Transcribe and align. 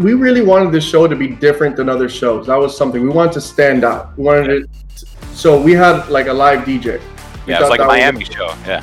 we 0.00 0.12
really 0.14 0.42
wanted 0.42 0.72
this 0.72 0.82
show 0.84 1.06
to 1.06 1.14
be 1.14 1.28
different 1.28 1.76
than 1.76 1.88
other 1.88 2.08
shows. 2.08 2.48
That 2.48 2.56
was 2.56 2.76
something 2.76 3.00
we 3.00 3.10
wanted 3.10 3.32
to 3.34 3.40
stand 3.40 3.84
out. 3.84 4.18
We 4.18 4.24
wanted 4.24 4.50
it. 4.50 4.70
To, 4.96 5.06
so 5.36 5.62
we 5.62 5.70
had 5.70 6.08
like 6.08 6.26
a 6.26 6.32
live 6.32 6.66
DJ. 6.66 7.00
We 7.46 7.52
Yeah, 7.52 7.60
it's 7.60 7.70
like 7.70 7.78
a 7.78 7.84
that 7.84 7.88
was- 7.88 7.96
Miami 7.98 8.24
show. 8.24 8.52
Yeah. 8.66 8.82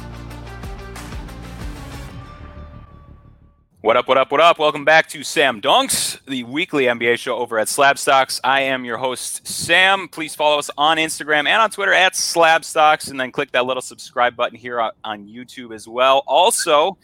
What 3.81 3.97
up, 3.97 4.07
what 4.07 4.17
up, 4.17 4.31
what 4.31 4.39
up? 4.39 4.57
Welcome 4.57 4.85
back 4.85 5.09
to 5.09 5.21
Sam 5.21 5.59
Dunks, 5.59 6.23
the 6.27 6.45
weekly 6.45 6.85
NBA 6.85 7.17
show 7.19 7.35
over 7.35 7.59
at 7.59 7.67
Slab 7.67 7.97
Stocks. 7.97 8.39
I 8.45 8.61
am 8.61 8.85
your 8.85 8.97
host, 8.97 9.45
Sam. 9.45 10.07
Please 10.07 10.33
follow 10.33 10.59
us 10.59 10.69
on 10.77 10.95
Instagram 10.95 11.39
and 11.39 11.61
on 11.61 11.71
Twitter 11.71 11.91
at 11.93 12.15
Slab 12.15 12.63
Stocks, 12.63 13.09
and 13.09 13.19
then 13.19 13.33
click 13.33 13.51
that 13.51 13.65
little 13.65 13.81
subscribe 13.81 14.37
button 14.37 14.57
here 14.57 14.79
on 15.03 15.27
YouTube 15.27 15.75
as 15.75 15.89
well. 15.89 16.23
Also, 16.25 16.97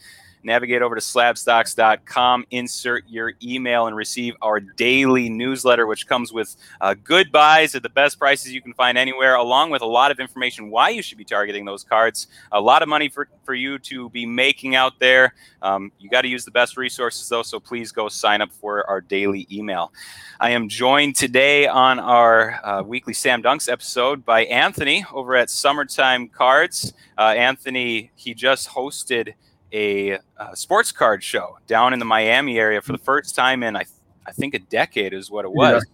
navigate 0.44 0.82
over 0.82 0.96
to 0.96 1.02
slabstocks.com, 1.02 2.46
insert 2.52 3.04
your 3.08 3.34
email, 3.44 3.88
and 3.88 3.96
receive 3.96 4.36
our 4.42 4.60
daily 4.60 5.30
newsletter, 5.30 5.86
which 5.88 6.08
comes 6.08 6.32
with 6.32 6.56
uh, 6.82 6.96
good 7.04 7.32
buys 7.32 7.76
at 7.76 7.84
the 7.84 7.90
best 7.90 8.20
prices 8.20 8.54
you 8.54 8.62
can 8.62 8.74
find 8.74 8.98
anywhere, 8.98 9.36
along 9.36 9.70
with 9.70 9.82
a 9.82 9.86
lot 9.86 10.12
of 10.12 10.20
information 10.20 10.70
why 10.70 10.90
you 10.90 11.02
should 11.02 11.18
be 11.18 11.26
targeting 11.26 11.66
those 11.66 11.84
cards. 11.84 12.28
A 12.52 12.62
lot 12.62 12.82
of 12.82 12.90
money 12.90 13.10
for, 13.10 13.28
for 13.44 13.54
you 13.54 13.80
to 13.80 14.10
be 14.10 14.26
making 14.26 14.76
out 14.76 15.00
there. 15.00 15.34
Um, 15.62 15.92
you 16.00 16.10
got 16.10 16.22
to 16.22 16.28
use 16.28 16.46
the 16.46 16.52
best 16.52 16.78
resources, 16.78 17.28
though, 17.28 17.44
so 17.44 17.60
please 17.60 17.92
go 17.92 18.08
sign 18.10 18.42
up 18.42 18.52
for 18.52 18.88
our 18.90 19.02
daily 19.02 19.48
email. 19.52 19.92
I 20.40 20.52
am 20.52 20.70
joined 20.70 21.16
today 21.16 21.68
on 21.68 22.00
our 22.00 22.60
uh, 22.64 22.84
weekly 22.84 23.14
Sam 23.14 23.42
Dunks 23.42 23.72
episode 23.72 24.24
by 24.24 24.46
Anthony 24.46 25.04
over 25.12 25.36
at 25.36 25.50
Summertime 25.50 26.28
Cards. 26.30 26.94
Uh, 27.18 27.34
Anthony, 27.36 28.12
he 28.16 28.36
just 28.36 28.70
hosted 28.70 29.34
a 29.74 30.20
uh, 30.38 30.54
sports 30.54 30.92
card 30.92 31.24
show 31.24 31.58
down 31.68 31.94
in 31.94 32.00
the 32.00 32.06
Miami 32.06 32.60
area 32.60 32.82
for 32.82 32.92
the 32.92 32.98
first 32.98 33.36
time 33.36 33.64
in 33.64 33.76
I, 33.76 33.86
I 34.26 34.32
think 34.32 34.54
a 34.54 34.60
decade 34.60 35.14
is 35.14 35.30
what 35.30 35.46
it 35.46 35.52
was. 35.52 35.86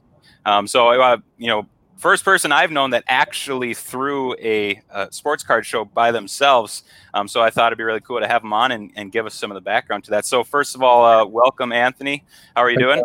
Um, 0.46 0.68
so 0.68 0.90
uh, 1.02 1.18
you 1.38 1.48
know, 1.48 1.68
first 1.98 2.26
person 2.26 2.52
I've 2.52 2.72
known 2.72 2.90
that 2.92 3.04
actually 3.08 3.74
threw 3.74 4.36
a, 4.36 4.82
uh 4.92 5.08
sports 5.10 5.44
card 5.44 5.66
show 5.66 5.86
by 5.86 6.12
themselves. 6.12 6.84
Um, 7.14 7.28
so 7.28 7.42
I 7.42 7.50
thought 7.50 7.68
it'd 7.68 7.78
be 7.78 7.84
really 7.84 8.02
cool 8.02 8.20
to 8.20 8.28
have 8.28 8.42
them 8.42 8.54
on 8.54 8.72
and, 8.72 8.92
and 8.96 9.12
give 9.12 9.26
us 9.26 9.36
some 9.36 9.52
of 9.52 9.56
the 9.56 9.62
background 9.62 10.04
to 10.06 10.12
that. 10.12 10.26
So 10.26 10.44
first 10.44 10.76
of 10.76 10.84
all, 10.84 11.06
uh, 11.06 11.26
welcome 11.26 11.72
Anthony. 11.72 12.24
How 12.56 12.64
are 12.64 12.70
you 12.70 12.78
doing? 12.78 13.04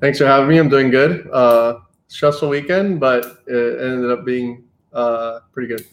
Thanks 0.00 0.18
for 0.18 0.26
having 0.26 0.48
me. 0.48 0.58
I'm 0.58 0.68
doing 0.68 0.90
good. 0.90 1.28
Uh, 1.32 1.80
stressful 2.08 2.48
weekend, 2.48 3.00
but 3.00 3.42
it 3.46 3.80
ended 3.80 4.10
up 4.10 4.24
being 4.24 4.64
uh, 4.92 5.40
pretty 5.52 5.68
good. 5.68 5.86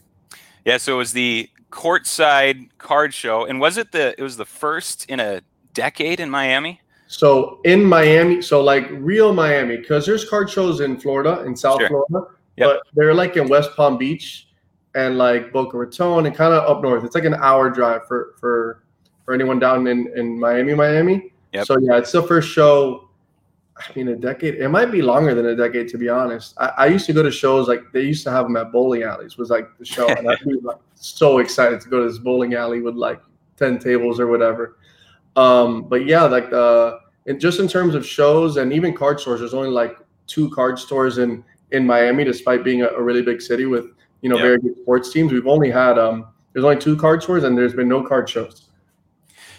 Yeah. 0.65 0.77
So 0.77 0.95
it 0.95 0.97
was 0.97 1.13
the 1.13 1.49
courtside 1.75 2.69
card 2.77 3.13
show, 3.13 3.45
and 3.45 3.59
was 3.59 3.77
it 3.77 3.91
the 3.91 4.15
it 4.17 4.23
was 4.23 4.37
the 4.37 4.45
first 4.45 5.05
in 5.09 5.19
a 5.19 5.41
decade 5.73 6.21
in 6.21 6.29
Miami? 6.29 6.79
So 7.07 7.59
in 7.65 7.83
Miami, 7.83 8.41
so 8.41 8.61
like 8.63 8.87
real 8.91 9.33
Miami, 9.33 9.75
because 9.77 10.05
there's 10.05 10.27
card 10.27 10.49
shows 10.49 10.79
in 10.79 10.97
Florida, 10.97 11.43
in 11.43 11.55
South 11.55 11.79
Sure. 11.81 11.89
Florida, 11.89 12.33
Yep. 12.55 12.67
but 12.67 12.81
they're 12.95 13.13
like 13.13 13.35
in 13.35 13.49
West 13.49 13.71
Palm 13.75 13.97
Beach 13.97 14.47
and 14.95 15.17
like 15.17 15.51
Boca 15.51 15.77
Raton 15.77 16.25
and 16.25 16.33
kind 16.33 16.53
of 16.53 16.63
up 16.63 16.81
north. 16.81 17.03
It's 17.03 17.13
like 17.13 17.25
an 17.25 17.35
hour 17.35 17.69
drive 17.69 18.07
for 18.07 18.35
for 18.39 18.83
for 19.25 19.33
anyone 19.33 19.59
down 19.59 19.85
in 19.87 20.09
in 20.15 20.39
Miami, 20.39 20.73
Miami. 20.73 21.33
Yep. 21.51 21.65
So 21.67 21.77
yeah, 21.81 21.97
it's 21.97 22.13
the 22.13 22.23
first 22.23 22.49
show. 22.49 23.04
I 23.77 23.83
mean, 23.93 24.07
a 24.07 24.15
decade. 24.15 24.55
It 24.55 24.69
might 24.69 24.91
be 24.91 25.01
longer 25.01 25.35
than 25.35 25.47
a 25.47 25.55
decade, 25.55 25.89
to 25.89 25.97
be 25.97 26.07
honest. 26.07 26.53
I, 26.57 26.71
I 26.77 26.85
used 26.87 27.05
to 27.07 27.13
go 27.13 27.21
to 27.21 27.31
shows 27.31 27.67
like 27.67 27.81
they 27.91 28.01
used 28.01 28.23
to 28.23 28.31
have 28.31 28.45
them 28.45 28.55
at 28.55 28.71
bowling 28.71 29.03
alleys. 29.03 29.37
Was 29.37 29.49
like 29.49 29.67
the 29.77 29.85
show, 29.85 30.07
and 30.07 30.29
I'd 30.29 30.39
be 30.45 30.53
like 30.63 30.77
so 30.95 31.39
excited 31.39 31.81
to 31.81 31.89
go 31.89 32.01
to 32.01 32.07
this 32.07 32.17
bowling 32.17 32.53
alley 32.53 32.81
with 32.81 32.95
like 32.95 33.21
ten 33.57 33.77
tables 33.77 34.19
or 34.19 34.27
whatever. 34.27 34.77
Um, 35.35 35.89
but 35.89 36.05
yeah, 36.05 36.23
like 36.23 36.49
the 36.49 36.99
and 37.27 37.39
just 37.39 37.59
in 37.59 37.67
terms 37.67 37.95
of 37.95 38.05
shows 38.05 38.55
and 38.57 38.71
even 38.71 38.93
card 38.93 39.19
stores, 39.19 39.41
there's 39.41 39.53
only 39.53 39.69
like 39.71 39.97
two 40.27 40.49
card 40.51 40.79
stores 40.79 41.17
in 41.17 41.43
in 41.71 41.85
Miami, 41.85 42.23
despite 42.23 42.63
being 42.63 42.83
a, 42.83 42.87
a 42.87 43.01
really 43.01 43.21
big 43.23 43.41
city 43.41 43.65
with 43.65 43.87
you 44.21 44.29
know 44.29 44.37
Yeah. 44.37 44.43
very 44.43 44.59
good 44.59 44.77
sports 44.77 45.11
teams. 45.11 45.33
We've 45.33 45.47
only 45.47 45.69
had 45.69 45.99
um, 45.99 46.27
there's 46.53 46.63
only 46.63 46.79
two 46.79 46.95
card 46.95 47.21
stores, 47.21 47.43
and 47.43 47.57
there's 47.57 47.73
been 47.73 47.89
no 47.89 48.01
card 48.01 48.29
shows. 48.29 48.64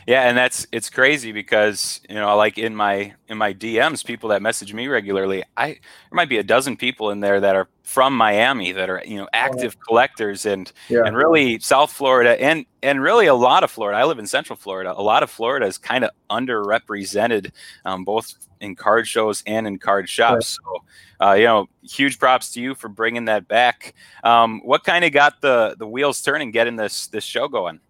Yeah, 0.06 0.28
and 0.28 0.38
that's 0.38 0.68
it's 0.70 0.88
crazy 0.88 1.32
because 1.32 2.00
you 2.08 2.14
know, 2.14 2.36
like 2.36 2.58
in 2.58 2.76
my 2.76 3.14
in 3.26 3.38
my 3.38 3.52
DMs, 3.52 4.04
people 4.04 4.28
that 4.28 4.40
message 4.40 4.72
me 4.72 4.86
regularly, 4.86 5.42
I 5.56 5.66
there 5.66 5.78
might 6.12 6.28
be 6.28 6.38
a 6.38 6.44
dozen 6.44 6.76
people 6.76 7.10
in 7.10 7.18
there 7.18 7.40
that 7.40 7.56
are 7.56 7.68
from 7.82 8.16
Miami 8.16 8.70
that 8.70 8.88
are 8.88 9.02
you 9.04 9.16
know 9.16 9.28
active 9.32 9.76
collectors 9.80 10.46
and 10.46 10.70
Yeah, 10.88 11.02
and 11.04 11.16
really 11.16 11.58
South 11.58 11.90
Florida 11.90 12.40
and 12.40 12.66
and 12.84 13.02
really 13.02 13.26
a 13.26 13.34
lot 13.34 13.64
of 13.64 13.70
Florida. 13.70 13.98
I 13.98 14.04
live 14.04 14.20
in 14.20 14.28
Central 14.28 14.56
Florida. 14.56 14.94
A 14.96 15.02
lot 15.02 15.24
of 15.24 15.30
Florida 15.30 15.66
is 15.66 15.76
kind 15.76 16.04
of 16.04 16.10
underrepresented, 16.30 17.50
um, 17.84 18.04
both 18.04 18.32
in 18.60 18.76
card 18.76 19.08
shows 19.08 19.42
and 19.44 19.66
in 19.66 19.76
card 19.76 20.08
shops. 20.08 20.58
So, 20.62 21.26
uh, 21.26 21.32
you 21.32 21.44
know, 21.44 21.68
huge 21.82 22.20
props 22.20 22.52
to 22.52 22.60
you 22.60 22.76
for 22.76 22.88
bringing 22.88 23.24
that 23.24 23.48
back. 23.48 23.94
Um, 24.22 24.60
what 24.64 24.84
kind 24.84 25.04
of 25.04 25.10
got 25.10 25.40
the 25.40 25.74
the 25.76 25.86
wheels 25.86 26.22
turning, 26.22 26.52
getting 26.52 26.76
this 26.76 27.08
this 27.08 27.24
show 27.24 27.48
going? 27.48 27.80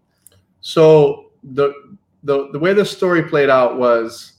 So 0.62 1.26
the 1.42 1.74
the 2.24 2.50
the 2.52 2.58
way 2.58 2.72
the 2.72 2.84
story 2.84 3.22
played 3.22 3.50
out 3.50 3.78
was, 3.78 4.34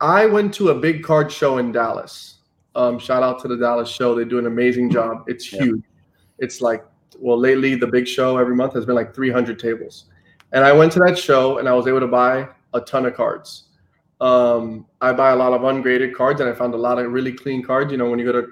I 0.00 0.26
went 0.26 0.52
to 0.54 0.70
a 0.70 0.74
big 0.74 1.02
card 1.02 1.30
show 1.32 1.58
in 1.58 1.72
Dallas. 1.72 2.34
Um, 2.74 2.98
shout 2.98 3.22
out 3.22 3.40
to 3.42 3.48
the 3.48 3.56
Dallas 3.56 3.88
show; 3.88 4.14
they 4.14 4.24
do 4.24 4.38
an 4.38 4.46
amazing 4.46 4.90
job. 4.90 5.24
It's 5.26 5.52
Yeah. 5.52 5.64
huge. 5.64 5.82
It's 6.38 6.60
like 6.60 6.84
well, 7.18 7.38
lately 7.38 7.74
the 7.74 7.86
big 7.86 8.06
show 8.06 8.36
every 8.36 8.54
month 8.54 8.74
has 8.74 8.84
been 8.84 8.94
like 8.94 9.14
300 9.14 9.58
tables, 9.58 10.06
and 10.52 10.64
I 10.64 10.72
went 10.72 10.92
to 10.92 10.98
that 11.06 11.16
show 11.18 11.58
and 11.58 11.68
I 11.68 11.72
was 11.72 11.86
able 11.86 12.00
to 12.00 12.06
buy 12.06 12.48
a 12.74 12.80
ton 12.80 13.06
of 13.06 13.14
cards. 13.14 13.64
Um, 14.20 14.86
I 15.00 15.12
buy 15.12 15.30
a 15.30 15.36
lot 15.36 15.52
of 15.52 15.64
ungraded 15.64 16.14
cards, 16.14 16.40
and 16.40 16.48
I 16.50 16.52
found 16.54 16.74
a 16.74 16.78
lot 16.78 16.98
of 16.98 17.10
really 17.12 17.32
clean 17.32 17.62
cards. 17.62 17.90
You 17.92 17.98
know, 17.98 18.10
when 18.10 18.18
you 18.18 18.24
go 18.24 18.32
to 18.32 18.48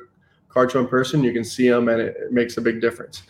card 0.49 0.71
show 0.73 0.81
in 0.81 0.87
person, 0.89 1.23
you 1.23 1.33
can 1.33 1.45
see 1.45 1.69
them, 1.69 1.89
and 1.89 2.01
it, 2.01 2.17
it 2.19 2.33
makes 2.33 2.57
a 2.57 2.61
big 2.61 2.81
difference. 2.81 3.23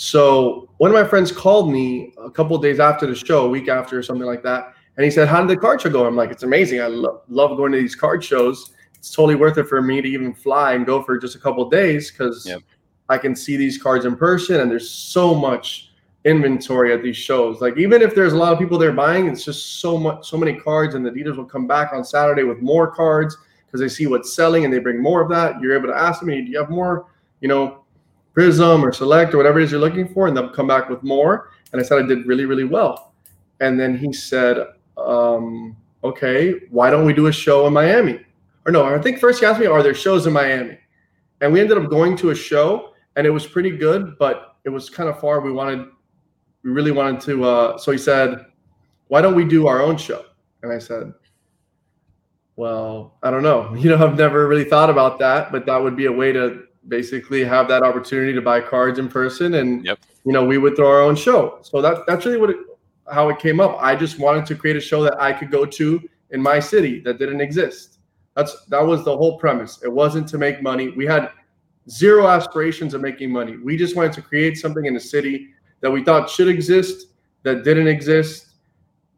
So 0.00 0.68
one 0.76 0.92
of 0.92 0.94
my 0.94 1.02
friends 1.02 1.32
called 1.32 1.72
me 1.72 2.14
a 2.22 2.30
couple 2.30 2.54
of 2.54 2.62
days 2.62 2.78
after 2.78 3.04
the 3.04 3.16
show, 3.16 3.46
a 3.46 3.48
week 3.48 3.68
after 3.68 3.98
or 3.98 4.02
something 4.04 4.28
like 4.28 4.44
that, 4.44 4.72
and 4.96 5.04
he 5.04 5.10
said, 5.10 5.26
"How 5.26 5.40
did 5.40 5.48
the 5.48 5.56
card 5.56 5.80
show 5.80 5.90
go?" 5.90 6.06
I'm 6.06 6.14
like, 6.14 6.30
"It's 6.30 6.44
amazing. 6.44 6.80
I 6.80 6.86
lo- 6.86 7.22
love 7.28 7.56
going 7.56 7.72
to 7.72 7.78
these 7.78 7.96
card 7.96 8.22
shows. 8.22 8.70
It's 8.94 9.10
totally 9.10 9.34
worth 9.34 9.58
it 9.58 9.64
for 9.64 9.82
me 9.82 10.00
to 10.00 10.08
even 10.08 10.32
fly 10.32 10.74
and 10.74 10.86
go 10.86 11.02
for 11.02 11.18
just 11.18 11.34
a 11.34 11.40
couple 11.40 11.64
of 11.64 11.72
days 11.72 12.12
because 12.12 12.46
Yep. 12.46 12.60
I 13.08 13.18
can 13.18 13.34
see 13.34 13.56
these 13.56 13.76
cards 13.76 14.04
in 14.04 14.14
person, 14.14 14.60
and 14.60 14.70
there's 14.70 14.88
so 14.88 15.34
much 15.34 15.90
inventory 16.24 16.92
at 16.92 17.02
these 17.02 17.16
shows. 17.16 17.60
Like 17.60 17.76
even 17.76 18.00
if 18.00 18.14
there's 18.14 18.34
a 18.34 18.36
lot 18.36 18.52
of 18.52 18.60
people 18.60 18.78
there 18.78 18.92
buying, 18.92 19.26
it's 19.26 19.44
just 19.44 19.80
so 19.80 19.98
much, 19.98 20.30
so 20.30 20.36
many 20.36 20.54
cards, 20.54 20.94
and 20.94 21.04
the 21.04 21.10
dealers 21.10 21.36
will 21.36 21.44
come 21.44 21.66
back 21.66 21.92
on 21.92 22.04
Saturday 22.04 22.44
with 22.44 22.62
more 22.62 22.86
cards 22.86 23.36
because 23.66 23.80
they 23.80 23.88
see 23.88 24.06
what's 24.06 24.32
selling 24.32 24.64
and 24.64 24.72
they 24.72 24.78
bring 24.78 25.02
more 25.02 25.20
of 25.22 25.28
that. 25.30 25.60
You're 25.60 25.76
able 25.76 25.88
to 25.88 25.96
ask 25.96 26.20
them, 26.20 26.28
"Do 26.28 26.36
you 26.36 26.58
have 26.58 26.70
more?" 26.70 27.06
You 27.40 27.48
know, 27.48 27.84
Prizm 28.38 28.84
or 28.84 28.92
Select 28.92 29.34
or 29.34 29.36
whatever 29.36 29.58
it 29.58 29.64
is 29.64 29.72
you're 29.72 29.80
looking 29.80 30.06
for, 30.06 30.28
and 30.28 30.36
they'll 30.36 30.48
come 30.48 30.68
back 30.68 30.88
with 30.88 31.02
more. 31.02 31.50
And 31.72 31.80
I 31.80 31.84
said 31.84 31.98
I 31.98 32.06
did 32.06 32.24
really, 32.24 32.44
really 32.44 32.64
well. 32.64 33.12
And 33.58 33.80
then 33.80 33.98
he 33.98 34.12
said, 34.12 34.64
um, 34.96 35.76
"Okay, 36.04 36.54
why 36.70 36.88
don't 36.88 37.04
we 37.04 37.12
do 37.12 37.26
a 37.26 37.32
show 37.32 37.66
in 37.66 37.72
Miami?" 37.72 38.20
Or 38.64 38.70
no, 38.70 38.84
I 38.84 39.00
think 39.00 39.18
first 39.18 39.40
he 39.40 39.46
asked 39.46 39.58
me, 39.58 39.66
"Are 39.66 39.82
there 39.82 39.94
shows 39.94 40.28
in 40.28 40.32
Miami?" 40.32 40.78
And 41.40 41.52
we 41.52 41.60
ended 41.60 41.78
up 41.78 41.90
going 41.90 42.16
to 42.18 42.30
a 42.30 42.34
show, 42.34 42.94
and 43.16 43.26
it 43.26 43.30
was 43.30 43.44
pretty 43.44 43.76
good, 43.76 44.16
but 44.18 44.56
it 44.64 44.68
was 44.68 44.88
kind 44.88 45.08
of 45.08 45.18
far. 45.18 45.40
We 45.40 45.50
wanted, 45.50 45.88
we 46.62 46.70
really 46.70 46.92
wanted 46.92 47.20
to. 47.22 47.44
Uh, 47.44 47.78
so 47.78 47.90
he 47.90 47.98
said, 47.98 48.46
"Why 49.08 49.20
don't 49.20 49.34
we 49.34 49.46
do 49.46 49.66
our 49.66 49.82
own 49.82 49.96
show?" 49.96 50.24
And 50.62 50.72
I 50.72 50.78
said, 50.78 51.12
"Well, 52.54 53.18
I 53.20 53.32
don't 53.32 53.42
know. 53.42 53.74
You 53.82 53.90
know, 53.90 54.06
I've 54.06 54.16
never 54.16 54.46
really 54.46 54.64
thought 54.64 54.90
about 54.90 55.18
that, 55.18 55.50
but 55.50 55.66
that 55.66 55.82
would 55.82 55.96
be 55.96 56.06
a 56.06 56.12
way 56.12 56.30
to." 56.30 56.67
Basically 56.88 57.44
have 57.44 57.68
that 57.68 57.82
opportunity 57.82 58.32
to 58.32 58.40
buy 58.42 58.60
cards 58.60 58.98
in 58.98 59.08
person 59.08 59.54
and 59.54 59.84
Yep. 59.84 59.98
you 60.24 60.32
know 60.32 60.44
we 60.44 60.58
would 60.58 60.76
throw 60.76 60.88
our 60.88 61.02
own 61.02 61.16
show. 61.16 61.58
So 61.62 61.80
that 61.82 62.06
that's 62.06 62.24
really 62.26 62.38
what 62.38 62.50
it, 62.50 62.56
how 63.12 63.28
it 63.28 63.38
came 63.38 63.60
up. 63.60 63.76
I 63.80 63.94
just 63.94 64.18
wanted 64.18 64.46
to 64.46 64.54
create 64.54 64.76
a 64.76 64.80
show 64.80 65.02
that 65.02 65.20
i 65.20 65.32
could 65.32 65.50
go 65.50 65.64
to 65.64 66.00
in 66.30 66.42
my 66.42 66.60
city 66.60 67.00
that 67.00 67.18
didn't 67.18 67.40
exist. 67.40 67.98
That's 68.34 68.64
that 68.66 68.84
was 68.84 69.04
the 69.04 69.16
whole 69.16 69.38
premise. 69.38 69.80
It 69.82 69.92
wasn't 69.92 70.28
to 70.28 70.38
make 70.38 70.62
money. 70.62 70.90
We 70.90 71.06
had 71.06 71.30
zero 71.90 72.28
aspirations 72.28 72.94
of 72.94 73.00
making 73.00 73.30
money. 73.32 73.56
We 73.56 73.76
just 73.76 73.96
wanted 73.96 74.12
to 74.14 74.22
create 74.22 74.58
something 74.58 74.84
in 74.84 74.94
the 74.94 75.00
city 75.00 75.48
that 75.80 75.90
we 75.90 76.04
thought 76.04 76.28
should 76.28 76.48
exist 76.48 77.08
that 77.42 77.64
didn't 77.64 77.88
exist. 77.88 78.48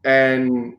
And 0.03 0.77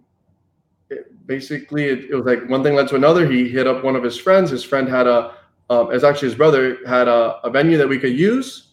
it, 0.91 1.27
basically 1.27 1.85
it, 1.85 2.11
it 2.11 2.15
was 2.15 2.25
like 2.25 2.49
one 2.49 2.63
thing 2.63 2.75
led 2.75 2.89
to 2.89 2.97
another. 2.97 3.29
He 3.31 3.49
hit 3.49 3.67
up 3.67 3.85
one 3.85 3.95
of 3.95 4.03
his 4.03 4.17
friends. 4.17 4.51
His 4.51 4.65
friend 4.65 4.89
had 4.89 5.07
a 5.07 5.35
um, 5.73 5.91
as 5.91 6.05
actually 6.05 6.29
his 6.29 6.37
brother 6.37 6.79
had 6.87 7.09
a, 7.09 7.41
a 7.45 7.51
venue 7.51 7.79
that 7.79 7.89
we 7.89 7.99
could 7.99 8.17
use 8.17 8.69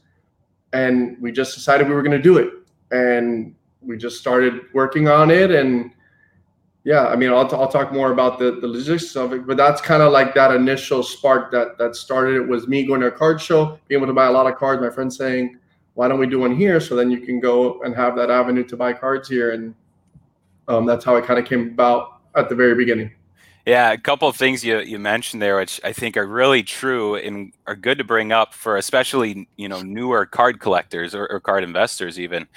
and 0.74 1.18
we 1.22 1.32
just 1.32 1.56
decided 1.56 1.88
we 1.88 1.94
were 1.94 2.04
going 2.04 2.18
to 2.18 2.22
do 2.22 2.38
it. 2.38 2.50
And 2.92 3.56
we 3.82 3.98
just 3.98 4.20
started 4.20 4.62
working 4.74 5.08
on 5.08 5.32
it 5.32 5.52
and 5.52 5.92
yeah 6.84 7.08
i 7.08 7.16
mean 7.16 7.30
i'll, 7.30 7.48
t- 7.48 7.56
I'll 7.56 7.70
talk 7.70 7.94
more 7.94 8.12
about 8.12 8.40
the, 8.40 8.60
the 8.60 8.68
logistics 8.68 9.16
of 9.16 9.32
it 9.32 9.48
but 9.48 9.56
that's 9.56 9.80
kind 9.80 10.04
of 10.04 10.12
like 10.12 10.34
that 10.36 10.54
initial 10.54 11.02
spark 11.02 11.50
that 11.52 11.78
that 11.78 11.96
started 11.96 12.36
it 12.36 12.46
was 12.46 12.68
me 12.68 12.86
going 12.86 13.00
to 13.00 13.08
a 13.08 13.12
card 13.12 13.42
show 13.42 13.80
being 13.88 14.00
able 14.00 14.08
to 14.08 14.14
buy 14.14 14.26
a 14.26 14.32
lot 14.32 14.48
of 14.52 14.58
cards 14.58 14.82
my 14.82 14.90
friend 14.90 15.14
saying 15.14 15.58
why 16.00 16.08
don't 16.08 16.18
we 16.18 16.28
do 16.28 16.40
one 16.40 16.56
here? 16.56 16.80
So 16.80 16.96
then 16.96 17.12
you 17.12 17.20
can 17.20 17.42
go 17.42 17.82
and 17.82 17.94
have 17.94 18.16
that 18.16 18.30
avenue 18.30 18.64
to 18.64 18.78
buy 18.78 18.94
cards 18.94 19.28
here 19.28 19.52
and 19.52 19.76
um, 20.70 20.86
that's 20.86 21.04
how 21.04 21.18
it 21.18 21.26
kind 21.26 21.38
of 21.38 21.46
came 21.46 21.68
about 21.68 22.22
at 22.38 22.48
the 22.48 22.56
very 22.56 22.74
beginning 22.74 23.12
Yeah, 23.70 23.92
a 23.92 24.00
couple 24.00 24.28
of 24.28 24.36
things 24.36 24.66
you, 24.66 24.80
you 24.80 24.98
mentioned 24.98 25.44
there, 25.44 25.58
which 25.58 25.80
I 25.84 25.94
think 25.94 26.18
are 26.18 26.26
really 26.26 26.64
true 26.64 27.14
and 27.14 27.54
are 27.68 27.76
good 27.76 28.00
to 28.00 28.04
bring 28.04 28.32
up 28.32 28.56
for 28.56 28.78
especially 28.78 29.48
you 29.58 29.70
know 29.70 29.84
newer 29.84 30.26
card 30.26 30.60
collectors 30.60 31.14
or, 31.14 31.28
or 31.28 31.40
card 31.40 31.64
investors. 31.64 32.20
Even 32.20 32.48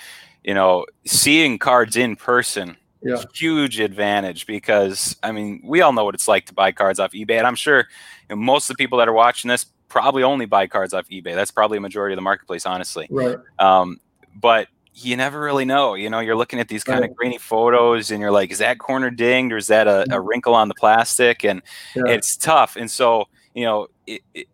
you 0.42 0.54
know 0.54 0.86
seeing 1.04 1.58
cards 1.58 1.96
in 1.96 2.16
person, 2.16 2.78
yeah. 3.02 3.22
huge 3.34 3.78
advantage 3.78 4.46
because 4.46 5.14
I 5.22 5.32
mean 5.32 5.60
we 5.62 5.82
all 5.82 5.92
know 5.92 6.06
what 6.06 6.14
it's 6.14 6.28
like 6.28 6.46
to 6.46 6.54
buy 6.54 6.72
cards 6.72 6.98
off 6.98 7.12
eBay, 7.12 7.36
and 7.36 7.46
I'm 7.46 7.56
sure 7.56 7.80
you 8.30 8.34
know, 8.34 8.36
most 8.36 8.70
of 8.70 8.76
the 8.78 8.82
people 8.82 8.96
that 8.96 9.06
are 9.06 9.12
watching 9.12 9.48
this 9.48 9.66
probably 9.88 10.22
only 10.22 10.46
buy 10.46 10.66
cards 10.66 10.94
off 10.94 11.06
eBay. 11.10 11.34
That's 11.34 11.50
probably 11.50 11.76
a 11.76 11.82
majority 11.82 12.14
of 12.14 12.16
the 12.16 12.22
marketplace, 12.22 12.64
honestly. 12.64 13.06
Right. 13.10 13.36
Um, 13.58 14.00
but 14.34 14.68
you 14.94 15.16
never 15.16 15.40
really 15.40 15.64
know. 15.64 15.94
You 15.94 16.10
know, 16.10 16.20
you're 16.20 16.36
looking 16.36 16.60
at 16.60 16.68
these 16.68 16.84
kind 16.84 17.00
right. 17.00 17.10
of 17.10 17.16
grainy 17.16 17.38
photos 17.38 18.10
and 18.10 18.20
you're 18.20 18.30
like, 18.30 18.50
is 18.50 18.58
that 18.58 18.78
corner 18.78 19.10
dinged 19.10 19.52
or 19.52 19.56
is 19.56 19.68
that 19.68 19.86
a, 19.86 20.02
a 20.02 20.04
mm-hmm. 20.06 20.26
wrinkle 20.26 20.54
on 20.54 20.68
the 20.68 20.74
plastic? 20.74 21.44
And 21.44 21.62
yeah. 21.96 22.08
it's 22.08 22.36
tough. 22.36 22.76
And 22.76 22.90
so, 22.90 23.28
you 23.54 23.64
know, 23.64 23.88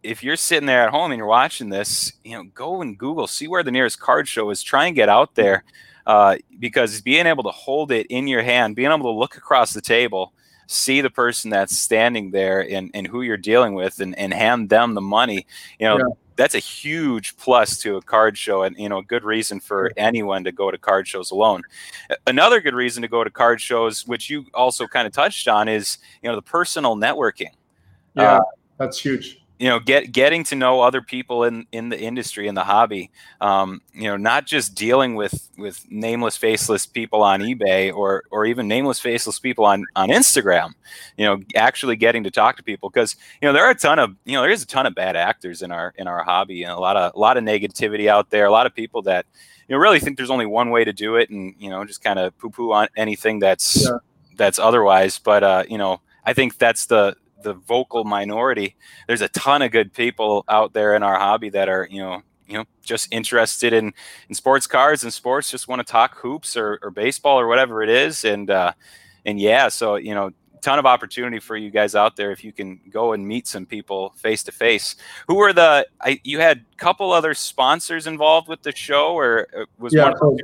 if 0.03 0.23
you're 0.23 0.37
sitting 0.37 0.67
there 0.67 0.83
at 0.83 0.91
home 0.91 1.11
and 1.11 1.19
you're 1.19 1.27
watching 1.27 1.71
this, 1.71 2.13
you 2.25 2.37
know, 2.37 2.45
go 2.55 2.83
and 2.83 2.97
Google, 2.97 3.27
see 3.27 3.49
where 3.49 3.63
the 3.63 3.73
nearest 3.73 3.99
card 3.99 4.29
show 4.29 4.51
is. 4.51 4.63
Try 4.63 4.87
and 4.87 4.97
get 4.97 5.09
out 5.09 5.35
there 5.35 5.65
uh, 6.07 6.37
because 6.59 7.01
being 7.01 7.27
able 7.27 7.43
to 7.43 7.51
hold 7.51 7.91
it 7.91 8.07
in 8.07 8.29
your 8.29 8.43
hand, 8.43 8.77
being 8.77 8.91
able 8.91 9.13
to 9.13 9.19
look 9.19 9.37
across 9.37 9.73
the 9.73 9.81
table, 9.81 10.33
see 10.67 11.01
the 11.01 11.11
person 11.11 11.51
that's 11.51 11.77
standing 11.77 12.31
there 12.31 12.61
and, 12.61 12.91
and 12.95 13.07
who 13.07 13.23
you're 13.23 13.37
dealing 13.37 13.75
with 13.75 14.01
and, 14.01 14.17
and 14.19 14.33
hand 14.33 14.69
them 14.69 14.95
the 14.95 15.01
money, 15.01 15.47
you 15.79 15.87
know, 15.87 15.99
yeah 15.99 16.15
that's 16.39 16.55
a 16.55 16.61
huge 16.61 17.37
plus 17.37 17.79
to 17.79 17.97
a 17.97 18.03
card 18.03 18.39
show 18.39 18.63
and 18.63 18.79
you 18.79 18.89
know 18.89 18.99
a 18.99 19.03
good 19.03 19.25
reason 19.25 19.59
for 19.59 19.93
anyone 19.97 20.45
to 20.45 20.53
go 20.53 20.71
to 20.71 20.79
card 20.79 21.07
shows 21.07 21.33
alone. 21.33 21.63
Another 22.27 22.61
good 22.61 22.75
reason 22.75 23.03
to 23.03 23.09
go 23.09 23.25
to 23.25 23.31
card 23.31 23.61
shows 23.61 24.07
which 24.07 24.31
you 24.31 24.47
also 24.55 24.87
kind 24.87 25.07
of 25.07 25.13
touched 25.13 25.49
on 25.49 25.69
is 25.69 25.99
you 26.23 26.31
know 26.31 26.37
the 26.37 26.43
personal 26.43 26.97
networking. 26.97 27.51
Yeah 28.15 28.37
uh, 28.37 28.41
that's 28.79 29.01
huge 29.01 29.43
you 29.59 29.69
know 29.69 29.81
get 29.81 30.13
getting 30.13 30.45
to 30.45 30.55
know 30.55 30.81
other 30.81 31.03
people 31.03 31.45
in 31.45 31.67
in 31.73 31.89
the 31.89 31.99
industry 31.99 32.47
in 32.47 32.55
the 32.55 32.63
hobby 32.63 33.11
um, 33.41 33.81
you 33.93 34.05
know 34.05 34.17
not 34.17 34.47
just 34.47 34.75
dealing 34.75 35.15
with 35.15 35.49
with 35.59 35.85
nameless 35.91 36.37
faceless 36.37 36.87
people 36.87 37.23
on 37.23 37.41
ebay 37.41 37.93
or 37.93 38.23
or 38.31 38.47
even 38.47 38.69
nameless 38.69 39.01
faceless 39.01 39.39
people 39.39 39.65
on 39.65 39.85
on 39.97 40.09
instagram 40.09 40.73
you 41.17 41.25
know 41.25 41.41
actually 41.57 41.97
getting 41.97 42.23
to 42.25 42.31
talk 42.31 42.57
to 42.57 42.63
people 42.63 42.89
because 42.89 43.17
you 43.43 43.47
know 43.47 43.53
there 43.53 43.65
are 43.65 43.71
a 43.71 43.75
ton 43.75 43.99
of 43.99 44.15
you 44.25 44.35
know 44.35 44.43
there's 44.43 44.63
a 44.63 44.67
ton 44.67 44.87
of 44.87 44.95
bad 44.95 45.17
actors 45.17 45.63
in 45.63 45.73
our 45.73 45.93
in 45.99 46.07
our 46.07 46.23
hobby 46.23 46.63
and 46.63 46.73
a 46.73 46.79
lot 46.79 46.97
of 46.97 47.13
a 47.15 47.19
lot 47.19 47.37
of 47.37 47.45
negativity 47.45 48.09
out 48.09 48.31
there 48.31 48.47
a 48.47 48.51
lot 48.51 48.67
of 48.67 48.75
people 48.75 49.03
that 49.03 49.27
you 49.69 49.75
know 49.75 49.81
really 49.81 49.99
think 49.99 50.17
there's 50.17 50.31
only 50.31 50.47
one 50.47 50.71
way 50.71 50.85
to 50.85 50.93
do 50.93 51.17
it 51.17 51.31
and 51.31 51.55
you 51.59 51.69
know 51.69 51.85
just 51.85 52.03
kind 52.03 52.19
of 52.19 52.37
poo 52.39 52.51
poo 52.51 52.73
on 52.73 52.89
anything 52.97 53.39
that's 53.39 53.85
yeah. 53.85 53.99
that's 54.37 54.59
otherwise 54.59 55.19
but 55.19 55.43
uh 55.43 55.65
you 55.69 55.79
know 55.79 56.01
i 56.25 56.33
think 56.33 56.57
that's 56.59 56.87
the 56.87 57.15
the 57.43 57.55
vocal 57.55 58.05
minority. 58.05 58.77
There's 59.07 59.23
a 59.23 59.29
ton 59.29 59.63
of 59.63 59.71
good 59.71 59.93
people 59.93 60.45
out 60.49 60.73
there 60.73 60.95
in 60.95 61.03
our 61.03 61.19
hobby 61.19 61.51
that 61.51 61.69
are, 61.69 61.89
you 61.91 62.03
know, 62.03 62.23
you 62.47 62.55
know, 62.55 62.65
just 62.83 63.13
interested 63.13 63.73
in 63.73 63.93
in 64.29 64.35
sports 64.35 64.67
cars 64.67 65.03
and 65.03 65.13
sports, 65.13 65.51
just 65.51 65.69
want 65.69 65.87
to 65.87 65.91
talk 65.91 66.17
hoops 66.17 66.57
or, 66.57 66.79
or 66.83 66.91
baseball 66.91 67.39
or 67.39 67.47
whatever 67.47 67.83
it 67.83 67.91
is. 67.91 68.25
And 68.25 68.51
uh, 68.51 68.73
and 69.27 69.39
yeah, 69.39 69.69
so 69.69 69.97
you 69.97 70.15
know, 70.15 70.33
ton 70.63 70.79
of 70.79 70.87
opportunity 70.87 71.39
for 71.39 71.57
you 71.57 71.71
guys 71.71 71.95
out 71.95 72.17
there 72.17 72.31
if 72.31 72.45
you 72.45 72.53
can 72.53 72.81
go 72.91 73.13
and 73.13 73.27
meet 73.27 73.47
some 73.47 73.67
people 73.67 74.13
face 74.17 74.43
to 74.45 74.53
face. 74.53 74.97
Who 75.27 75.37
were 75.37 75.53
the? 75.53 75.87
I, 76.01 76.21
you 76.25 76.41
had 76.41 76.65
a 76.73 76.77
couple 76.77 77.13
other 77.13 77.35
sponsors 77.35 78.07
involved 78.07 78.49
with 78.49 78.63
the 78.63 78.75
show, 78.75 79.15
or 79.15 79.49
uh, 79.57 79.65
was 79.79 79.95
yeah, 79.95 80.11
one 80.11 80.17
so 80.19 80.37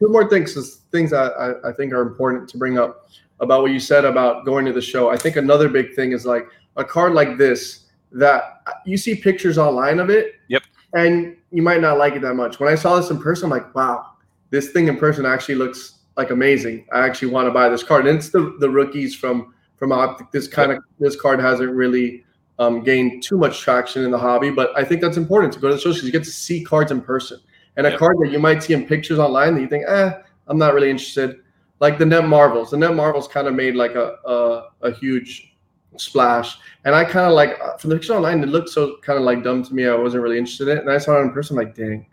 two 0.00 0.08
more 0.08 0.28
things 0.28 0.76
things 0.90 1.12
I, 1.12 1.52
I 1.64 1.72
think 1.72 1.92
are 1.92 2.02
important 2.02 2.48
to 2.50 2.58
bring 2.58 2.78
up 2.78 3.10
about 3.40 3.62
what 3.62 3.70
you 3.70 3.80
said 3.80 4.04
about 4.04 4.44
going 4.44 4.64
to 4.66 4.72
the 4.72 4.82
show. 4.82 5.10
I 5.10 5.16
think 5.16 5.36
another 5.36 5.68
big 5.68 5.94
thing 5.94 6.12
is 6.12 6.26
like 6.26 6.46
a 6.76 6.84
card 6.84 7.12
like 7.12 7.38
this 7.38 7.86
that 8.12 8.62
you 8.84 8.96
see 8.96 9.14
pictures 9.14 9.58
online 9.58 10.00
of 10.00 10.10
it. 10.10 10.34
Yep. 10.48 10.62
And 10.94 11.36
you 11.50 11.62
might 11.62 11.80
not 11.80 11.98
like 11.98 12.14
it 12.14 12.22
that 12.22 12.34
much. 12.34 12.58
When 12.58 12.72
I 12.72 12.74
saw 12.74 12.96
this 12.96 13.10
in 13.10 13.20
person, 13.20 13.44
I'm 13.44 13.50
like, 13.50 13.74
wow, 13.74 14.06
this 14.50 14.70
thing 14.70 14.88
in 14.88 14.96
person 14.96 15.26
actually 15.26 15.56
looks 15.56 15.98
like 16.16 16.30
amazing. 16.30 16.86
I 16.92 17.00
actually 17.06 17.28
want 17.28 17.46
to 17.46 17.52
buy 17.52 17.68
this 17.68 17.82
card. 17.82 18.06
And 18.06 18.18
it's 18.18 18.30
the, 18.30 18.56
the 18.58 18.68
rookies 18.68 19.14
from 19.14 19.54
from 19.76 19.92
Optic. 19.92 20.32
This 20.32 20.48
kind 20.48 20.70
yep. 20.70 20.78
of 20.78 20.84
this 20.98 21.20
card 21.20 21.38
hasn't 21.40 21.70
really 21.70 22.24
um, 22.58 22.82
gained 22.82 23.22
too 23.22 23.38
much 23.38 23.60
traction 23.60 24.04
in 24.04 24.10
the 24.10 24.18
hobby, 24.18 24.50
but 24.50 24.76
I 24.76 24.84
think 24.84 25.00
that's 25.00 25.16
important 25.16 25.52
to 25.52 25.60
go 25.60 25.68
to 25.68 25.74
the 25.74 25.80
shows 25.80 25.94
because 25.94 26.06
you 26.06 26.12
get 26.12 26.24
to 26.24 26.30
see 26.30 26.64
cards 26.64 26.90
in 26.90 27.00
person. 27.00 27.38
And 27.76 27.86
a 27.86 27.90
yep. 27.90 27.98
card 28.00 28.16
that 28.20 28.32
you 28.32 28.40
might 28.40 28.62
see 28.62 28.74
in 28.74 28.86
pictures 28.86 29.20
online 29.20 29.54
that 29.54 29.60
you 29.60 29.68
think, 29.68 29.84
eh, 29.86 30.12
I'm 30.48 30.58
not 30.58 30.74
really 30.74 30.90
interested 30.90 31.38
like 31.80 31.98
the 31.98 32.06
Net 32.06 32.26
Marvels. 32.26 32.70
The 32.70 32.76
Net 32.76 32.94
Marvels 32.94 33.28
kind 33.28 33.46
of 33.46 33.54
made 33.54 33.76
like 33.76 33.94
a, 33.94 34.16
a, 34.24 34.68
a 34.82 34.92
huge 34.92 35.56
splash, 35.96 36.58
and 36.84 36.94
I 36.94 37.04
kind 37.04 37.26
of 37.26 37.32
like 37.32 37.58
uh, 37.60 37.76
from 37.76 37.90
the 37.90 37.96
picture 37.96 38.14
online, 38.14 38.42
it 38.42 38.48
looked 38.48 38.68
so 38.68 38.96
kind 39.02 39.18
of 39.18 39.24
like 39.24 39.42
dumb 39.42 39.62
to 39.64 39.74
me. 39.74 39.86
I 39.86 39.94
wasn't 39.94 40.22
really 40.22 40.38
interested 40.38 40.68
in 40.68 40.78
it, 40.78 40.80
and 40.80 40.90
I 40.90 40.98
saw 40.98 41.18
it 41.18 41.22
in 41.22 41.32
person. 41.32 41.56
like, 41.56 41.74
dang, 41.74 42.06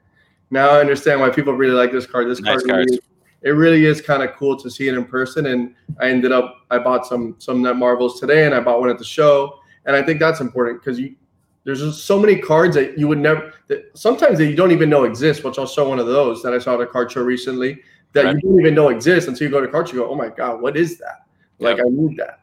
now 0.49 0.69
I 0.69 0.79
understand 0.79 1.19
why 1.19 1.29
people 1.29 1.53
really 1.53 1.73
like 1.73 1.91
this 1.91 2.05
card. 2.05 2.29
This 2.29 2.41
nice 2.41 2.63
card, 2.63 2.85
really, 2.85 2.99
it 3.41 3.51
really 3.51 3.85
is 3.85 4.01
kind 4.01 4.23
of 4.23 4.33
cool 4.35 4.57
to 4.57 4.69
see 4.69 4.87
it 4.87 4.95
in 4.95 5.05
person. 5.05 5.47
And 5.47 5.75
I 5.99 6.09
ended 6.09 6.31
up, 6.31 6.65
I 6.71 6.79
bought 6.79 7.05
some 7.05 7.35
some 7.39 7.61
Net 7.61 7.75
Marvels 7.75 8.19
today, 8.19 8.45
and 8.45 8.53
I 8.53 8.59
bought 8.59 8.79
one 8.79 8.89
at 8.89 8.97
the 8.97 9.05
show, 9.05 9.59
and 9.85 9.95
I 9.95 10.03
think 10.03 10.19
that's 10.19 10.41
important 10.41 10.81
because 10.81 10.99
you. 10.99 11.15
There's 11.63 11.79
just 11.79 12.05
so 12.05 12.19
many 12.19 12.37
cards 12.37 12.75
that 12.75 12.95
you 12.95 13.07
would 13.07 13.17
never. 13.17 13.51
That 13.69 13.89
sometimes 13.97 14.37
that 14.37 14.45
you 14.45 14.55
don't 14.55 14.71
even 14.71 14.87
know 14.87 15.05
exist. 15.05 15.43
Which 15.43 15.57
I'll 15.57 15.65
show 15.65 15.89
one 15.89 15.97
of 15.97 16.05
those 16.05 16.43
that 16.43 16.53
I 16.53 16.59
saw 16.59 16.75
at 16.75 16.81
a 16.81 16.85
card 16.85 17.11
show 17.11 17.23
recently 17.23 17.81
that 18.15 18.25
right. 18.25 18.35
you 18.35 18.41
don't 18.41 18.59
even 18.59 18.73
know 18.73 18.89
exists 18.89 19.27
until 19.27 19.45
you 19.45 19.51
go 19.51 19.61
to 19.61 19.67
card 19.67 19.89
show. 19.89 19.95
You 19.95 19.99
go, 19.99 20.09
oh 20.09 20.15
my 20.15 20.29
god, 20.29 20.61
what 20.61 20.75
is 20.75 20.97
that? 20.97 21.27
Like 21.59 21.77
yep. 21.77 21.85
I 21.85 21.89
need 21.91 22.17
that. 22.17 22.39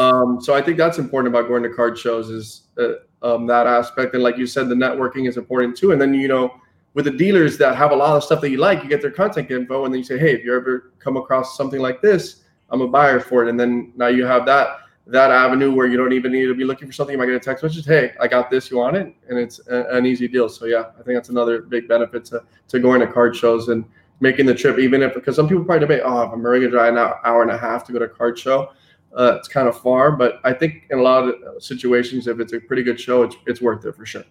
Um, 0.00 0.40
so 0.40 0.54
I 0.54 0.62
think 0.62 0.78
that's 0.78 0.98
important 0.98 1.34
about 1.34 1.46
going 1.46 1.62
to 1.62 1.68
card 1.68 1.98
shows 1.98 2.30
is 2.30 2.62
uh, 2.78 2.94
um, 3.22 3.46
that 3.46 3.66
aspect. 3.66 4.14
And 4.14 4.22
like 4.22 4.38
you 4.38 4.46
said, 4.46 4.68
the 4.68 4.74
networking 4.74 5.28
is 5.28 5.36
important 5.36 5.76
too. 5.76 5.92
And 5.92 6.00
then 6.00 6.14
you 6.14 6.26
know, 6.26 6.54
with 6.94 7.04
the 7.04 7.10
dealers 7.10 7.58
that 7.58 7.76
have 7.76 7.92
a 7.92 7.96
lot 7.96 8.16
of 8.16 8.24
stuff 8.24 8.40
that 8.40 8.50
you 8.50 8.56
like, 8.56 8.82
you 8.82 8.88
get 8.88 9.02
their 9.02 9.10
contact 9.10 9.50
info, 9.50 9.84
and 9.84 9.92
then 9.92 9.98
you 9.98 10.04
say, 10.04 10.18
hey, 10.18 10.34
if 10.34 10.44
you 10.44 10.56
ever 10.56 10.92
come 10.98 11.16
across 11.16 11.56
something 11.56 11.80
like 11.80 12.00
this, 12.00 12.42
I'm 12.70 12.80
a 12.80 12.88
buyer 12.88 13.20
for 13.20 13.44
it. 13.44 13.50
And 13.50 13.60
then 13.60 13.92
now 13.96 14.08
you 14.08 14.24
have 14.24 14.46
that 14.46 14.78
that 15.06 15.30
avenue 15.30 15.74
where 15.74 15.86
you 15.86 15.96
don't 15.96 16.12
even 16.12 16.32
need 16.32 16.46
to 16.46 16.54
be 16.54 16.64
looking 16.64 16.86
for 16.86 16.92
something. 16.92 17.12
You 17.12 17.18
might 17.18 17.26
get 17.26 17.34
a 17.34 17.40
text 17.40 17.64
message, 17.64 17.84
hey, 17.84 18.12
I 18.20 18.28
got 18.28 18.48
this, 18.48 18.70
you 18.70 18.76
want 18.76 18.96
it? 18.96 19.12
And 19.28 19.38
it's 19.38 19.60
a, 19.66 19.84
an 19.90 20.06
easy 20.06 20.28
deal. 20.28 20.48
So 20.48 20.66
yeah, 20.66 20.90
I 20.98 21.02
think 21.02 21.16
that's 21.16 21.30
another 21.30 21.62
big 21.62 21.88
benefit 21.88 22.24
to 22.26 22.42
to 22.68 22.78
going 22.78 23.00
to 23.00 23.06
card 23.06 23.36
shows 23.36 23.68
and 23.68 23.84
making 24.20 24.46
the 24.46 24.54
trip, 24.54 24.78
even 24.78 25.02
if 25.02 25.14
because 25.14 25.36
some 25.36 25.48
people 25.48 25.64
probably 25.64 25.80
debate, 25.80 26.02
oh, 26.04 26.22
if 26.22 26.32
I'm 26.32 26.42
going 26.42 26.60
to 26.60 26.70
drive 26.70 26.94
an 26.94 27.12
hour 27.24 27.42
and 27.42 27.50
a 27.50 27.58
half 27.58 27.84
to 27.84 27.92
go 27.92 27.98
to 27.98 28.04
a 28.04 28.08
card 28.08 28.38
show, 28.38 28.70
uh, 29.16 29.36
it's 29.38 29.48
kind 29.48 29.68
of 29.68 29.80
far. 29.80 30.12
But 30.12 30.40
I 30.44 30.52
think 30.52 30.86
in 30.90 30.98
a 30.98 31.02
lot 31.02 31.24
of 31.28 31.62
situations, 31.62 32.26
if 32.26 32.38
it's 32.38 32.52
a 32.52 32.60
pretty 32.60 32.82
good 32.82 33.00
show, 33.00 33.22
it's 33.22 33.36
it's 33.46 33.60
worth 33.60 33.84
it 33.84 33.96
for 33.96 34.06
sure. 34.06 34.24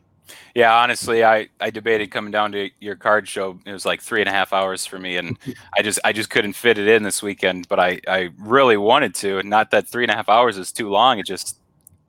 Yeah, 0.53 0.75
honestly, 0.75 1.23
I, 1.23 1.47
I 1.59 1.71
debated 1.71 2.11
coming 2.11 2.31
down 2.31 2.51
to 2.51 2.69
your 2.79 2.95
card 2.95 3.27
show. 3.27 3.59
It 3.65 3.71
was 3.71 3.85
like 3.85 4.01
three 4.01 4.21
and 4.21 4.29
a 4.29 4.31
half 4.31 4.53
hours 4.53 4.85
for 4.85 4.99
me, 4.99 5.17
and 5.17 5.37
I 5.77 5.81
just 5.81 5.99
I 6.03 6.13
just 6.13 6.29
couldn't 6.29 6.53
fit 6.53 6.77
it 6.77 6.87
in 6.87 7.03
this 7.03 7.21
weekend. 7.23 7.67
But 7.67 7.79
I 7.79 7.99
I 8.07 8.29
really 8.37 8.77
wanted 8.77 9.15
to. 9.15 9.39
and 9.39 9.49
Not 9.49 9.71
that 9.71 9.87
three 9.87 10.03
and 10.03 10.11
a 10.11 10.15
half 10.15 10.29
hours 10.29 10.57
is 10.57 10.71
too 10.71 10.89
long. 10.89 11.19
It 11.19 11.25
just 11.25 11.57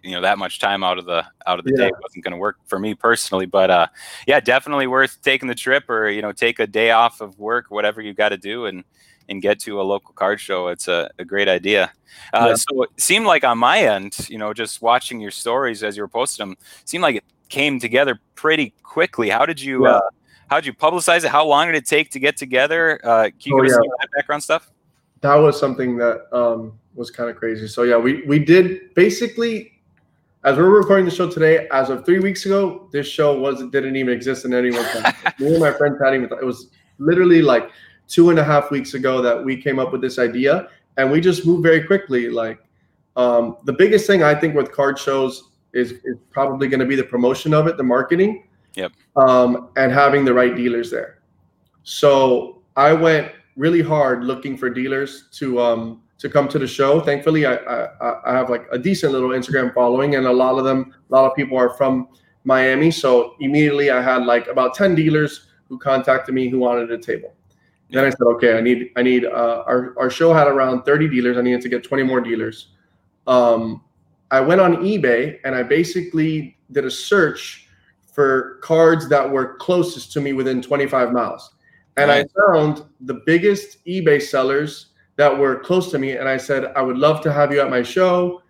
you 0.02 0.12
know 0.12 0.20
that 0.20 0.38
much 0.38 0.58
time 0.58 0.82
out 0.82 0.98
of 0.98 1.04
the 1.04 1.24
out 1.46 1.58
of 1.58 1.64
the 1.64 1.72
yeah. 1.76 1.84
day 1.84 1.92
wasn't 2.02 2.24
going 2.24 2.32
to 2.32 2.38
work 2.38 2.56
for 2.66 2.78
me 2.78 2.94
personally 2.94 3.46
but 3.46 3.70
uh 3.70 3.86
yeah 4.26 4.40
definitely 4.40 4.86
worth 4.86 5.20
taking 5.22 5.48
the 5.48 5.54
trip 5.54 5.88
or 5.90 6.08
you 6.08 6.22
know 6.22 6.32
take 6.32 6.58
a 6.58 6.66
day 6.66 6.90
off 6.90 7.20
of 7.20 7.38
work 7.38 7.66
whatever 7.68 8.00
you 8.00 8.14
got 8.14 8.30
to 8.30 8.38
do 8.38 8.66
and 8.66 8.84
and 9.30 9.40
get 9.40 9.60
to 9.60 9.80
a 9.80 9.82
local 9.82 10.12
card 10.12 10.40
show. 10.40 10.68
It's 10.68 10.88
a, 10.88 11.08
a 11.18 11.24
great 11.24 11.48
idea. 11.48 11.92
Uh, 12.34 12.46
yeah. 12.48 12.54
so 12.54 12.82
it 12.82 12.90
seemed 12.96 13.24
like 13.24 13.44
on 13.44 13.56
my 13.56 13.78
end 13.78 14.28
you 14.28 14.36
know 14.36 14.52
just 14.52 14.82
watching 14.82 15.20
your 15.20 15.30
stories 15.30 15.84
as 15.84 15.96
you 15.96 16.02
were 16.02 16.08
posting 16.08 16.48
them 16.48 16.56
seemed 16.84 17.02
like 17.02 17.16
it 17.16 17.24
came 17.48 17.78
together 17.78 18.18
pretty 18.34 18.74
quickly. 18.82 19.30
How 19.30 19.46
did 19.46 19.60
you 19.60 19.86
yeah. 19.86 19.92
uh 19.92 20.00
how 20.48 20.56
did 20.56 20.66
you 20.66 20.74
publicize 20.74 21.24
it? 21.24 21.30
How 21.30 21.46
long 21.46 21.66
did 21.66 21.76
it 21.76 21.86
take 21.86 22.10
to 22.10 22.18
get 22.18 22.36
together? 22.36 23.00
Uh 23.04 23.24
can 23.24 23.32
you 23.44 23.58
oh, 23.58 23.62
give 23.62 23.70
us 23.70 23.76
some 23.76 24.08
background 24.16 24.42
stuff? 24.42 24.70
That 25.20 25.36
was 25.36 25.58
something 25.58 25.96
that 25.98 26.26
um 26.36 26.72
was 26.94 27.10
kind 27.10 27.30
of 27.30 27.36
crazy. 27.36 27.68
So 27.68 27.84
yeah 27.84 27.96
we 27.96 28.22
we 28.22 28.40
did 28.40 28.92
basically 28.94 29.79
as 30.42 30.56
we're 30.56 30.70
recording 30.70 31.04
the 31.04 31.10
show 31.10 31.28
today, 31.28 31.68
as 31.70 31.90
of 31.90 32.04
three 32.06 32.18
weeks 32.18 32.46
ago, 32.46 32.88
this 32.92 33.06
show 33.06 33.38
wasn't 33.38 33.72
didn't 33.72 33.96
even 33.96 34.12
exist 34.12 34.44
in 34.44 34.54
anyone's 34.54 34.88
mind. 34.94 35.14
Me 35.38 35.48
and 35.48 35.60
my 35.60 35.72
friend 35.72 35.96
Patty, 36.00 36.16
it 36.16 36.44
was 36.44 36.70
literally 36.98 37.42
like 37.42 37.70
two 38.08 38.30
and 38.30 38.38
a 38.38 38.44
half 38.44 38.70
weeks 38.70 38.94
ago 38.94 39.20
that 39.20 39.44
we 39.44 39.60
came 39.60 39.78
up 39.78 39.92
with 39.92 40.00
this 40.00 40.18
idea, 40.18 40.68
and 40.96 41.10
we 41.10 41.20
just 41.20 41.46
moved 41.46 41.62
very 41.62 41.86
quickly. 41.86 42.30
Like 42.30 42.58
um, 43.16 43.58
the 43.64 43.72
biggest 43.72 44.06
thing 44.06 44.22
I 44.22 44.34
think 44.34 44.54
with 44.54 44.72
card 44.72 44.98
shows 44.98 45.50
is 45.74 45.92
is 45.92 46.16
probably 46.30 46.68
going 46.68 46.80
to 46.80 46.86
be 46.86 46.96
the 46.96 47.04
promotion 47.04 47.52
of 47.52 47.66
it, 47.66 47.76
the 47.76 47.82
marketing, 47.82 48.48
yep, 48.74 48.92
um, 49.16 49.68
and 49.76 49.92
having 49.92 50.24
the 50.24 50.32
right 50.32 50.56
dealers 50.56 50.90
there. 50.90 51.18
So 51.82 52.62
I 52.76 52.94
went 52.94 53.32
really 53.56 53.82
hard 53.82 54.24
looking 54.24 54.56
for 54.56 54.70
dealers 54.70 55.28
to 55.32 55.60
um, 55.60 56.02
to 56.20 56.28
come 56.28 56.46
to 56.48 56.58
the 56.58 56.66
show. 56.66 57.00
Thankfully, 57.00 57.46
I, 57.46 57.54
I, 57.54 58.30
I 58.30 58.32
have 58.36 58.50
like 58.50 58.66
a 58.70 58.78
decent 58.78 59.12
little 59.12 59.30
Instagram 59.30 59.74
following, 59.74 60.14
and 60.14 60.26
a 60.26 60.32
lot 60.32 60.58
of 60.58 60.64
them, 60.64 60.94
a 61.10 61.14
lot 61.14 61.28
of 61.28 61.34
people 61.34 61.56
are 61.56 61.70
from 61.70 62.08
Miami. 62.44 62.90
So 62.90 63.34
immediately, 63.40 63.90
I 63.90 64.00
had 64.00 64.24
like 64.24 64.46
about 64.46 64.74
ten 64.74 64.94
dealers 64.94 65.48
who 65.68 65.78
contacted 65.78 66.34
me 66.34 66.48
who 66.48 66.58
wanted 66.58 66.90
a 66.90 66.98
table. 66.98 67.34
Then 67.90 68.04
I 68.04 68.10
said, 68.10 68.22
okay, 68.22 68.56
I 68.56 68.60
need 68.60 68.90
I 68.96 69.02
need 69.02 69.24
uh, 69.24 69.64
our 69.66 69.94
our 69.98 70.10
show 70.10 70.32
had 70.32 70.46
around 70.46 70.82
thirty 70.82 71.08
dealers. 71.08 71.36
I 71.36 71.42
needed 71.42 71.62
to 71.62 71.68
get 71.68 71.82
twenty 71.82 72.02
more 72.02 72.20
dealers. 72.20 72.68
Um, 73.26 73.82
I 74.30 74.40
went 74.40 74.60
on 74.60 74.76
eBay 74.76 75.38
and 75.44 75.54
I 75.54 75.62
basically 75.62 76.56
did 76.70 76.84
a 76.84 76.90
search 76.90 77.66
for 78.12 78.58
cards 78.62 79.08
that 79.08 79.28
were 79.28 79.56
closest 79.56 80.12
to 80.12 80.20
me 80.20 80.32
within 80.32 80.62
25 80.62 81.12
miles. 81.12 81.54
And 81.96 82.10
I 82.10 82.24
found 82.46 82.84
the 83.00 83.22
biggest 83.26 83.84
eBay 83.86 84.22
sellers 84.22 84.89
that 85.20 85.38
were 85.38 85.56
close 85.56 85.90
to 85.90 85.98
me. 85.98 86.12
And 86.12 86.26
I 86.26 86.38
said, 86.38 86.72
I 86.74 86.80
would 86.80 86.96
love 86.96 87.20
to 87.24 87.30
have 87.30 87.52
you 87.52 87.60
at 87.60 87.68
my 87.68 87.82
show. 87.82 88.40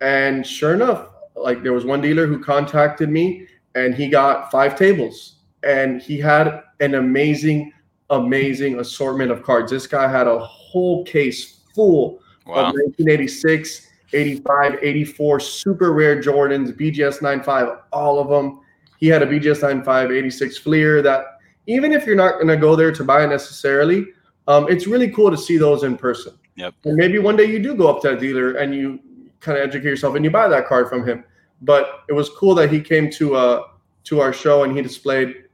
And 0.00 0.44
sure 0.44 0.74
enough, 0.74 1.10
like 1.36 1.62
there 1.62 1.72
was 1.72 1.84
one 1.84 2.00
dealer 2.00 2.26
who 2.26 2.42
contacted 2.42 3.08
me 3.08 3.46
and 3.76 3.94
he 3.94 4.08
got 4.08 4.50
five 4.50 4.76
tables 4.76 5.36
and 5.62 6.02
he 6.02 6.18
had 6.18 6.64
an 6.80 6.96
amazing, 6.96 7.72
amazing 8.10 8.80
assortment 8.80 9.30
of 9.30 9.44
cards. 9.44 9.70
This 9.70 9.86
guy 9.86 10.10
had 10.10 10.26
a 10.26 10.40
whole 10.40 11.04
case 11.04 11.60
full 11.72 12.18
wow. 12.46 12.54
of 12.54 12.74
1986, 12.74 13.86
85, 14.12 14.78
84 14.82 15.38
super 15.38 15.92
rare 15.92 16.20
Jordans, 16.20 16.72
BGS 16.72 17.22
95, 17.22 17.78
all 17.92 18.18
of 18.18 18.28
them. 18.28 18.58
He 18.98 19.06
had 19.06 19.22
a 19.22 19.26
BGS 19.26 19.62
95 19.62 20.10
86 20.10 20.58
Fleer 20.58 21.00
that 21.00 21.38
even 21.68 21.92
if 21.92 22.06
you're 22.06 22.16
not 22.16 22.34
going 22.34 22.48
to 22.48 22.56
go 22.56 22.74
there 22.74 22.90
to 22.90 23.04
buy 23.04 23.22
it 23.22 23.28
necessarily, 23.28 24.06
um, 24.48 24.66
it's 24.68 24.86
really 24.86 25.10
cool 25.10 25.30
to 25.30 25.36
see 25.36 25.58
those 25.58 25.84
in 25.84 25.96
person. 25.96 26.36
Yep. 26.56 26.74
And 26.84 26.96
maybe 26.96 27.18
one 27.18 27.36
day 27.36 27.44
you 27.44 27.62
do 27.62 27.74
go 27.74 27.88
up 27.88 28.02
to 28.02 28.16
a 28.16 28.18
dealer 28.18 28.54
and 28.54 28.74
you 28.74 28.98
kind 29.40 29.56
of 29.56 29.62
educate 29.62 29.88
yourself 29.88 30.16
and 30.16 30.24
you 30.24 30.30
buy 30.30 30.48
that 30.48 30.66
card 30.66 30.88
from 30.88 31.06
him. 31.06 31.22
But 31.62 32.00
it 32.08 32.14
was 32.14 32.30
cool 32.30 32.54
that 32.56 32.72
he 32.72 32.80
came 32.80 33.10
to 33.12 33.36
uh 33.36 33.62
to 34.04 34.20
our 34.20 34.32
show 34.32 34.64
and 34.64 34.74
he 34.74 34.82
displayed, 34.82 35.44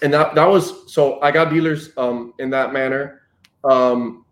and 0.00 0.12
that 0.14 0.34
that 0.34 0.46
was 0.46 0.92
so 0.92 1.20
I 1.20 1.30
got 1.30 1.50
dealers 1.50 1.90
um 1.96 2.32
in 2.38 2.48
that 2.50 2.72
manner. 2.72 3.22
Um, 3.64 4.24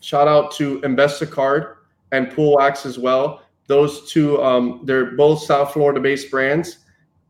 shout 0.00 0.28
out 0.28 0.50
to 0.52 0.80
Investa 0.80 1.30
Card 1.30 1.76
and 2.12 2.30
Pool 2.30 2.56
Wax 2.56 2.84
as 2.84 2.98
well. 2.98 3.42
Those 3.68 4.10
two, 4.10 4.42
um, 4.42 4.82
they're 4.84 5.16
both 5.16 5.42
South 5.42 5.72
Florida 5.72 6.00
based 6.00 6.30
brands. 6.30 6.78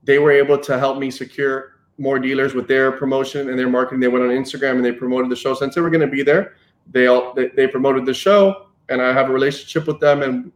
They 0.04 0.18
were 0.18 0.30
able 0.30 0.58
to 0.58 0.78
help 0.78 0.98
me 0.98 1.10
secure 1.10 1.75
more 1.98 2.18
dealers 2.18 2.54
with 2.54 2.68
their 2.68 2.92
promotion 2.92 3.48
and 3.48 3.58
their 3.58 3.68
marketing. 3.68 4.00
They 4.00 4.08
went 4.08 4.24
on 4.24 4.30
Instagram 4.30 4.72
and 4.76 4.84
they 4.84 4.92
promoted 4.92 5.30
the 5.30 5.36
show. 5.36 5.54
Since 5.54 5.74
they 5.74 5.80
were 5.80 5.90
going 5.90 6.02
to 6.02 6.06
be 6.06 6.22
there, 6.22 6.54
they 6.90 7.06
all 7.06 7.32
they, 7.34 7.48
they, 7.48 7.66
promoted 7.66 8.06
the 8.06 8.14
show, 8.14 8.68
and 8.88 9.00
I 9.02 9.12
have 9.12 9.30
a 9.30 9.32
relationship 9.32 9.86
with 9.86 9.98
them, 9.98 10.22
and 10.22 10.52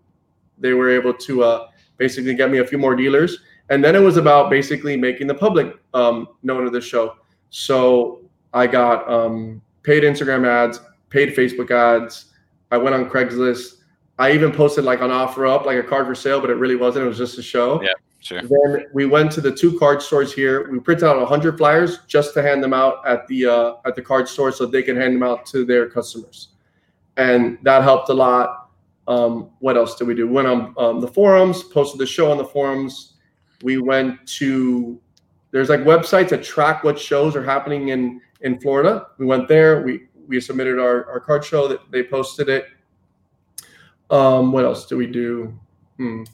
they 0.59 0.75
were 0.75 0.91
able 0.91 1.15
to 1.15 1.43
uh, 1.43 1.69
basically 1.97 2.35
get 2.35 2.51
me 2.51 2.59
a 2.59 2.67
few 2.67 2.79
more 2.79 2.95
dealers. 2.95 3.39
And 3.71 3.83
then 3.83 3.95
it 3.95 4.01
was 4.01 4.17
about 4.17 4.51
basically 4.51 4.97
making 4.97 5.27
the 5.27 5.35
public 5.35 5.79
um, 5.95 6.29
known 6.43 6.67
of 6.67 6.73
the 6.73 6.81
show. 6.81 7.17
So 7.51 8.23
I 8.53 8.67
got 8.67 9.09
um, 9.09 9.63
paid 9.83 10.03
Instagram 10.03 10.47
ads, 10.47 10.81
paid 11.09 11.35
Facebook 11.37 11.71
ads. 11.71 12.27
I 12.71 12.77
went 12.79 12.95
on 12.95 13.09
Craigslist. 13.09 13.77
I 14.19 14.33
even 14.33 14.53
posted 14.53 14.85
like 14.85 15.01
on 15.01 15.11
OfferUp, 15.11 15.65
like 15.65 15.79
a 15.79 15.83
card 15.83 16.07
for 16.07 16.15
sale, 16.15 16.41
but 16.41 16.51
it 16.51 16.57
really 16.57 16.77
wasn't. 16.77 17.07
It 17.07 17.09
was 17.09 17.19
just 17.19 17.39
a 17.39 17.43
show. 17.43 17.83
Yeah. 17.83 17.93
Sure. 18.21 18.43
Then 18.43 18.87
we 18.93 19.07
went 19.07 19.33
to 19.33 19.41
the 19.41 19.51
two 19.51 19.79
card 19.79 20.03
stores 20.03 20.33
here. 20.33 20.71
We 20.71 20.79
printed 20.79 21.05
out 21.05 21.17
100 21.17 21.57
flyers 21.57 22.01
just 22.07 22.35
to 22.35 22.43
hand 22.43 22.63
them 22.63 22.75
out 22.75 23.07
at 23.07 23.27
the 23.27 23.47
uh, 23.47 23.75
at 23.87 23.97
the 23.97 24.03
card 24.03 24.29
store 24.29 24.53
so 24.53 24.67
they 24.67 24.83
can 24.83 24.95
hand 24.95 25.15
them 25.15 25.23
out 25.23 25.47
to 25.47 25.65
their 25.65 25.89
customers, 25.89 26.49
and 27.17 27.59
that 27.63 27.83
helped 27.83 28.11
a 28.11 28.15
lot. 28.15 28.71
Um, 29.09 29.51
what 29.61 29.77
else 29.77 29.97
did 29.97 30.07
we 30.07 30.15
do? 30.15 30.27
We 30.27 30.35
went 30.35 30.49
on 30.49 30.75
um, 30.77 31.01
the 31.01 31.09
forums, 31.09 31.63
posted 31.63 31.99
the 31.99 32.07
show 32.07 32.31
on 32.31 32.37
the 32.37 32.45
forums. 32.45 33.15
We 33.63 33.79
went 33.79 34.27
to 34.39 35.01
there's 35.51 35.71
like 35.71 35.81
websites 35.81 36.29
that 36.29 36.43
track 36.43 36.85
what 36.85 36.99
shows 36.99 37.35
are 37.35 37.43
happening 37.43 37.89
in 37.89 38.21
in 38.43 38.61
Florida. 38.61 39.07
We 39.17 39.25
went 39.25 39.49
there. 39.49 39.83
We 39.83 40.09
we 40.27 40.41
submitted 40.41 40.79
our 40.79 41.07
our 41.11 41.21
card 41.21 41.43
show 41.43 41.67
that 41.69 41.91
they 41.91 42.03
posted 42.03 42.51
it. 42.51 42.67
Um, 44.11 44.53
what 44.53 44.65
else 44.65 44.87
do 44.87 44.99
we 44.99 45.07
do? 45.07 45.59
Hmm. 45.97 46.25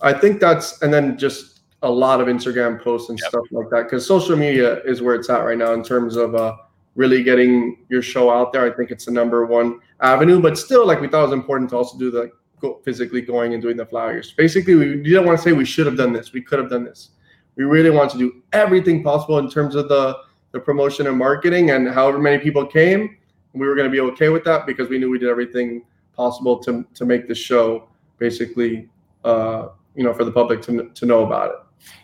I 0.00 0.12
think 0.12 0.40
that's 0.40 0.80
and 0.82 0.92
then 0.92 1.18
just 1.18 1.60
a 1.82 1.90
lot 1.90 2.20
of 2.20 2.26
Instagram 2.26 2.82
posts 2.82 3.08
and 3.08 3.18
yep. 3.18 3.28
stuff 3.30 3.44
like 3.52 3.70
that 3.70 3.84
because 3.84 4.06
social 4.06 4.36
media 4.36 4.82
is 4.82 5.00
where 5.00 5.14
it's 5.14 5.30
at 5.30 5.44
right 5.44 5.58
now 5.58 5.72
in 5.72 5.82
terms 5.82 6.16
of 6.16 6.34
uh, 6.34 6.56
really 6.96 7.22
getting 7.22 7.78
your 7.88 8.02
show 8.02 8.30
out 8.30 8.52
there. 8.52 8.64
I 8.64 8.74
think 8.74 8.90
it's 8.90 9.04
the 9.04 9.12
number 9.12 9.46
one 9.46 9.80
avenue, 10.00 10.40
but 10.40 10.58
still, 10.58 10.86
like 10.86 11.00
we 11.00 11.08
thought 11.08 11.20
it 11.20 11.30
was 11.30 11.32
important 11.32 11.70
to 11.70 11.76
also 11.76 11.98
do 11.98 12.10
the 12.10 12.32
go, 12.60 12.80
physically 12.84 13.20
going 13.20 13.54
and 13.54 13.62
doing 13.62 13.76
the 13.76 13.86
flyers. 13.86 14.32
Basically, 14.32 14.74
we 14.74 15.02
didn't 15.02 15.24
want 15.24 15.38
to 15.38 15.42
say 15.42 15.52
we 15.52 15.64
should 15.64 15.86
have 15.86 15.96
done 15.96 16.12
this, 16.12 16.32
we 16.32 16.42
could 16.42 16.58
have 16.58 16.70
done 16.70 16.84
this. 16.84 17.10
We 17.56 17.64
really 17.64 17.90
want 17.90 18.10
to 18.12 18.18
do 18.18 18.42
everything 18.52 19.02
possible 19.02 19.38
in 19.38 19.50
terms 19.50 19.74
of 19.74 19.88
the 19.88 20.18
the 20.52 20.60
promotion 20.60 21.06
and 21.06 21.18
marketing, 21.18 21.70
and 21.70 21.88
however 21.88 22.18
many 22.18 22.38
people 22.38 22.66
came, 22.66 23.18
we 23.52 23.66
were 23.66 23.74
going 23.74 23.86
to 23.86 23.92
be 23.92 24.00
okay 24.00 24.30
with 24.30 24.44
that 24.44 24.66
because 24.66 24.88
we 24.88 24.98
knew 24.98 25.10
we 25.10 25.18
did 25.18 25.28
everything 25.28 25.82
possible 26.14 26.58
to 26.60 26.84
to 26.94 27.04
make 27.04 27.28
the 27.28 27.34
show 27.34 27.88
basically 28.18 28.88
uh, 29.24 29.68
you 29.98 30.04
know 30.04 30.14
for 30.14 30.24
the 30.24 30.32
public 30.32 30.62
to 30.62 30.88
to 30.94 31.04
know 31.04 31.26
about 31.26 31.50
it. 31.50 31.56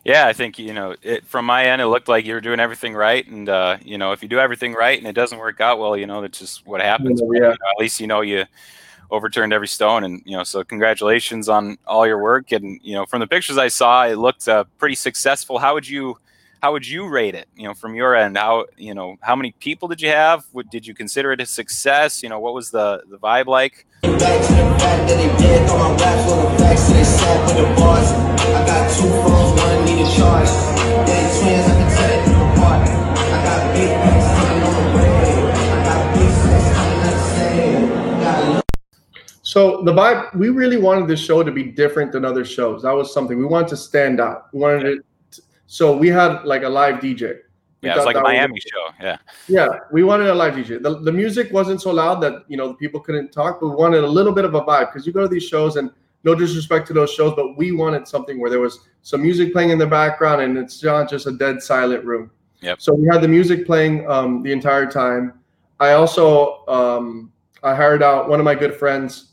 Yeah, 0.05 0.27
I 0.27 0.33
think 0.33 0.59
you 0.59 0.75
know 0.75 0.97
it, 1.03 1.25
from 1.27 1.47
my 1.47 1.65
end, 1.65 1.81
it 1.81 1.87
looked 1.87 2.09
like 2.09 2.27
you 2.27 2.35
were 2.35 2.41
doing 2.41 2.61
everything 2.61 2.95
right, 2.95 3.27
and 3.27 3.49
uh, 3.49 3.79
you 3.83 3.97
know 3.97 4.13
if 4.13 4.23
you 4.23 4.29
do 4.29 4.39
everything 4.39 4.75
right 4.75 4.99
and 4.99 5.07
it 5.07 5.13
doesn't 5.13 5.39
work 5.39 5.61
out, 5.61 5.79
well, 5.79 5.97
you 5.97 6.07
know 6.07 6.21
that's 6.21 6.39
just 6.39 6.67
what 6.67 6.81
happens. 6.81 7.21
Yeah. 7.21 7.27
But, 7.29 7.35
you 7.35 7.41
know, 7.41 7.51
at 7.53 7.79
least 7.79 8.01
you 8.01 8.09
know 8.09 8.21
you 8.21 8.45
overturned 9.11 9.53
every 9.53 9.69
stone, 9.69 10.03
and 10.03 10.23
you 10.27 10.37
know 10.37 10.43
so 10.43 10.65
congratulations 10.65 11.49
on 11.49 11.79
all 11.87 12.07
your 12.07 12.21
work. 12.21 12.51
And 12.51 12.81
you 12.83 12.95
know 12.95 13.07
from 13.07 13.21
the 13.21 13.29
pictures 13.29 13.57
I 13.57 13.69
saw, 13.69 14.07
it 14.07 14.17
looked 14.17 14.49
uh, 14.49 14.65
pretty 14.77 14.97
successful. 14.97 15.59
How 15.59 15.75
would 15.75 15.89
you 15.89 16.19
how 16.65 16.73
would 16.73 16.89
you 16.89 17.07
rate 17.07 17.35
it? 17.35 17.47
You 17.55 17.69
know 17.69 17.75
from 17.75 17.95
your 17.95 18.17
end, 18.17 18.39
how 18.39 18.65
you 18.79 18.95
know 18.95 19.19
how 19.21 19.37
many 19.37 19.53
people 19.53 19.87
did 19.87 20.01
you 20.01 20.09
have? 20.09 20.47
What, 20.53 20.71
did 20.71 20.87
you 20.87 20.95
consider 20.95 21.31
it 21.33 21.41
a 21.43 21.45
success? 21.45 22.23
You 22.23 22.31
know 22.31 22.41
what 22.41 22.55
was 22.55 22.71
the 22.71 23.03
the 23.11 23.19
vibe 23.19 23.49
like? 23.49 23.85
Back 24.01 24.11
to 24.11 24.17
the 24.17 24.65
fact 24.81 25.07
that 25.07 25.17
they 25.21 25.29
dead, 25.45 25.69
throw 25.69 25.77
my 25.77 25.91
raps 25.95 26.33
on 26.33 26.39
the 26.41 26.59
facts, 26.59 26.87
so 26.87 26.95
they 26.95 27.05
sad 27.05 27.39
with 27.45 27.57
the 27.59 27.65
bars. 27.77 28.09
I 28.09 28.65
got 28.65 28.91
two 28.97 29.13
phones, 29.13 29.61
one 29.61 29.85
need 29.85 30.07
a 30.07 30.17
charge. 30.17 30.49
They 31.05 31.21
twins, 31.37 31.69
I 31.69 31.77
can 31.77 31.89
tell 31.97 32.13
it 32.17 32.33
apart. 32.33 32.81
I 32.89 33.39
got 33.45 33.61
big 33.77 33.93
packs 34.01 34.25
sitting 34.33 34.65
on 34.65 34.73
the 34.73 34.85
way. 34.97 35.13
I 35.69 35.85
got 35.85 36.01
big 36.17 36.33
sets 36.33 36.69
coming 36.73 38.57
up 38.57 38.65
So 39.43 39.83
the 39.83 39.93
vibe, 39.93 40.35
we 40.35 40.49
really 40.49 40.79
wanted 40.79 41.09
this 41.09 41.21
show 41.21 41.43
to 41.43 41.53
be 41.53 41.63
different 41.63 42.11
than 42.11 42.25
other 42.25 42.43
shows. 42.43 42.85
That 42.85 42.93
was 42.93 43.13
something 43.13 43.37
we 43.37 43.45
wanted 43.45 43.69
to 43.69 43.77
stand 43.77 44.19
out. 44.19 44.47
We 44.55 44.61
wanted 44.61 44.87
it. 44.87 45.05
So 45.67 45.97
we 45.97 46.09
had 46.09 46.45
like 46.45 46.63
a 46.63 46.69
live 46.69 46.97
DJ 46.97 47.39
yeah, 47.85 47.97
it's 47.97 48.07
like 48.07 48.17
a 48.17 48.21
Miami 48.21 48.61
show. 48.61 48.95
Yeah. 49.01 49.19
Yeah, 49.47 49.69
we 49.93 50.05
wanted 50.05 50.29
a 50.29 50.35
live 50.35 50.55
DJ. 50.55 50.83
The, 50.83 51.01
the 51.01 51.13
music 51.13 51.53
wasn't 51.53 51.83
so 51.83 51.91
loud 51.91 52.21
that 52.23 52.45
you 52.49 52.57
know 52.57 52.69
the 52.69 52.75
people 52.75 53.01
couldn't 53.01 53.31
talk, 53.31 53.61
but 53.61 53.69
we 53.69 53.77
wanted 53.77 54.05
a 54.05 54.09
little 54.09 54.33
bit 54.33 54.45
of 54.45 54.55
a 54.55 54.63
vibe 54.63 54.93
because 54.93 55.07
you 55.07 55.13
go 55.13 55.23
to 55.23 55.29
these 55.29 55.45
shows 55.45 55.77
and 55.77 55.91
no 56.25 56.35
disrespect 56.35 56.87
to 56.89 56.95
those 56.95 57.13
shows, 57.13 57.35
but 57.37 57.57
we 57.59 57.73
wanted 57.73 58.09
something 58.09 58.41
where 58.41 58.49
there 58.49 58.61
was 58.61 58.81
some 59.03 59.21
music 59.21 59.53
playing 59.53 59.71
in 59.71 59.79
the 59.79 59.87
background 59.87 60.41
and 60.41 60.57
it's 60.57 60.83
not 60.83 61.11
just 61.11 61.27
a 61.27 61.33
dead 61.33 61.63
silent 61.63 62.03
room. 62.05 62.31
Yep. 62.63 62.81
So 62.81 62.95
we 62.95 63.07
had 63.07 63.21
the 63.21 63.29
music 63.29 63.67
playing 63.67 64.09
um, 64.11 64.43
the 64.43 64.51
entire 64.51 64.91
time. 64.91 65.35
I 65.81 65.93
also 65.93 66.65
um, 66.67 67.31
I 67.63 67.75
hired 67.75 68.03
out 68.03 68.29
one 68.31 68.41
of 68.41 68.45
my 68.45 68.55
good 68.55 68.75
friends. 68.75 69.33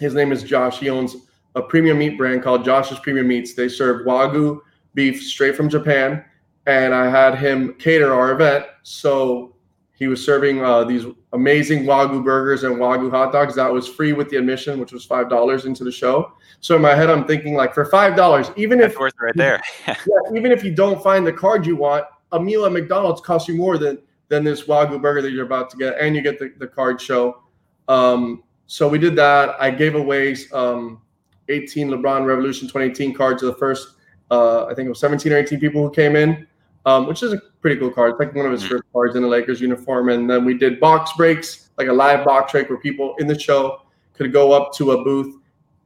His 0.00 0.14
name 0.14 0.32
is 0.32 0.42
Josh. 0.42 0.80
He 0.80 0.90
owns 0.90 1.16
a 1.54 1.62
premium 1.62 1.98
meat 1.98 2.16
brand 2.16 2.42
called 2.42 2.64
Josh's 2.64 2.98
Premium 2.98 3.28
Meats. 3.28 3.54
They 3.54 3.68
serve 3.68 4.06
wagyu 4.06 4.60
beef 4.94 5.22
straight 5.22 5.56
from 5.56 5.68
Japan 5.68 6.24
and 6.66 6.94
I 6.94 7.08
had 7.10 7.38
him 7.38 7.74
cater 7.74 8.12
our 8.12 8.32
event. 8.32 8.66
So 8.82 9.54
he 9.94 10.06
was 10.06 10.24
serving 10.24 10.64
uh, 10.64 10.84
these 10.84 11.04
amazing 11.32 11.84
wagyu 11.84 12.24
burgers 12.24 12.64
and 12.64 12.76
wagyu 12.76 13.10
hot 13.10 13.32
dogs 13.32 13.54
that 13.56 13.70
was 13.70 13.86
free 13.86 14.12
with 14.12 14.30
the 14.30 14.36
admission, 14.36 14.78
which 14.78 14.92
was 14.92 15.04
five 15.04 15.28
dollars 15.28 15.64
into 15.64 15.84
the 15.84 15.92
show. 15.92 16.32
So 16.60 16.76
in 16.76 16.82
my 16.82 16.94
head, 16.94 17.10
I'm 17.10 17.26
thinking 17.26 17.54
like 17.54 17.74
for 17.74 17.84
five 17.84 18.16
dollars, 18.16 18.50
even 18.56 18.78
That's 18.78 18.94
if 18.94 19.00
worth 19.00 19.14
right 19.20 19.36
there, 19.36 19.60
yeah, 19.86 19.96
even 20.34 20.52
if 20.52 20.64
you 20.64 20.74
don't 20.74 21.02
find 21.02 21.26
the 21.26 21.32
card 21.32 21.66
you 21.66 21.76
want, 21.76 22.04
a 22.32 22.40
meal 22.40 22.64
at 22.64 22.72
McDonald's 22.72 23.20
costs 23.20 23.48
you 23.48 23.56
more 23.56 23.78
than 23.78 23.98
than 24.28 24.44
this 24.44 24.62
wagyu 24.62 25.00
burger 25.02 25.22
that 25.22 25.32
you're 25.32 25.44
about 25.46 25.70
to 25.70 25.76
get, 25.76 25.98
and 25.98 26.14
you 26.14 26.22
get 26.22 26.38
the, 26.38 26.52
the 26.58 26.66
card 26.66 27.00
show. 27.00 27.42
Um, 27.88 28.44
so 28.66 28.88
we 28.88 28.98
did 28.98 29.16
that. 29.16 29.56
I 29.60 29.70
gave 29.70 29.96
away 29.96 30.36
um, 30.52 31.02
18 31.48 31.88
LeBron 31.88 32.24
Revolution 32.24 32.68
2018 32.68 33.12
cards 33.12 33.40
to 33.40 33.46
the 33.46 33.54
first, 33.54 33.96
uh, 34.30 34.66
I 34.66 34.74
think 34.74 34.86
it 34.86 34.90
was 34.90 35.00
17 35.00 35.32
or 35.32 35.36
18 35.36 35.60
people 35.60 35.82
who 35.82 35.90
came 35.90 36.16
in 36.16 36.46
um, 36.86 37.06
which 37.06 37.22
is 37.22 37.32
a 37.32 37.38
pretty 37.60 37.78
cool 37.78 37.90
card. 37.90 38.12
It's 38.12 38.20
like 38.20 38.34
one 38.34 38.46
of 38.46 38.52
his 38.52 38.64
mm. 38.64 38.68
first 38.68 38.84
cards 38.92 39.16
in 39.16 39.22
the 39.22 39.28
Lakers 39.28 39.60
uniform. 39.60 40.08
And 40.08 40.28
then 40.28 40.44
we 40.44 40.56
did 40.56 40.80
box 40.80 41.12
breaks, 41.16 41.70
like 41.78 41.88
a 41.88 41.92
live 41.92 42.24
box 42.24 42.52
break 42.52 42.68
where 42.68 42.78
people 42.78 43.14
in 43.18 43.26
the 43.26 43.38
show 43.38 43.82
could 44.14 44.32
go 44.32 44.52
up 44.52 44.72
to 44.74 44.92
a 44.92 45.04
booth 45.04 45.36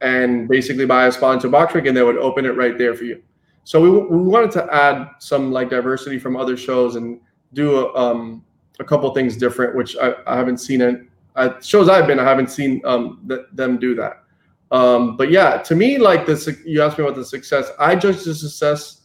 and 0.01 0.47
basically 0.47 0.85
buy 0.85 1.07
a 1.07 1.11
spot 1.11 1.35
into 1.35 1.47
a 1.47 1.49
box 1.49 1.73
break 1.73 1.85
and 1.85 1.95
they 1.95 2.03
would 2.03 2.17
open 2.17 2.45
it 2.45 2.55
right 2.55 2.77
there 2.77 2.93
for 2.93 3.03
you. 3.03 3.21
So 3.63 3.81
we, 3.81 3.89
we 3.89 4.23
wanted 4.23 4.51
to 4.51 4.73
add 4.73 5.09
some 5.19 5.51
like 5.51 5.69
diversity 5.69 6.19
from 6.19 6.37
other 6.37 6.55
shows 6.55 6.95
and 6.95 7.19
do 7.53 7.87
a, 7.87 7.95
um, 7.95 8.43
a 8.79 8.83
couple 8.83 9.11
things 9.13 9.37
different, 9.37 9.75
which 9.75 9.97
I, 9.97 10.13
I 10.27 10.35
haven't 10.35 10.57
seen 10.57 10.81
it 10.81 11.01
at 11.35 11.65
shows 11.65 11.89
I've 11.89 12.07
been. 12.07 12.19
I 12.19 12.23
haven't 12.23 12.51
seen 12.51 12.81
um, 12.85 13.25
th- 13.27 13.47
them 13.53 13.77
do 13.77 13.95
that. 13.95 14.23
Um, 14.71 15.15
but 15.17 15.29
yeah, 15.31 15.57
to 15.59 15.75
me, 15.75 15.97
like 15.97 16.25
this, 16.25 16.49
you 16.65 16.81
asked 16.81 16.97
me 16.97 17.03
about 17.03 17.15
the 17.15 17.25
success. 17.25 17.71
I 17.79 17.95
judge 17.95 18.23
the 18.23 18.33
success 18.33 19.01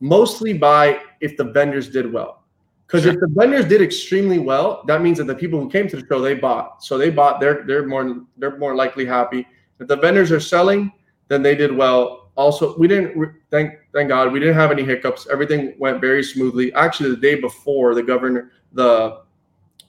mostly 0.00 0.52
by 0.52 1.00
if 1.20 1.36
the 1.36 1.44
vendors 1.44 1.88
did 1.88 2.12
well. 2.12 2.42
Because 2.86 3.04
sure. 3.04 3.14
if 3.14 3.20
the 3.20 3.28
vendors 3.28 3.64
did 3.66 3.80
extremely 3.80 4.38
well, 4.38 4.84
that 4.86 5.00
means 5.00 5.18
that 5.18 5.24
the 5.24 5.34
people 5.34 5.58
who 5.58 5.70
came 5.70 5.88
to 5.88 5.96
the 5.96 6.06
show 6.06 6.20
they 6.20 6.34
bought. 6.34 6.84
So 6.84 6.98
they 6.98 7.08
bought. 7.08 7.40
They're 7.40 7.64
they're 7.66 7.86
more 7.86 8.22
they're 8.36 8.58
more 8.58 8.74
likely 8.74 9.06
happy. 9.06 9.46
If 9.80 9.88
the 9.88 9.96
vendors 9.96 10.30
are 10.30 10.40
selling, 10.40 10.92
then 11.28 11.42
they 11.42 11.54
did 11.54 11.74
well. 11.74 12.30
Also, 12.34 12.76
we 12.76 12.88
didn't 12.88 13.34
thank 13.50 13.78
thank 13.94 14.08
God 14.08 14.30
we 14.30 14.40
didn't 14.40 14.56
have 14.56 14.70
any 14.70 14.84
hiccups. 14.84 15.26
Everything 15.30 15.74
went 15.78 16.00
very 16.00 16.22
smoothly. 16.22 16.72
Actually, 16.74 17.10
the 17.10 17.16
day 17.16 17.36
before, 17.36 17.94
the 17.94 18.02
governor, 18.02 18.52
the 18.72 19.22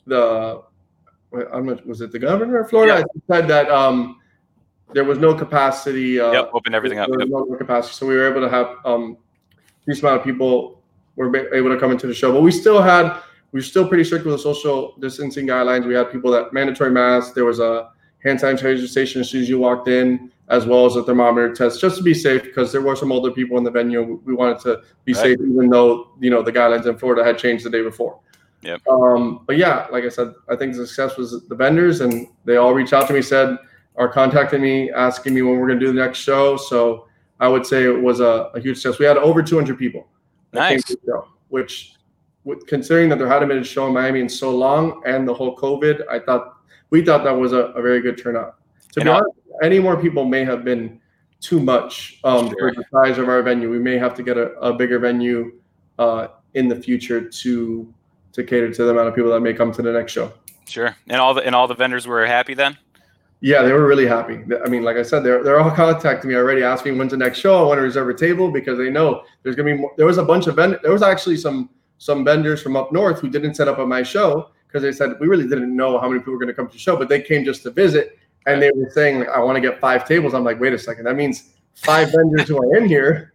the 0.07 0.63
I'm 1.51 1.65
not, 1.65 1.85
was 1.85 1.99
it 2.01 2.11
the 2.11 2.19
governor 2.19 2.59
of 2.59 2.69
Florida 2.69 2.99
yeah. 2.99 3.21
said 3.35 3.47
that 3.49 3.69
um, 3.69 4.19
there 4.93 5.03
was 5.03 5.17
no 5.17 5.33
capacity. 5.33 6.19
Uh, 6.19 6.31
yep, 6.31 6.51
open 6.53 6.73
everything 6.73 6.99
up. 6.99 7.09
Yep. 7.09 7.27
No 7.29 7.45
capacity, 7.57 7.93
so 7.93 8.05
we 8.05 8.15
were 8.15 8.29
able 8.29 8.41
to 8.41 8.49
have 8.49 8.77
um, 8.85 9.17
decent 9.85 10.03
amount 10.03 10.19
of 10.19 10.25
people 10.25 10.81
were 11.15 11.53
able 11.53 11.69
to 11.69 11.79
come 11.79 11.91
into 11.91 12.07
the 12.07 12.13
show. 12.13 12.31
But 12.31 12.41
we 12.41 12.51
still 12.51 12.81
had 12.81 13.21
we 13.51 13.59
were 13.59 13.63
still 13.63 13.87
pretty 13.87 14.03
strict 14.03 14.25
with 14.25 14.35
the 14.35 14.39
social 14.39 14.95
distancing 14.99 15.47
guidelines. 15.47 15.85
We 15.85 15.93
had 15.93 16.11
people 16.11 16.31
that 16.31 16.53
mandatory 16.53 16.91
masks. 16.91 17.33
There 17.33 17.45
was 17.45 17.59
a 17.59 17.91
hand 18.23 18.39
sanitizer 18.39 18.87
station 18.87 19.21
as 19.21 19.29
soon 19.29 19.41
as 19.41 19.49
you 19.49 19.59
walked 19.59 19.87
in, 19.87 20.31
as 20.49 20.65
well 20.65 20.85
as 20.85 20.95
a 20.95 21.03
thermometer 21.03 21.53
test, 21.53 21.79
just 21.79 21.97
to 21.97 22.03
be 22.03 22.13
safe 22.13 22.43
because 22.43 22.71
there 22.71 22.81
were 22.81 22.95
some 22.95 23.11
older 23.11 23.31
people 23.31 23.57
in 23.57 23.63
the 23.63 23.71
venue. 23.71 24.21
We 24.25 24.33
wanted 24.33 24.59
to 24.61 24.81
be 25.05 25.13
right. 25.13 25.21
safe, 25.21 25.39
even 25.39 25.69
though 25.69 26.11
you 26.19 26.29
know 26.29 26.41
the 26.41 26.51
guidelines 26.51 26.87
in 26.87 26.97
Florida 26.97 27.23
had 27.23 27.37
changed 27.37 27.65
the 27.65 27.69
day 27.69 27.83
before. 27.83 28.19
Yep. 28.63 28.87
Um, 28.87 29.43
but 29.45 29.57
yeah, 29.57 29.87
like 29.91 30.05
I 30.05 30.09
said, 30.09 30.33
I 30.49 30.55
think 30.55 30.73
the 30.75 30.87
success 30.87 31.17
was 31.17 31.45
the 31.47 31.55
vendors, 31.55 32.01
and 32.01 32.27
they 32.45 32.57
all 32.57 32.73
reached 32.73 32.93
out 32.93 33.07
to 33.07 33.13
me, 33.13 33.21
said, 33.21 33.57
are 33.95 34.07
contacting 34.07 34.61
me, 34.61 34.91
asking 34.91 35.33
me 35.33 35.41
when 35.41 35.57
we're 35.57 35.67
going 35.67 35.79
to 35.79 35.85
do 35.85 35.93
the 35.93 35.99
next 35.99 36.19
show. 36.19 36.57
So 36.57 37.07
I 37.39 37.47
would 37.47 37.65
say 37.65 37.83
it 37.83 38.01
was 38.01 38.19
a, 38.19 38.51
a 38.53 38.59
huge 38.59 38.77
success. 38.77 38.99
We 38.99 39.05
had 39.05 39.17
over 39.17 39.43
200 39.43 39.77
people. 39.77 40.07
Nice. 40.51 40.83
Show, 40.87 41.27
which, 41.49 41.95
considering 42.67 43.09
that 43.09 43.17
there 43.17 43.27
hadn't 43.27 43.49
been 43.49 43.59
a 43.59 43.63
show 43.63 43.87
in 43.87 43.93
Miami 43.93 44.19
in 44.19 44.29
so 44.29 44.55
long 44.55 45.01
and 45.05 45.27
the 45.27 45.33
whole 45.33 45.55
COVID, 45.55 46.03
I 46.09 46.19
thought 46.19 46.57
we 46.89 47.03
thought 47.03 47.23
that 47.23 47.31
was 47.31 47.53
a, 47.53 47.71
a 47.73 47.81
very 47.81 48.01
good 48.01 48.17
turnout. 48.17 48.57
To 48.93 48.99
you 48.99 49.05
be 49.05 49.09
honest, 49.09 49.31
any 49.63 49.79
more 49.79 49.99
people 49.99 50.25
may 50.25 50.43
have 50.45 50.63
been 50.63 50.99
too 51.39 51.59
much 51.59 52.19
um, 52.23 52.49
sure. 52.49 52.55
for 52.57 52.75
the 52.75 52.85
size 52.91 53.17
of 53.17 53.27
our 53.27 53.41
venue. 53.41 53.69
We 53.69 53.79
may 53.79 53.97
have 53.97 54.13
to 54.15 54.23
get 54.23 54.37
a, 54.37 54.51
a 54.59 54.73
bigger 54.73 54.99
venue 54.99 55.59
uh, 55.99 56.27
in 56.53 56.67
the 56.67 56.75
future 56.75 57.27
to 57.27 57.93
to 58.33 58.43
cater 58.43 58.71
to 58.71 58.83
the 58.83 58.89
amount 58.89 59.07
of 59.07 59.15
people 59.15 59.31
that 59.31 59.41
may 59.41 59.53
come 59.53 59.71
to 59.71 59.81
the 59.81 59.91
next 59.91 60.11
show. 60.11 60.31
Sure. 60.67 60.95
And 61.09 61.19
all 61.19 61.33
the 61.33 61.45
and 61.45 61.55
all 61.55 61.67
the 61.67 61.75
vendors 61.75 62.07
were 62.07 62.25
happy 62.25 62.53
then. 62.53 62.77
Yeah, 63.43 63.61
they 63.61 63.73
were 63.73 63.85
really 63.85 64.07
happy. 64.07 64.39
I 64.63 64.69
mean, 64.69 64.83
like 64.83 64.95
I 64.95 65.03
said, 65.03 65.19
they're 65.19 65.43
they're 65.43 65.59
all 65.59 65.69
contacting 65.69 66.29
me 66.29 66.35
already, 66.37 66.63
asking 66.63 66.97
when's 66.97 67.11
the 67.11 67.17
next 67.17 67.39
show. 67.39 67.59
I 67.61 67.67
want 67.67 67.77
to 67.77 67.81
reserve 67.81 68.07
a 68.07 68.13
table 68.13 68.49
because 68.49 68.77
they 68.77 68.89
know 68.89 69.25
there's 69.43 69.57
gonna 69.57 69.75
be 69.75 69.77
more. 69.77 69.91
There 69.97 70.05
was 70.05 70.17
a 70.17 70.23
bunch 70.23 70.47
of 70.47 70.55
vendors. 70.55 70.79
There 70.81 70.93
was 70.93 71.01
actually 71.01 71.35
some 71.35 71.69
some 71.97 72.23
vendors 72.23 72.61
from 72.61 72.77
up 72.77 72.93
north 72.93 73.19
who 73.19 73.29
didn't 73.29 73.55
set 73.55 73.67
up 73.67 73.79
at 73.79 73.87
my 73.89 74.01
show 74.01 74.51
because 74.65 74.81
they 74.81 74.93
said 74.93 75.19
we 75.19 75.27
really 75.27 75.45
didn't 75.45 75.75
know 75.75 75.99
how 75.99 76.07
many 76.07 76.21
people 76.21 76.31
were 76.31 76.39
going 76.39 76.47
to 76.47 76.53
come 76.53 76.67
to 76.67 76.73
the 76.73 76.79
show, 76.79 76.95
but 76.95 77.09
they 77.09 77.21
came 77.21 77.43
just 77.43 77.63
to 77.63 77.71
visit 77.71 78.17
and 78.45 78.61
they 78.61 78.71
were 78.73 78.89
saying 78.91 79.19
like, 79.19 79.27
I 79.27 79.39
want 79.39 79.57
to 79.57 79.61
get 79.61 79.77
five 79.81 80.07
tables. 80.07 80.33
I'm 80.33 80.45
like, 80.45 80.61
wait 80.61 80.71
a 80.71 80.79
second, 80.79 81.03
that 81.03 81.17
means 81.17 81.49
five 81.73 82.11
vendors 82.15 82.47
who 82.47 82.57
are 82.63 82.77
in 82.77 82.87
here. 82.87 83.33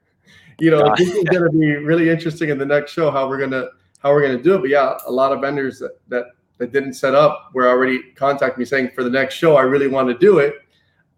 You 0.59 0.71
know, 0.71 0.91
this 0.97 1.11
is 1.11 1.25
going 1.25 1.45
to 1.45 1.51
be 1.51 1.77
really 1.77 2.09
interesting 2.09 2.49
in 2.49 2.57
the 2.57 2.65
next 2.65 2.93
show 2.93 3.11
how 3.11 3.29
we're 3.29 3.41
gonna 3.41 3.67
how 3.99 4.13
we're 4.13 4.23
gonna 4.23 4.43
do 4.43 4.55
it. 4.55 4.61
But 4.61 4.71
yeah, 4.71 4.97
a 5.07 5.13
lot 5.13 5.33
of 5.33 5.43
vendors 5.43 5.79
that 5.81 5.99
that 6.09 6.25
that 6.59 6.73
didn't 6.73 6.95
set 6.95 7.15
up 7.15 7.51
were 7.55 7.69
already 7.69 8.13
contacting 8.15 8.61
me 8.61 8.65
saying 8.65 8.91
for 8.95 9.05
the 9.05 9.11
next 9.11 9.35
show 9.35 9.57
I 9.57 9.63
really 9.63 9.89
want 9.89 10.09
to 10.09 10.19
do 10.19 10.39
it. 10.39 10.55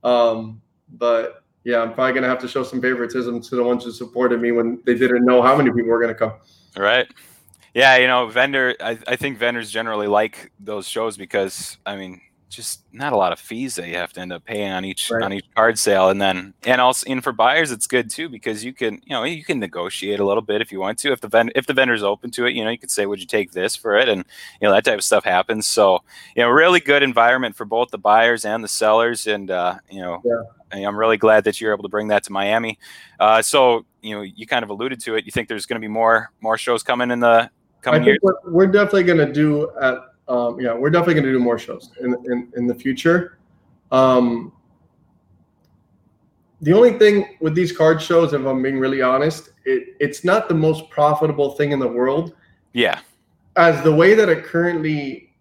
Um, 0.05 0.61
but 0.95 1.45
yeah, 1.65 1.81
I'm 1.81 1.93
probably 1.93 2.15
gonna 2.15 2.29
have 2.29 2.41
to 2.41 2.49
show 2.49 2.63
some 2.63 2.81
favoritism 2.81 3.41
to 3.43 3.57
the 3.57 3.63
ones 3.63 3.85
who 3.85 3.91
supported 3.91 4.41
me 4.41 4.53
when 4.53 4.81
they 4.87 4.95
didn't 4.95 5.25
know 5.25 5.43
how 5.43 5.57
many 5.57 5.71
people 5.71 5.91
were 5.91 6.01
gonna 6.01 6.15
come. 6.15 6.35
Right. 6.77 7.07
Yeah, 7.75 7.97
you 7.99 8.07
know, 8.07 8.27
vendor. 8.27 8.75
I, 8.81 8.99
I 9.07 9.17
think 9.17 9.39
vendors 9.39 9.71
generally 9.71 10.09
like 10.09 10.51
those 10.59 10.89
shows 10.89 11.17
because 11.17 11.79
I 11.87 11.97
mean, 11.97 12.21
just 12.51 12.83
not 12.93 13.13
a 13.13 13.17
lot 13.17 13.33
of 13.33 13.39
fees 13.39 13.77
that 13.77 13.89
you 13.89 13.95
have 13.95 14.13
to 14.13 14.21
end 14.21 14.33
up 14.33 14.45
paying 14.45 14.71
on 14.71 14.85
each 14.85 15.11
right. 15.11 15.23
on 15.23 15.33
each 15.33 15.47
card 15.55 15.79
sale 15.79 16.11
and 16.11 16.21
then 16.21 16.53
and 16.65 16.81
also 16.81 17.07
in 17.07 17.21
for 17.21 17.33
buyers 17.33 17.71
it's 17.71 17.87
good 17.87 18.11
too 18.11 18.29
because 18.29 18.65
you 18.65 18.73
can 18.73 18.95
you 19.05 19.11
know 19.11 19.23
you 19.23 19.45
can 19.45 19.59
negotiate 19.59 20.21
a 20.21 20.25
little 20.25 20.43
bit 20.43 20.61
if 20.61 20.73
you 20.73 20.81
want 20.81 20.99
to 20.99 21.13
if 21.13 21.21
the 21.21 21.29
vendor 21.29 21.53
if 21.55 21.67
the 21.67 21.73
vendor's 21.73 22.03
open 22.03 22.31
to 22.31 22.45
it 22.47 22.55
you 22.55 22.65
know 22.65 22.71
you 22.71 22.79
could 22.79 22.91
say 22.91 23.07
would 23.07 23.21
you 23.21 23.27
take 23.27 23.53
this 23.53 23.77
for 23.77 23.97
it 23.97 24.09
and 24.09 24.25
you 24.61 24.67
know 24.67 24.75
that 24.75 24.85
type 24.85 24.99
of 24.99 25.05
stuff 25.05 25.25
happens 25.25 25.67
so 25.67 26.01
you 26.35 26.43
know 26.43 26.49
really 26.49 26.81
good 26.81 27.03
environment 27.03 27.55
for 27.55 27.65
both 27.65 27.89
the 27.91 27.99
buyers 27.99 28.45
and 28.45 28.63
the 28.65 28.69
sellers 28.69 29.27
and 29.27 29.51
uh, 29.51 29.77
you 29.89 30.03
know 30.03 30.21
yeah. 30.25 30.43
I'm 30.73 30.97
really 30.97 31.17
glad 31.17 31.45
that 31.45 31.61
you're 31.61 31.73
able 31.73 31.83
to 31.83 31.89
bring 31.89 32.09
that 32.09 32.23
to 32.25 32.33
Miami. 32.33 32.79
Uh, 33.19 33.43
so 33.43 33.85
you 34.03 34.15
know, 34.15 34.23
you 34.23 34.47
kind 34.47 34.63
of 34.63 34.71
alluded 34.71 35.01
to 35.01 35.17
it. 35.17 35.25
You 35.27 35.33
think 35.33 35.49
there's 35.49 35.67
going 35.67 35.81
to 35.81 35.85
be 35.85 35.91
more 35.91 36.31
more 36.41 36.57
shows 36.57 36.83
coming 36.83 37.11
in 37.11 37.21
the 37.21 37.51
coming 37.83 38.05
years? 38.05 38.19
We're, 38.23 38.35
we're 38.47 38.67
definitely 38.67 39.05
going 39.05 39.19
to 39.19 39.33
do 39.33 39.71
at 39.81 40.10
um, 40.31 40.61
yeah, 40.61 40.73
we're 40.73 40.91
definitely 40.91 41.15
going 41.15 41.27
to 41.27 41.33
do 41.33 41.41
more 41.41 41.59
shows 41.59 41.91
in, 42.01 42.15
in, 42.31 42.53
in 42.57 42.67
the 42.69 42.75
future. 42.75 43.39
Um, 43.91 44.53
the 46.61 46.73
only 46.73 46.93
thing 46.99 47.37
with 47.41 47.55
these 47.55 47.73
card 47.77 48.01
shows, 48.01 48.33
if 48.33 48.47
I'm 48.47 48.63
being 48.63 48.79
really 48.79 49.03
honest, 49.03 49.51
it, 49.65 49.97
it's 49.99 50.23
not 50.23 50.49
the 50.49 50.55
most 50.55 50.89
profitable 50.89 51.53
thing 51.53 51.73
in 51.73 51.81
the 51.81 51.89
world. 51.89 52.35
Yeah. 52.73 53.01
As 53.57 53.83
the 53.83 53.93
way 53.93 54.15
that 54.15 54.29
it 54.29 54.45
currently 54.45 55.35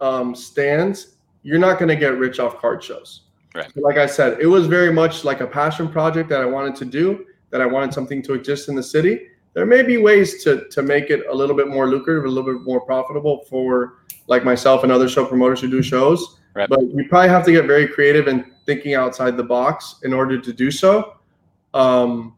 um, 0.00 0.34
stands, 0.34 1.16
you're 1.44 1.60
not 1.60 1.78
going 1.78 1.88
to 1.88 1.96
get 1.96 2.18
rich 2.18 2.40
off 2.40 2.58
card 2.58 2.82
shows. 2.82 3.22
Right. 3.54 3.70
Like 3.76 3.96
I 3.96 4.06
said, 4.06 4.40
it 4.40 4.46
was 4.46 4.66
very 4.66 4.92
much 4.92 5.24
like 5.24 5.40
a 5.40 5.46
passion 5.46 5.88
project 5.88 6.28
that 6.30 6.40
I 6.40 6.46
wanted 6.46 6.74
to 6.76 6.84
do, 6.84 7.26
that 7.50 7.60
I 7.60 7.66
wanted 7.66 7.94
something 7.94 8.20
to 8.22 8.34
exist 8.34 8.68
in 8.68 8.74
the 8.74 8.82
city. 8.82 9.28
There 9.56 9.64
may 9.64 9.82
be 9.82 9.96
ways 9.96 10.44
to 10.44 10.68
to 10.68 10.82
make 10.82 11.08
it 11.08 11.24
a 11.30 11.34
little 11.34 11.56
bit 11.56 11.68
more 11.68 11.88
lucrative, 11.88 12.26
a 12.26 12.28
little 12.28 12.52
bit 12.52 12.62
more 12.62 12.82
profitable 12.82 13.46
for 13.48 13.94
like 14.26 14.44
myself 14.44 14.82
and 14.82 14.92
other 14.92 15.08
show 15.08 15.24
promoters 15.24 15.62
who 15.62 15.70
do 15.70 15.82
shows. 15.82 16.36
Right. 16.52 16.68
But 16.68 16.82
you 16.82 17.08
probably 17.08 17.30
have 17.30 17.42
to 17.46 17.52
get 17.52 17.64
very 17.64 17.88
creative 17.88 18.26
and 18.26 18.44
thinking 18.66 18.92
outside 18.92 19.34
the 19.38 19.42
box 19.42 19.96
in 20.02 20.12
order 20.12 20.38
to 20.38 20.52
do 20.52 20.70
so. 20.70 21.16
Um, 21.72 22.36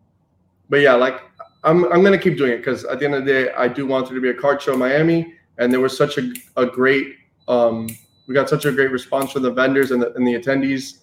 but 0.71 0.77
yeah, 0.77 0.95
like 0.95 1.21
I'm, 1.65 1.91
I'm 1.93 2.05
gonna 2.05 2.19
keep 2.19 2.39
doing 2.39 2.53
it 2.53 2.59
because 2.59 2.85
at 2.85 3.01
the 3.01 3.07
end 3.07 3.17
of 3.17 3.25
the 3.25 3.33
day, 3.33 3.51
I 3.51 3.67
do 3.67 3.85
want 3.85 4.07
there 4.07 4.15
to 4.15 4.21
be 4.21 4.29
a 4.29 4.35
card 4.35 4.63
show 4.63 4.75
in 4.75 4.79
Miami, 4.79 5.35
and 5.59 5.73
there 5.73 5.81
was 5.81 5.97
such 5.97 6.19
a, 6.19 6.33
a 6.57 6.67
great 6.67 7.17
um, 7.49 7.89
we 8.29 8.35
got 8.35 8.49
such 8.49 8.65
a 8.65 8.71
great 8.71 8.93
response 8.93 9.33
from 9.33 9.43
the 9.43 9.51
vendors 9.51 9.91
and 9.91 10.01
the, 10.01 10.15
and 10.15 10.25
the 10.25 10.35
attendees 10.35 10.99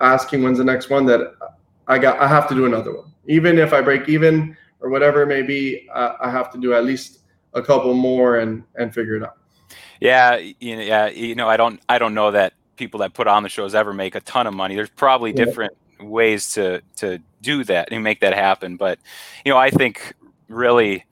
asking 0.00 0.44
when's 0.44 0.58
the 0.58 0.64
next 0.64 0.90
one 0.90 1.06
that 1.06 1.34
I 1.88 1.98
got 1.98 2.20
I 2.20 2.28
have 2.28 2.48
to 2.50 2.54
do 2.54 2.66
another 2.66 2.94
one. 2.94 3.12
Even 3.26 3.58
if 3.58 3.72
I 3.72 3.80
break 3.80 4.08
even 4.08 4.56
or 4.86 4.88
whatever 4.88 5.22
it 5.22 5.26
may 5.26 5.42
be, 5.42 5.88
I, 5.92 6.14
I 6.20 6.30
have 6.30 6.52
to 6.52 6.58
do 6.58 6.72
at 6.72 6.84
least 6.84 7.22
a 7.54 7.62
couple 7.62 7.92
more 7.92 8.38
and 8.38 8.62
and 8.76 8.94
figure 8.94 9.16
it 9.16 9.22
out. 9.24 9.36
Yeah, 10.00 10.36
you 10.36 10.76
know, 10.76 10.82
yeah, 10.82 11.08
you 11.08 11.34
know, 11.34 11.48
I 11.48 11.56
don't, 11.56 11.80
I 11.88 11.98
don't 11.98 12.14
know 12.14 12.30
that 12.30 12.52
people 12.76 13.00
that 13.00 13.14
put 13.14 13.26
on 13.26 13.42
the 13.42 13.48
shows 13.48 13.74
ever 13.74 13.92
make 13.92 14.14
a 14.14 14.20
ton 14.20 14.46
of 14.46 14.54
money. 14.54 14.76
There's 14.76 14.90
probably 14.90 15.30
yeah. 15.30 15.44
different 15.44 15.72
ways 15.98 16.50
to 16.50 16.82
to 16.96 17.18
do 17.42 17.64
that 17.64 17.88
and 17.90 18.04
make 18.04 18.20
that 18.20 18.34
happen. 18.34 18.76
But 18.76 19.00
you 19.44 19.52
know, 19.52 19.58
I 19.58 19.70
think 19.70 20.14
really, 20.48 21.04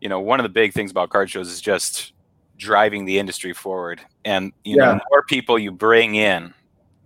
you 0.00 0.08
know, 0.08 0.18
one 0.18 0.40
of 0.40 0.44
the 0.44 0.50
big 0.50 0.72
things 0.72 0.90
about 0.90 1.10
card 1.10 1.30
shows 1.30 1.48
is 1.48 1.60
just 1.60 2.12
driving 2.56 3.04
the 3.04 3.20
industry 3.20 3.52
forward. 3.52 4.00
And 4.24 4.52
you 4.64 4.78
yeah. 4.78 4.86
know, 4.86 4.92
the 4.94 5.04
more 5.10 5.22
people 5.28 5.60
you 5.60 5.70
bring 5.70 6.16
in, 6.16 6.54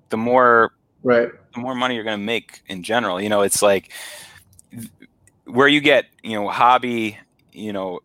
the 0.09 0.17
more 0.17 0.73
right, 1.03 1.29
the 1.53 1.61
more 1.61 1.75
money 1.75 1.95
you're 1.95 2.05
going 2.05 2.19
to 2.19 2.25
make 2.25 2.63
in 2.69 2.83
general. 2.83 3.21
You 3.21 3.29
know, 3.29 3.43
it's 3.43 3.61
like 3.61 3.93
where 5.47 5.69
you 5.69 5.81
get 5.81 6.07
you 6.23 6.35
know 6.35 6.49
hobby, 6.49 7.19
you 7.53 7.73
know, 7.73 8.01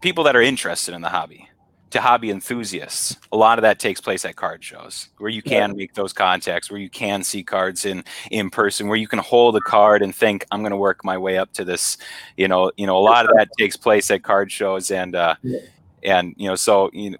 people 0.00 0.24
that 0.24 0.36
are 0.36 0.42
interested 0.42 0.94
in 0.94 1.00
the 1.00 1.08
hobby 1.08 1.48
to 1.90 2.00
hobby 2.00 2.30
enthusiasts. 2.30 3.16
A 3.32 3.36
lot 3.36 3.58
of 3.58 3.62
that 3.62 3.78
takes 3.78 4.00
place 4.00 4.24
at 4.24 4.36
card 4.36 4.62
shows 4.62 5.08
where 5.18 5.30
you 5.30 5.42
can 5.42 5.70
yeah. 5.70 5.76
make 5.76 5.94
those 5.94 6.12
contacts, 6.12 6.70
where 6.70 6.80
you 6.80 6.90
can 6.90 7.22
see 7.22 7.42
cards 7.42 7.84
in 7.84 8.04
in 8.30 8.50
person, 8.50 8.88
where 8.88 8.98
you 8.98 9.08
can 9.08 9.18
hold 9.18 9.56
a 9.56 9.60
card 9.60 10.02
and 10.02 10.14
think, 10.14 10.44
I'm 10.50 10.60
going 10.60 10.72
to 10.72 10.76
work 10.76 11.04
my 11.04 11.16
way 11.16 11.38
up 11.38 11.52
to 11.54 11.64
this. 11.64 11.96
You 12.36 12.48
know, 12.48 12.72
you 12.76 12.86
know, 12.86 12.96
a 12.96 13.00
lot 13.00 13.24
of 13.24 13.36
that 13.36 13.48
takes 13.58 13.76
place 13.76 14.10
at 14.10 14.22
card 14.22 14.50
shows, 14.50 14.90
and 14.90 15.14
uh, 15.14 15.36
yeah. 15.42 15.60
and 16.02 16.34
you 16.36 16.48
know, 16.48 16.56
so 16.56 16.90
you 16.92 17.10
know. 17.10 17.18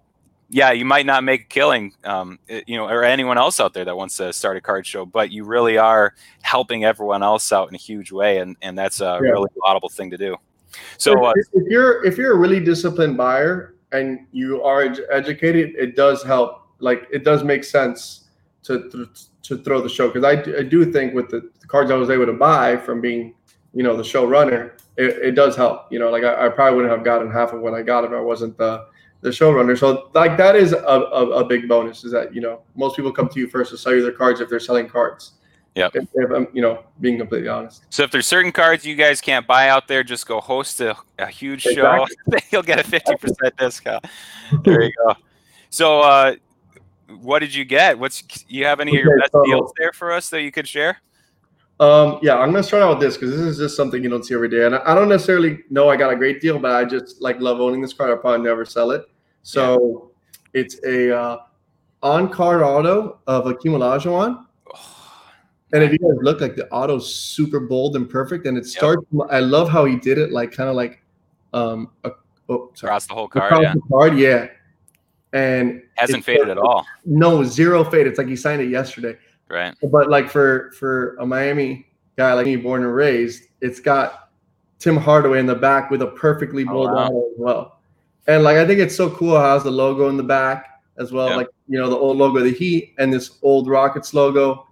Yeah, 0.49 0.71
you 0.71 0.85
might 0.85 1.07
not 1.07 1.25
make 1.25 1.43
a 1.43 1.47
killing, 1.47 1.93
um, 2.05 2.39
you 2.49 2.77
know, 2.77 2.89
or 2.89 3.03
anyone 3.03 3.37
else 3.37 3.59
out 3.59 3.75
there 3.75 3.85
that 3.85 3.97
wants 3.97 4.17
to 4.19 4.33
start 4.33 4.57
a 4.57 4.61
card 4.61 4.87
show, 4.87 5.05
but 5.05 5.33
you 5.33 5.45
really 5.45 5.77
are 5.77 6.15
helping 6.43 6.85
everyone 6.85 7.25
else 7.25 7.51
out 7.51 7.69
in 7.69 7.75
a 7.75 7.79
huge 7.79 8.13
way, 8.13 8.39
and 8.39 8.57
and 8.63 8.79
that's 8.79 9.01
a 9.01 9.21
yeah. 9.23 9.31
really 9.31 9.51
laudable 9.65 9.89
thing 9.89 10.11
to 10.11 10.17
do. 10.17 10.37
So, 10.99 11.25
uh, 11.25 11.33
if 11.53 11.67
you're 11.69 12.05
if 12.05 12.17
you're 12.17 12.33
a 12.35 12.39
really 12.39 12.61
disciplined 12.61 13.17
buyer, 13.17 13.77
and 13.93 14.27
you 14.33 14.63
are 14.63 14.83
ed- 14.83 15.01
educated, 15.11 15.75
it 15.77 15.97
does 15.97 16.23
help. 16.23 16.63
Like 16.79 17.07
it 17.11 17.25
does 17.25 17.43
make 17.43 17.65
sense 17.65 18.29
to 18.65 18.89
th- 18.91 19.09
to 19.43 19.59
throw 19.59 19.81
the 19.81 19.89
show 19.89 20.09
because 20.09 20.25
I, 20.25 20.59
I 20.59 20.63
do 20.63 20.91
think 20.91 21.15
with 21.15 21.29
the, 21.31 21.51
the, 21.61 21.67
cards 21.69 21.91
I 21.91 21.95
was 21.95 22.11
able 22.11 22.27
to 22.27 22.33
buy 22.33 22.77
from 22.77 23.01
being, 23.01 23.35
you 23.73 23.85
know, 23.85 23.97
the 23.97 24.03
showrunner, 24.03 24.73
it, 24.97 25.17
it 25.23 25.31
does 25.37 25.55
help. 25.55 25.87
You 25.93 26.01
know, 26.01 26.11
like 26.11 26.25
I, 26.25 26.47
I, 26.47 26.49
probably 26.49 26.77
wouldn't 26.77 26.93
have 26.93 27.05
gotten 27.05 27.31
half 27.31 27.53
of 27.53 27.61
what 27.61 27.73
I 27.73 27.83
got 27.83 28.05
if 28.05 28.11
I 28.11 28.21
wasn't 28.21 28.59
the 28.59 28.87
the 29.27 29.33
showrunner. 29.33 29.77
So 29.77 30.09
like 30.15 30.37
that 30.37 30.57
is 30.57 30.73
a, 30.73 30.79
a, 30.79 31.31
a 31.41 31.45
big 31.45 31.69
bonus. 31.69 32.05
Is 32.05 32.12
that 32.12 32.35
you 32.35 32.41
know 32.41 32.62
most 32.75 32.97
people 32.97 33.12
come 33.12 33.29
to 33.29 33.41
you 33.41 33.49
first 33.49 33.71
to 33.73 33.79
sell 33.79 33.95
you 33.95 34.03
their 34.03 34.12
cards 34.12 34.41
if 34.41 34.49
they're 34.49 34.61
selling 34.61 34.89
cards. 34.89 35.33
Yeah. 35.75 35.91
If, 35.93 36.09
if, 36.15 36.31
I'm, 36.31 36.49
you 36.55 36.62
know, 36.62 36.85
being 37.03 37.19
completely 37.19 37.49
honest. 37.49 37.85
So 37.91 38.03
if 38.03 38.11
there's 38.11 38.27
certain 38.27 38.51
cards 38.51 38.87
you 38.87 38.95
guys 38.95 39.21
can't 39.21 39.47
buy 39.47 39.69
out 39.69 39.89
there, 39.89 40.03
just 40.03 40.27
go 40.27 40.41
host 40.41 40.81
a, 40.81 40.97
a 41.19 41.27
huge 41.27 41.67
exactly. 41.67 42.17
show. 42.33 42.39
You'll 42.51 42.62
get 42.62 42.81
a 42.81 42.83
50% 42.83 43.57
discount. 43.59 44.07
There 44.65 44.81
you 44.81 44.93
go. 45.05 45.15
So, 45.69 46.01
uh, 46.01 46.37
what 47.21 47.41
did 47.41 47.55
you 47.55 47.67
get? 47.67 47.99
What's 47.99 48.25
you 48.49 48.65
have 48.65 48.81
any 48.81 48.93
okay, 48.93 49.01
of 49.01 49.05
your 49.05 49.19
best 49.19 49.33
so, 49.33 49.45
deals 49.45 49.73
there 49.77 49.93
for 49.93 50.12
us 50.12 50.31
that 50.31 50.41
you 50.41 50.51
could 50.51 50.67
share? 50.67 50.97
Um, 51.79 52.21
yeah, 52.23 52.39
I'm 52.39 52.53
gonna 52.53 52.62
start 52.62 52.83
out 52.83 52.99
with 52.99 53.01
this 53.01 53.19
because 53.19 53.33
this 53.33 53.41
is 53.41 53.59
just 53.59 53.77
something 53.77 54.03
you 54.03 54.09
don't 54.09 54.25
see 54.25 54.35
every 54.35 54.49
day, 54.49 54.65
and 54.65 54.75
I, 54.75 54.81
I 54.87 54.95
don't 54.95 55.11
necessarily 55.11 55.59
know 55.69 55.91
I 55.91 55.97
got 55.97 56.11
a 56.11 56.17
great 56.17 56.41
deal, 56.41 56.59
but 56.59 56.71
I 56.71 56.87
just 56.87 57.21
like 57.21 57.39
love 57.39 57.61
owning 57.61 57.83
this 57.83 57.93
card. 57.93 58.11
I'll 58.11 58.17
probably 58.17 58.43
never 58.43 58.65
sell 58.65 58.93
it. 58.93 59.07
So 59.47 60.11
it's 60.55 60.83
a 60.85 61.17
uh, 61.17 61.39
on 62.03 62.29
card 62.31 62.63
auto 62.63 63.21
of 63.29 63.45
Akeem 63.45 63.73
Olajuwon. 63.79 64.45
And 65.73 65.83
if 65.83 65.91
you 65.91 65.99
guys 65.99 66.17
look, 66.23 66.41
like 66.41 66.55
the 66.55 66.69
auto's 66.71 67.13
super 67.13 67.59
bold 67.59 67.97
and 67.97 68.09
perfect, 68.09 68.47
and 68.47 68.57
it 68.57 68.65
starts. 68.67 69.05
I 69.31 69.41
love 69.41 69.69
how 69.69 69.85
he 69.85 69.97
did 69.97 70.17
it, 70.17 70.31
like 70.31 70.53
kind 70.53 70.71
of 70.71 70.77
like, 70.77 71.03
um, 71.53 71.91
a, 72.05 72.13
oh, 72.49 72.71
sorry, 72.75 72.91
Across 72.91 73.07
the 73.09 73.15
whole 73.15 73.27
card, 73.27 73.53
across 73.53 73.63
yeah. 73.65 73.75
card, 73.91 74.17
yeah. 74.17 74.47
And 75.33 75.83
Hasn't 75.97 76.25
faded 76.25 76.51
at 76.51 76.57
all, 76.59 76.87
No, 77.05 77.43
zero 77.43 77.83
fade. 77.83 78.07
It's 78.07 78.17
like 78.17 78.29
he 78.29 78.37
signed 78.37 78.63
it 78.63 78.71
yesterday. 78.71 79.19
right? 79.49 79.75
But 79.91 80.09
like 80.09 80.31
for 80.31 80.71
for 80.79 81.17
a 81.17 81.27
Miami 81.27 81.89
guy 82.17 82.33
like 82.35 82.47
me, 82.47 82.55
born 82.57 82.85
and 82.85 82.95
raised, 82.95 83.43
it's 83.61 83.81
got 83.81 84.31
Tim 84.79 84.97
Hardaway 84.97 85.41
in 85.41 85.47
the 85.47 85.55
back 85.57 85.91
with 85.91 86.01
a 86.03 86.07
perfectly 86.13 86.63
Oh, 86.69 86.73
bold 86.73 86.91
wow. 86.93 87.07
auto 87.09 87.19
as 87.33 87.35
well. 87.39 87.76
And 88.29 88.43
like 88.43 88.57
I 88.57 88.67
think 88.67 88.81
it's 88.81 88.97
so 88.97 89.11
cool 89.11 89.39
how 89.39 89.51
it 89.51 89.55
has 89.55 89.62
the 89.65 89.71
logo 89.71 90.09
in 90.09 90.17
the 90.17 90.23
back 90.23 90.81
as 90.99 91.12
well, 91.12 91.29
Yeah. 91.31 91.37
like 91.37 91.49
you 91.69 91.79
know 91.79 91.89
the 91.89 91.97
old 91.97 92.17
logo 92.17 92.39
of 92.39 92.45
the 92.45 92.53
Heat 92.53 92.95
and 92.99 93.12
this 93.12 93.39
old 93.43 93.69
Rockets 93.69 94.15
logo. 94.15 94.67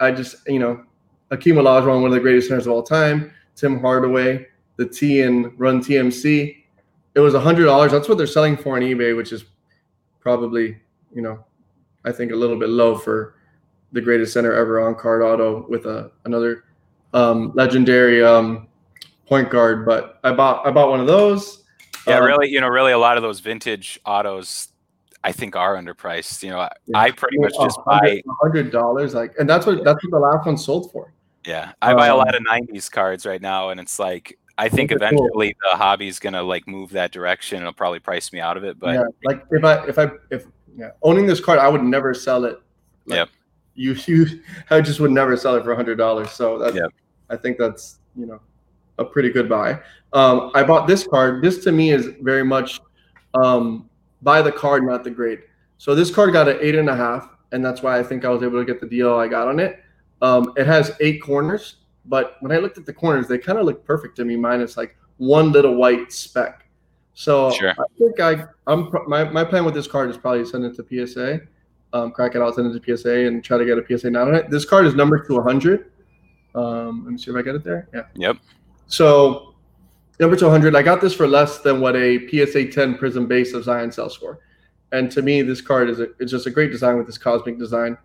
I 0.00 0.10
just 0.10 0.36
you 0.46 0.58
know 0.58 0.84
Akeem 1.30 1.54
Olajuwon, 1.54 2.02
one 2.02 2.06
of 2.06 2.12
the 2.12 2.20
greatest 2.20 2.48
centers 2.48 2.66
of 2.66 2.72
all 2.72 2.82
time. 2.82 3.32
Tim 3.56 3.80
Hardaway, 3.80 4.46
the 4.76 4.86
T 4.86 5.22
and 5.22 5.52
Run 5.58 5.80
TMC. 5.82 6.56
It 7.14 7.20
was 7.20 7.34
a 7.34 7.40
hundred 7.40 7.64
dollars. 7.64 7.92
That's 7.92 8.08
what 8.08 8.18
they're 8.18 8.26
selling 8.26 8.56
for 8.56 8.76
on 8.76 8.82
eBay, 8.82 9.16
which 9.16 9.32
is 9.32 9.44
probably 10.20 10.76
you 11.14 11.22
know 11.22 11.44
I 12.04 12.12
think 12.12 12.32
a 12.32 12.36
little 12.36 12.58
bit 12.58 12.68
low 12.68 12.96
for 12.96 13.34
the 13.92 14.00
greatest 14.00 14.32
center 14.32 14.52
ever 14.52 14.80
on 14.80 14.94
card 14.94 15.22
auto 15.22 15.66
with 15.68 15.86
a 15.86 16.10
another 16.24 16.64
um, 17.12 17.52
legendary 17.54 18.22
um, 18.22 18.68
point 19.26 19.50
guard. 19.50 19.84
But 19.84 20.20
I 20.24 20.32
bought 20.32 20.66
I 20.66 20.70
bought 20.70 20.90
one 20.90 21.00
of 21.00 21.06
those. 21.06 21.59
Yeah, 22.10 22.18
Um, 22.18 22.24
really, 22.24 22.48
you 22.48 22.60
know, 22.60 22.68
really 22.68 22.92
a 22.92 22.98
lot 22.98 23.16
of 23.16 23.22
those 23.22 23.40
vintage 23.40 23.98
autos, 24.04 24.68
I 25.24 25.32
think, 25.32 25.56
are 25.56 25.76
underpriced. 25.76 26.42
You 26.42 26.50
know, 26.50 26.60
I- 26.60 26.70
I 26.94 27.10
pretty 27.10 27.38
much 27.38 27.52
just 27.60 27.78
buy, 27.86 28.22
hundred 28.42 28.70
dollars. 28.70 29.14
Like, 29.14 29.34
and 29.38 29.48
that's 29.48 29.66
what 29.66 29.84
that's 29.84 30.02
what 30.04 30.10
the 30.10 30.18
last 30.18 30.46
one 30.46 30.56
sold 30.56 30.90
for. 30.92 31.12
yeah, 31.46 31.72
I 31.80 31.94
buy 31.94 32.08
a 32.08 32.16
lot 32.16 32.34
Um, 32.34 32.42
of 32.46 32.52
'90s 32.68 32.90
cards 32.90 33.24
right 33.26 33.40
now, 33.40 33.70
and 33.70 33.80
it's 33.80 33.98
like 33.98 34.38
I 34.58 34.68
think 34.68 34.92
are 34.92 34.98
cool. 34.98 35.06
eventually 35.06 35.56
the 35.70 35.76
hobby's 35.76 36.18
gonna 36.18 36.42
like 36.42 36.66
move 36.68 36.90
that 36.90 37.12
direction. 37.12 37.60
It'll 37.60 37.72
probably 37.72 37.98
price 38.00 38.32
me 38.32 38.40
out 38.40 38.56
of 38.58 38.64
it, 38.64 38.78
but 38.78 38.94
yeah, 38.94 39.04
like 39.24 39.44
if 39.50 39.64
I 39.64 39.86
if 39.86 39.98
I 39.98 40.10
if 40.30 40.46
yeah, 40.76 40.90
owning 41.02 41.26
this 41.26 41.40
card, 41.40 41.58
I 41.58 41.68
would 41.68 41.82
never 41.82 42.12
sell 42.14 42.44
it. 42.44 42.60
Like, 43.06 43.16
Yep. 43.16 43.28
You 43.74 43.92
you 44.06 44.26
I 44.70 44.80
just 44.80 45.00
would 45.00 45.10
never 45.12 45.36
sell 45.36 45.54
it 45.54 45.64
for 45.64 45.72
a 45.72 45.76
hundred 45.76 45.96
dollars. 45.96 46.30
So 46.32 46.58
that 46.58 46.74
Yep. 46.74 46.90
I 47.30 47.36
think 47.36 47.56
that's 47.58 47.98
you 48.16 48.26
know 48.26 48.40
a 48.98 49.04
pretty 49.04 49.30
good 49.30 49.48
buy. 49.48 49.80
Um, 50.12 50.50
I 50.54 50.62
bought 50.62 50.86
this 50.86 51.06
card. 51.06 51.42
This 51.42 51.62
to 51.64 51.72
me 51.72 51.92
is 51.92 52.08
very 52.20 52.44
much 52.44 52.80
um, 53.34 53.88
buy 54.22 54.42
the 54.42 54.52
card, 54.52 54.84
not 54.84 55.04
the 55.04 55.10
grade. 55.10 55.40
So 55.78 55.94
this 55.94 56.10
card 56.10 56.32
got 56.32 56.48
an 56.48 56.58
eight 56.60 56.74
and 56.74 56.88
a 56.88 56.96
half, 56.96 57.28
and 57.52 57.64
that's 57.64 57.82
why 57.82 57.98
I 57.98 58.02
think 58.02 58.24
I 58.24 58.28
was 58.28 58.42
able 58.42 58.58
to 58.58 58.64
get 58.64 58.80
the 58.80 58.86
deal 58.86 59.14
I 59.14 59.28
got 59.28 59.48
on 59.48 59.60
it. 59.60 59.82
Um, 60.22 60.52
it 60.56 60.66
has 60.66 60.92
eight 61.00 61.22
corners, 61.22 61.76
but 62.04 62.36
when 62.40 62.52
I 62.52 62.58
looked 62.58 62.76
at 62.76 62.86
the 62.86 62.92
corners, 62.92 63.28
they 63.28 63.38
kind 63.38 63.58
of 63.58 63.64
look 63.64 63.84
perfect 63.84 64.16
to 64.16 64.24
me, 64.24 64.36
minus 64.36 64.76
like 64.76 64.96
one 65.16 65.52
little 65.52 65.76
white 65.76 66.12
speck. 66.12 66.66
So 67.14 67.50
Sure. 67.52 67.70
I 67.70 67.84
think 67.98 68.20
I 68.20 68.46
I'm 68.66 68.90
my, 69.06 69.24
my 69.24 69.44
plan 69.44 69.64
with 69.64 69.74
this 69.74 69.86
card 69.86 70.10
is 70.10 70.16
probably 70.16 70.44
send 70.44 70.64
it 70.64 70.74
to 70.76 71.06
PSA, 71.06 71.40
um, 71.92 72.12
crack 72.12 72.34
it 72.34 72.42
out, 72.42 72.54
send 72.54 72.74
it 72.74 72.78
to 72.78 72.96
PSA, 72.96 73.26
and 73.26 73.42
try 73.42 73.58
to 73.58 73.64
get 73.64 73.78
a 73.78 73.98
PSA 73.98 74.10
nine 74.10 74.28
on 74.28 74.34
it. 74.34 74.50
This 74.50 74.64
card 74.64 74.86
is 74.86 74.94
numbered 74.94 75.26
to 75.26 75.34
100. 75.34 75.90
Um, 76.54 77.04
let 77.04 77.12
me 77.12 77.18
see 77.18 77.30
if 77.30 77.36
I 77.36 77.42
get 77.42 77.54
it 77.54 77.64
there. 77.64 77.88
Yeah. 77.94 78.02
Yep. 78.14 78.36
So 78.86 79.54
number 80.20 80.36
200, 80.36 80.76
I 80.76 80.82
got 80.82 81.00
this 81.00 81.14
for 81.14 81.26
less 81.26 81.58
than 81.58 81.80
what 81.80 81.96
a 81.96 82.28
PSA 82.28 82.66
10 82.66 82.98
Prizm 82.98 83.26
base 83.26 83.54
of 83.54 83.64
Zion 83.64 83.90
sells 83.90 84.14
for. 84.16 84.38
And 84.92 85.10
to 85.12 85.22
me, 85.22 85.42
this 85.42 85.60
card 85.60 85.88
is 85.88 85.98
a, 86.00 86.08
it's 86.20 86.30
just 86.30 86.46
a 86.46 86.50
great 86.50 86.70
design 86.70 86.98
with 86.98 87.06
this 87.06 87.18
cosmic 87.18 87.58
design. 87.58 87.96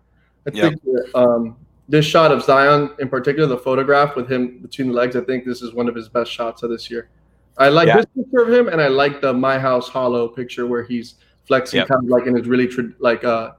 I 0.46 0.50
Yep. 0.52 0.72
think 0.82 1.14
um, 1.14 1.56
this 1.88 2.04
shot 2.06 2.32
of 2.32 2.42
Zion 2.42 2.90
in 3.00 3.08
particular, 3.08 3.46
the 3.46 3.58
photograph 3.58 4.16
with 4.16 4.30
him 4.30 4.58
between 4.60 4.88
the 4.88 4.94
legs, 4.94 5.14
I 5.14 5.20
think 5.20 5.44
this 5.44 5.62
is 5.62 5.74
one 5.74 5.88
of 5.88 5.94
his 5.94 6.08
best 6.08 6.30
shots 6.32 6.62
of 6.62 6.70
this 6.70 6.90
year. 6.90 7.10
I 7.58 7.68
like 7.68 7.88
Yeah. 7.88 7.96
this 7.96 8.06
picture 8.16 8.42
of 8.42 8.52
him, 8.52 8.68
and 8.68 8.80
I 8.80 8.88
like 8.88 9.20
the 9.20 9.32
My 9.32 9.58
House 9.58 9.88
Hollow 9.88 10.28
picture 10.28 10.66
where 10.66 10.84
he's 10.84 11.16
flexing, 11.46 11.78
Yep. 11.78 11.88
kind 11.88 12.04
of 12.04 12.08
like 12.10 12.26
in 12.26 12.36
his 12.36 12.46
really 12.46 12.66
tra- 12.68 12.92
like 12.98 13.24
uh, 13.24 13.52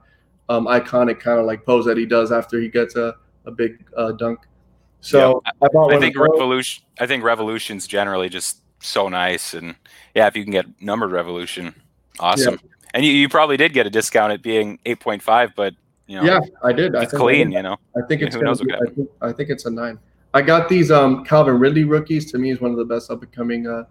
um, 0.48 0.66
iconic 0.66 1.20
kind 1.20 1.38
of 1.38 1.46
like 1.46 1.64
pose 1.66 1.84
that 1.84 1.96
he 1.96 2.06
does 2.06 2.32
after 2.32 2.60
he 2.60 2.68
gets 2.68 2.96
a, 2.96 3.14
a 3.44 3.50
big 3.50 3.84
uh, 3.96 4.12
dunk. 4.12 4.40
So 5.00 5.42
I 5.62 5.68
bought 5.72 5.92
I 5.92 5.98
think 5.98 6.16
revolution. 6.18 6.84
I 6.98 7.06
think 7.06 7.22
revolution's 7.22 7.86
generally 7.86 8.28
just 8.28 8.62
so 8.80 9.08
nice, 9.08 9.54
and 9.54 9.76
yeah, 10.14 10.26
if 10.26 10.36
you 10.36 10.42
can 10.42 10.52
get 10.52 10.66
numbered 10.80 11.12
revolution, 11.12 11.74
awesome. 12.18 12.60
And 12.94 13.04
you, 13.04 13.12
you 13.12 13.28
probably 13.28 13.56
did 13.56 13.72
get 13.72 13.86
a 13.86 13.90
discount 13.90 14.32
at 14.32 14.42
being 14.42 14.78
eight 14.86 15.00
point 15.00 15.22
five, 15.22 15.52
but 15.54 15.74
you 16.06 16.16
know, 16.16 16.24
Yeah, 16.24 16.40
I 16.64 16.72
did. 16.72 16.96
I 16.96 17.02
it's 17.02 17.12
think 17.12 17.20
I 17.20 17.24
clean. 17.24 17.50
did. 17.50 17.56
You 17.56 17.62
know, 17.62 17.76
I 17.96 18.06
think 18.08 18.22
it's 18.22 18.34
who 18.34 18.42
knows 18.42 18.60
be, 18.60 18.72
I 18.74 18.90
think, 18.94 19.10
I 19.20 19.32
think 19.32 19.50
it's 19.50 19.66
a 19.66 19.70
nine. 19.70 19.98
I 20.34 20.42
got 20.42 20.68
these 20.68 20.90
um, 20.90 21.24
Calvin 21.24 21.58
Ridley 21.58 21.84
rookies. 21.84 22.30
To 22.32 22.38
me, 22.38 22.50
is 22.50 22.60
one 22.60 22.70
of 22.70 22.76
the 22.76 22.84
best 22.84 23.10
up 23.10 23.22
and 23.22 23.30
coming 23.32 23.66
uh, 23.66 23.84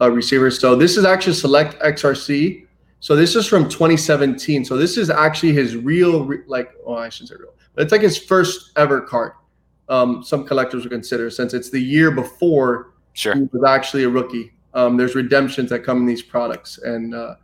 uh, 0.00 0.10
receivers. 0.10 0.60
So 0.60 0.76
this 0.76 0.96
is 0.96 1.04
actually 1.04 1.34
select 1.34 1.80
XRC. 1.82 2.66
So 3.00 3.14
this 3.14 3.36
is 3.36 3.46
from 3.46 3.68
2017. 3.68 4.64
So 4.64 4.78
this 4.78 4.96
is 4.96 5.10
actually 5.10 5.52
his 5.52 5.76
real, 5.76 6.24
re- 6.24 6.38
like, 6.46 6.72
oh, 6.86 6.94
I 6.94 7.10
shouldn't 7.10 7.28
say 7.30 7.36
real, 7.38 7.52
but 7.74 7.82
it's 7.82 7.92
like 7.92 8.00
his 8.00 8.16
first 8.16 8.72
ever 8.76 9.02
card. 9.02 9.32
Um, 9.88 10.24
some 10.24 10.46
collectors 10.46 10.82
would 10.84 10.92
consider 10.92 11.30
since 11.30 11.52
it's 11.52 11.70
the 11.70 11.80
year 11.80 12.10
before 12.10 12.94
sure. 13.12 13.34
he 13.34 13.48
was 13.52 13.64
actually 13.66 14.04
a 14.04 14.08
rookie. 14.08 14.52
Um, 14.72 14.96
there's 14.96 15.14
redemptions 15.14 15.70
that 15.70 15.80
come 15.80 15.98
in 15.98 16.06
these 16.06 16.22
products, 16.22 16.78
and 16.78 17.14
uh, 17.14 17.36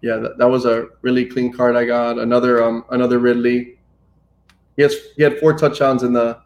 yeah, 0.00 0.16
that, 0.16 0.38
that 0.38 0.48
was 0.48 0.64
a 0.64 0.88
really 1.02 1.24
clean 1.24 1.52
card 1.52 1.76
I 1.76 1.86
got. 1.86 2.18
Another 2.18 2.62
um, 2.62 2.84
another 2.90 3.18
Ridley. 3.18 3.78
He 4.76 4.82
has 4.82 4.94
he 5.16 5.22
had 5.22 5.38
four 5.38 5.54
touchdowns 5.54 6.02
in 6.02 6.12
the 6.12 6.38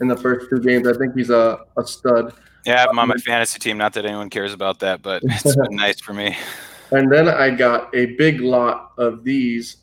in 0.00 0.08
the 0.08 0.16
first 0.16 0.50
two 0.50 0.60
games. 0.60 0.88
I 0.88 0.94
think 0.94 1.14
he's 1.14 1.30
a, 1.30 1.60
a 1.76 1.86
stud. 1.86 2.34
Yeah, 2.66 2.76
I 2.76 2.80
have 2.80 2.90
him 2.90 2.98
on 2.98 3.08
my 3.08 3.16
fantasy 3.16 3.58
team. 3.58 3.78
Not 3.78 3.94
that 3.94 4.04
anyone 4.04 4.28
cares 4.28 4.52
about 4.52 4.80
that, 4.80 5.02
but 5.02 5.22
it's 5.24 5.56
been 5.56 5.64
nice 5.76 6.00
for 6.00 6.12
me. 6.12 6.36
And 6.90 7.10
then 7.10 7.28
I 7.28 7.50
got 7.50 7.94
a 7.94 8.06
big 8.16 8.40
lot 8.40 8.92
of 8.98 9.24
these. 9.24 9.78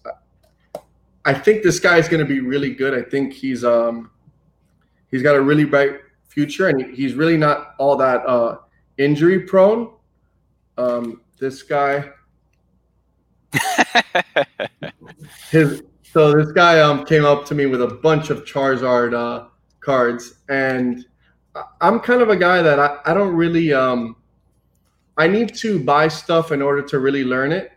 I 1.25 1.33
think 1.33 1.63
this 1.63 1.79
guy 1.79 1.97
is 1.97 2.07
going 2.07 2.19
to 2.19 2.31
be 2.31 2.39
really 2.39 2.73
good. 2.73 2.93
I 2.93 3.09
think 3.09 3.33
he's 3.33 3.63
um 3.63 4.11
he's 5.11 5.21
got 5.21 5.35
a 5.35 5.41
really 5.41 5.65
bright 5.65 5.99
future, 6.27 6.67
and 6.67 6.95
he's 6.95 7.13
really 7.13 7.37
not 7.37 7.75
all 7.77 7.95
that 7.97 8.25
uh, 8.25 8.57
injury 8.97 9.41
prone. 9.41 9.93
Um, 10.77 11.21
this 11.39 11.63
guy, 11.63 12.09
his 15.51 15.83
so 16.03 16.33
this 16.33 16.51
guy 16.51 16.79
um 16.79 17.05
came 17.05 17.25
up 17.25 17.45
to 17.45 17.55
me 17.55 17.65
with 17.65 17.81
a 17.81 17.87
bunch 17.87 18.29
of 18.29 18.45
Charizard 18.45 19.13
uh, 19.13 19.47
cards, 19.79 20.35
and 20.49 21.05
I'm 21.81 21.99
kind 21.99 22.21
of 22.21 22.29
a 22.29 22.35
guy 22.35 22.61
that 22.61 22.79
I, 22.79 22.97
I 23.05 23.13
don't 23.13 23.35
really 23.35 23.73
um 23.73 24.15
I 25.17 25.27
need 25.27 25.55
to 25.55 25.83
buy 25.83 26.07
stuff 26.07 26.51
in 26.51 26.61
order 26.61 26.83
to 26.83 26.99
really 26.99 27.23
learn 27.23 27.51
it. 27.51 27.71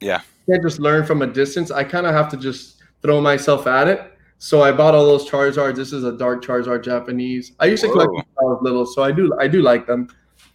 Yeah. 0.00 0.18
I 0.18 0.52
can't 0.52 0.62
just 0.62 0.80
learn 0.80 1.04
from 1.04 1.22
a 1.22 1.26
distance. 1.26 1.70
I 1.70 1.84
kind 1.84 2.06
of 2.06 2.14
have 2.14 2.30
to 2.30 2.36
just 2.36 2.82
throw 3.02 3.20
myself 3.20 3.66
at 3.66 3.88
it. 3.88 4.15
So 4.38 4.62
I 4.62 4.70
bought 4.70 4.94
all 4.94 5.06
those 5.06 5.28
Charizards. 5.28 5.76
This 5.76 5.92
is 5.92 6.04
a 6.04 6.12
dark 6.12 6.44
Charizard 6.44 6.84
Japanese. 6.84 7.52
I 7.58 7.66
used 7.66 7.82
to 7.82 7.90
collect 7.90 8.10
Whoa. 8.10 8.18
them 8.18 8.26
when 8.34 8.44
I 8.44 8.52
was 8.52 8.62
little, 8.62 8.86
so 8.86 9.02
I 9.02 9.10
do 9.12 9.32
I 9.38 9.48
do 9.48 9.62
like 9.62 9.86
them. 9.86 10.08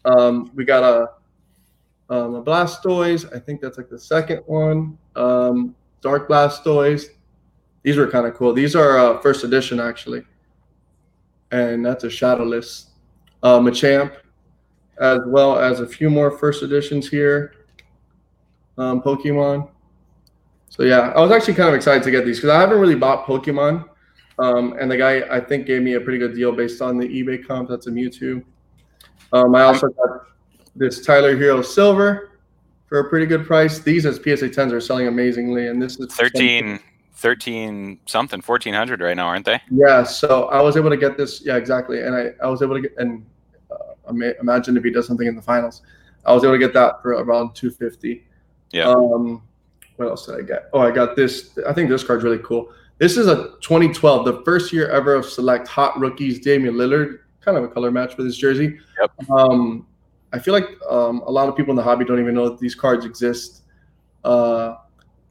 Um, 0.06 0.52
we 0.56 0.66
got 0.66 0.84
a 0.84 2.14
um, 2.14 2.36
a 2.36 2.44
Blastoise. 2.44 3.34
I 3.36 3.40
think 3.40 3.62
that's 3.62 3.78
like 3.78 3.90
the 3.90 4.00
second 4.00 4.44
one. 4.46 4.98
Um, 5.16 5.76
Dark 6.02 6.30
Blastoise. 6.30 7.06
These 7.84 7.98
were 7.98 8.08
kind 8.08 8.28
of 8.28 8.36
cool. 8.36 8.54
These 8.54 8.76
are 8.76 9.00
uh, 9.00 9.20
first 9.22 9.44
edition 9.44 9.80
actually, 9.80 10.24
and 11.52 11.84
that's 11.84 12.04
a 12.04 12.10
Shadowless. 12.10 12.88
Uh, 13.44 13.58
Machamp, 13.58 14.16
as 15.00 15.20
well 15.26 15.58
as 15.58 15.80
a 15.80 15.88
few 15.88 16.12
more 16.12 16.30
first 16.30 16.62
editions 16.62 17.10
here. 17.10 17.56
Um, 18.78 19.02
Pokemon. 19.02 19.68
So 20.72 20.84
yeah, 20.84 21.12
I 21.16 21.20
was 21.20 21.32
actually 21.32 21.56
kind 21.56 21.68
of 21.68 21.76
excited 21.76 22.02
to 22.04 22.12
get 22.12 22.26
these 22.26 22.38
because 22.38 22.50
I 22.50 22.62
haven't 22.62 22.80
really 22.80 22.96
bought 22.96 23.26
Pokemon. 23.26 23.90
Um, 24.40 24.74
and 24.80 24.90
the 24.90 24.96
guy 24.96 25.22
I 25.30 25.42
think 25.42 25.68
gave 25.68 25.82
me 25.82 25.94
a 25.94 26.02
pretty 26.02 26.18
good 26.18 26.34
deal 26.34 26.54
based 26.54 26.82
on 26.82 26.98
the 26.98 27.06
eBay 27.06 27.46
comp. 27.46 27.70
That's 27.70 27.88
a 27.88 27.92
Mewtwo. 27.92 28.42
Um, 29.34 29.54
I 29.54 29.64
also 29.64 29.90
got 29.90 30.28
this 30.74 31.06
Tyler 31.06 31.36
Herro 31.36 31.64
Silver 31.64 32.40
for 32.88 33.00
a 33.00 33.10
pretty 33.10 33.26
good 33.26 33.46
price. 33.46 33.80
These 33.80 34.06
as 34.06 34.16
PSA 34.16 34.50
10s 34.50 34.72
are 34.72 34.80
selling 34.80 35.08
amazingly, 35.08 35.68
and 35.68 35.82
this 35.82 36.00
is 36.00 36.14
13, 36.14 36.80
13 37.16 38.00
something, 38.06 38.42
1400 38.42 39.02
right 39.02 39.16
now, 39.16 39.28
aren't 39.28 39.46
they? 39.46 39.62
Yeah, 39.70 40.04
so 40.04 40.46
I 40.46 40.62
was 40.62 40.78
able 40.78 40.90
to 40.90 40.98
get 40.98 41.18
this. 41.18 41.46
Yeah, 41.46 41.58
exactly, 41.58 42.02
and 42.02 42.16
I, 42.16 42.30
I 42.42 42.48
was 42.48 42.62
able 42.62 42.76
to 42.76 42.82
get 42.82 42.94
and 42.98 43.26
uh, 43.70 44.14
imagine 44.40 44.78
if 44.78 44.86
he 44.86 44.90
does 44.90 45.06
something 45.06 45.28
in 45.28 45.36
the 45.36 45.42
finals, 45.42 45.82
I 46.26 46.34
was 46.34 46.46
able 46.46 46.54
to 46.54 46.60
get 46.60 46.74
that 46.76 47.02
for 47.02 47.12
around 47.12 47.56
250. 47.56 48.26
Yeah. 48.72 48.86
Um, 48.86 49.44
what 50.02 50.10
else 50.10 50.26
did 50.26 50.36
I 50.36 50.42
get? 50.42 50.70
Oh, 50.74 50.80
I 50.80 50.92
got 50.92 51.16
this. 51.16 51.58
I 51.68 51.74
think 51.74 51.90
this 51.90 52.04
card's 52.04 52.24
really 52.24 52.40
cool. 52.40 52.72
This 52.98 53.18
is 53.18 53.28
a 53.28 53.54
2012, 53.62 54.26
the 54.26 54.42
first 54.44 54.72
year 54.74 54.90
ever 54.90 55.16
of 55.16 55.26
select 55.26 55.68
hot 55.68 56.00
rookies. 56.00 56.40
Damian 56.40 56.76
Lillard, 56.76 57.20
kind 57.40 57.58
of 57.58 57.64
a 57.64 57.68
color 57.68 57.92
match 57.92 58.16
for 58.16 58.24
this 58.24 58.38
jersey. 58.38 58.80
Yep. 59.00 59.30
Um, 59.30 59.88
I 60.34 60.40
feel 60.40 60.54
like 60.54 60.70
um, 60.90 61.22
a 61.26 61.32
lot 61.32 61.50
of 61.50 61.56
people 61.56 61.72
in 61.72 61.76
the 61.76 61.84
hobby 61.84 62.06
don't 62.06 62.20
even 62.20 62.36
know 62.36 62.50
that 62.50 62.60
these 62.60 62.76
cards 62.76 63.06
exist. 63.06 63.64
Uh, 64.24 64.76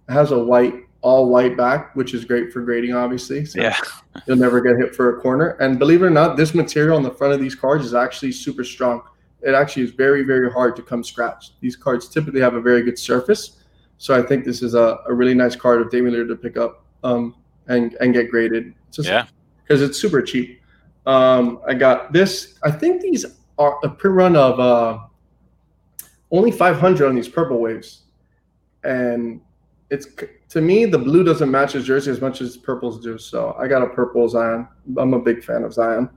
it 0.09 0.13
has 0.13 0.33
a 0.33 0.39
white, 0.39 0.75
all 1.01 1.29
white 1.29 1.57
back, 1.57 1.95
which 1.97 2.13
is 2.13 2.25
great 2.25 2.53
for 2.53 2.61
grading, 2.61 2.95
obviously. 2.95 3.45
So 3.45 3.61
Yeah. 3.61 3.77
you'll 4.27 4.37
never 4.37 4.61
get 4.61 4.77
hit 4.77 4.95
for 4.95 5.17
a 5.17 5.21
corner. 5.21 5.51
And 5.61 5.79
believe 5.79 6.03
it 6.03 6.07
or 6.07 6.11
not, 6.11 6.37
this 6.37 6.55
material 6.55 6.97
on 6.97 7.03
the 7.03 7.13
front 7.13 7.33
of 7.33 7.41
these 7.41 7.55
cards 7.55 7.85
is 7.85 7.95
actually 7.95 8.33
super 8.33 8.65
strong. 8.65 9.03
It 9.43 9.55
actually 9.55 9.85
is 9.85 9.93
very, 9.93 10.23
very 10.23 10.51
hard 10.51 10.77
to 10.77 10.83
come 10.83 11.03
scratch. 11.03 11.53
These 11.61 11.77
cards 11.77 12.09
typically 12.09 12.41
have 12.41 12.55
a 12.55 12.61
very 12.61 12.83
good 12.83 12.99
surface. 12.99 13.60
So 14.01 14.19
I 14.19 14.23
think 14.23 14.47
this 14.47 14.63
is 14.63 14.73
a, 14.73 14.99
a 15.07 15.13
really 15.13 15.35
nice 15.35 15.55
card 15.55 15.83
of 15.83 15.91
Damian 15.91 16.15
Lillard 16.15 16.29
to 16.29 16.37
pick 16.37 16.57
up 16.57 16.87
um, 17.05 17.35
and, 17.69 17.93
and 18.01 18.15
get 18.15 18.31
graded. 18.31 18.75
Just 18.91 19.07
Yeah. 19.11 19.27
because 19.63 19.83
it's 19.83 20.01
super 20.01 20.23
cheap. 20.23 20.63
Um, 21.05 21.61
I 21.69 21.75
got 21.75 22.11
this. 22.11 22.59
I 22.63 22.71
think 22.71 23.03
these 23.03 23.27
are 23.59 23.79
a 23.85 23.91
pre 23.91 24.11
run 24.11 24.37
of 24.37 24.59
uh, 24.59 25.01
only 26.31 26.51
500 26.51 27.07
on 27.07 27.15
these 27.15 27.29
purple 27.29 27.59
waves, 27.61 28.05
and 28.85 29.43
it's 29.91 30.07
to 30.49 30.61
me 30.63 30.87
the 30.87 30.99
blue 30.99 31.23
doesn't 31.23 31.51
match 31.51 31.73
his 31.73 31.85
jersey 31.85 32.11
as 32.11 32.23
much 32.23 32.41
as 32.41 32.57
purples 32.57 33.01
do. 33.01 33.19
So 33.19 33.55
I 33.59 33.69
got 33.69 33.83
a 33.83 33.87
purple 33.89 34.27
Zion. 34.31 34.67
I'm 34.97 35.13
a 35.13 35.21
big 35.21 35.45
fan 35.45 35.63
of 35.63 35.75
Zion. 35.75 36.09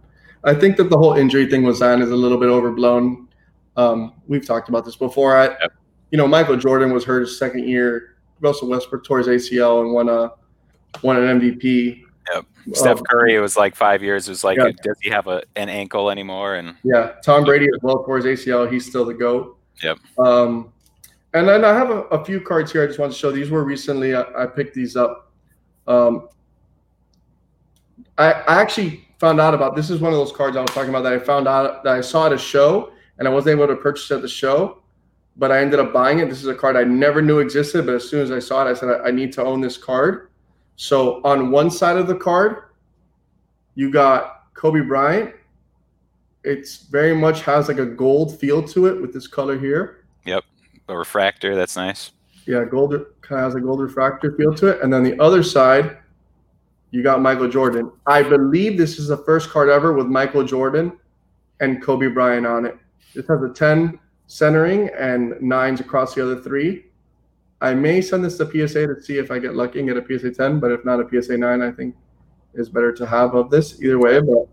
I 0.45 0.53
think 0.53 0.77
that 0.77 0.89
the 0.89 0.97
whole 0.97 1.15
injury 1.15 1.47
thing 1.49 1.63
with 1.63 1.75
Zion 1.75 2.01
is 2.01 2.11
a 2.11 2.15
little 2.15 2.37
bit 2.37 2.47
overblown. 2.47 3.27
Um, 3.75 4.13
we've 4.25 4.45
talked 4.45 4.69
about 4.69 4.85
this 4.85 4.95
before. 4.95 5.35
I, 5.35 5.47
Yep. 5.47 5.73
You 6.13 6.17
know, 6.17 6.27
Michael 6.27 6.55
Jordan 6.55 6.93
was 6.93 7.03
hurt 7.03 7.21
his 7.21 7.39
second 7.39 7.67
year. 7.67 8.17
Russell 8.39 8.67
Westbrook 8.69 9.03
tore 9.03 9.17
his 9.17 9.27
ACL 9.27 9.81
and 9.81 9.91
won 9.93 10.09
a 10.09 10.31
won 11.01 11.17
an 11.17 11.39
MVP. 11.41 12.03
Yep. 12.31 12.45
Steph 12.73 12.97
Um, 12.99 13.03
Curry, 13.09 13.33
it 13.33 13.39
was 13.39 13.57
like 13.57 13.75
five 13.75 14.03
years. 14.03 14.27
It 14.27 14.31
was 14.31 14.43
like, 14.43 14.59
Yeah. 14.59 14.69
does 14.83 14.95
he 15.01 15.09
have 15.09 15.25
a, 15.25 15.41
an 15.55 15.69
ankle 15.69 16.11
anymore? 16.11 16.53
And 16.53 16.75
Yeah, 16.83 17.13
Tom 17.25 17.43
Brady 17.45 17.65
as 17.65 17.79
well 17.81 18.03
for 18.05 18.17
his 18.17 18.25
ACL. 18.25 18.71
He's 18.71 18.85
still 18.87 19.05
the 19.05 19.15
GOAT. 19.15 19.57
Yep. 19.81 19.97
Um, 20.19 20.71
and 21.33 21.47
then 21.47 21.65
I 21.65 21.73
have 21.73 21.89
a, 21.89 22.01
a 22.03 22.23
few 22.23 22.39
cards 22.39 22.71
here 22.71 22.83
I 22.83 22.85
just 22.85 22.99
want 22.99 23.11
to 23.11 23.17
show. 23.17 23.31
These 23.31 23.49
were 23.49 23.63
recently, 23.63 24.13
I, 24.13 24.21
I 24.37 24.45
picked 24.45 24.75
these 24.75 24.95
up. 24.95 25.31
Um, 25.87 26.29
I, 28.19 28.33
I 28.33 28.61
actually 28.61 29.07
found 29.19 29.41
out 29.41 29.55
about 29.55 29.75
this 29.75 29.89
is 29.89 29.99
one 29.99 30.13
of 30.13 30.19
those 30.19 30.31
cards 30.31 30.55
I 30.55 30.61
was 30.61 30.69
talking 30.69 30.89
about 30.91 31.01
that 31.01 31.13
I 31.13 31.17
found 31.17 31.47
out 31.47 31.83
that 31.83 31.95
I 31.95 32.01
saw 32.01 32.27
at 32.27 32.33
a 32.33 32.37
show 32.37 32.91
and 33.17 33.27
I 33.27 33.31
wasn't 33.31 33.57
able 33.57 33.67
to 33.67 33.75
purchase 33.81 34.11
at 34.11 34.21
the 34.21 34.27
show, 34.29 34.82
but 35.37 35.51
I 35.51 35.59
ended 35.59 35.79
up 35.79 35.93
buying 35.93 36.19
it. 36.19 36.29
This 36.29 36.41
is 36.41 36.47
a 36.47 36.55
card 36.55 36.75
I 36.75 36.83
never 36.83 37.21
knew 37.21 37.39
existed, 37.39 37.85
but 37.85 37.95
as 37.95 38.07
soon 38.07 38.21
as 38.21 38.31
I 38.31 38.39
saw 38.39 38.65
it, 38.65 38.71
I 38.71 38.73
said, 38.73 38.89
I, 38.89 39.07
I 39.07 39.11
need 39.11 39.33
to 39.33 39.43
own 39.43 39.61
this 39.61 39.77
card. 39.77 40.29
So 40.75 41.21
on 41.23 41.51
one 41.51 41.69
side 41.71 41.97
of 41.97 42.07
the 42.07 42.15
card, 42.15 42.63
you 43.75 43.91
got 43.91 44.53
Kobe 44.53 44.81
Bryant. 44.81 45.33
It's 46.43 46.77
very 46.83 47.15
much 47.15 47.41
has 47.43 47.67
like 47.67 47.79
a 47.79 47.85
gold 47.85 48.39
feel 48.39 48.61
to 48.67 48.87
it 48.87 49.01
with 49.01 49.13
this 49.13 49.27
color 49.27 49.57
here. 49.57 50.05
Yep. 50.25 50.43
A 50.89 50.97
refractor. 50.97 51.55
That's 51.55 51.75
nice. 51.75 52.11
Yeah, 52.45 52.65
gold 52.65 52.93
kind 53.21 53.39
of 53.39 53.45
has 53.45 53.55
a 53.55 53.61
gold 53.61 53.79
refractor 53.79 54.35
feel 54.35 54.53
to 54.55 54.67
it. 54.67 54.81
And 54.81 54.91
then 54.91 55.03
the 55.03 55.19
other 55.19 55.41
side, 55.41 55.97
you 56.91 57.01
got 57.01 57.21
Michael 57.21 57.47
Jordan. 57.47 57.91
I 58.05 58.21
believe 58.21 58.77
this 58.77 58.99
is 58.99 59.07
the 59.07 59.17
first 59.17 59.49
card 59.49 59.69
ever 59.69 59.93
with 59.93 60.07
Michael 60.07 60.43
Jordan 60.43 60.99
and 61.61 61.81
Kobe 61.81 62.07
Bryant 62.07 62.45
on 62.45 62.65
it. 62.65 62.77
This 63.15 63.25
has 63.27 63.41
a 63.41 63.49
10 63.49 63.99
centering 64.33 64.89
and 64.97 65.39
nines 65.39 65.79
across 65.79 66.15
the 66.15 66.23
other 66.23 66.41
three. 66.41 66.85
I 67.61 67.75
may 67.75 68.01
send 68.01 68.25
this 68.25 68.35
to 68.39 68.45
PSA 68.45 68.87
to 68.87 68.99
see 68.99 69.19
if 69.19 69.29
I 69.29 69.37
get 69.37 69.53
lucky 69.53 69.77
and 69.79 69.87
get 69.87 69.95
a 69.95 70.03
PSA 70.03 70.31
10, 70.31 70.59
but 70.59 70.71
if 70.71 70.83
not 70.83 70.99
a 70.99 71.07
PSA 71.07 71.37
9, 71.37 71.61
I 71.61 71.71
think 71.71 71.95
is 72.55 72.67
better 72.67 72.91
to 72.93 73.05
have 73.05 73.35
of 73.35 73.51
this 73.51 73.79
either 73.79 73.99
way. 73.99 74.19
But 74.19 74.47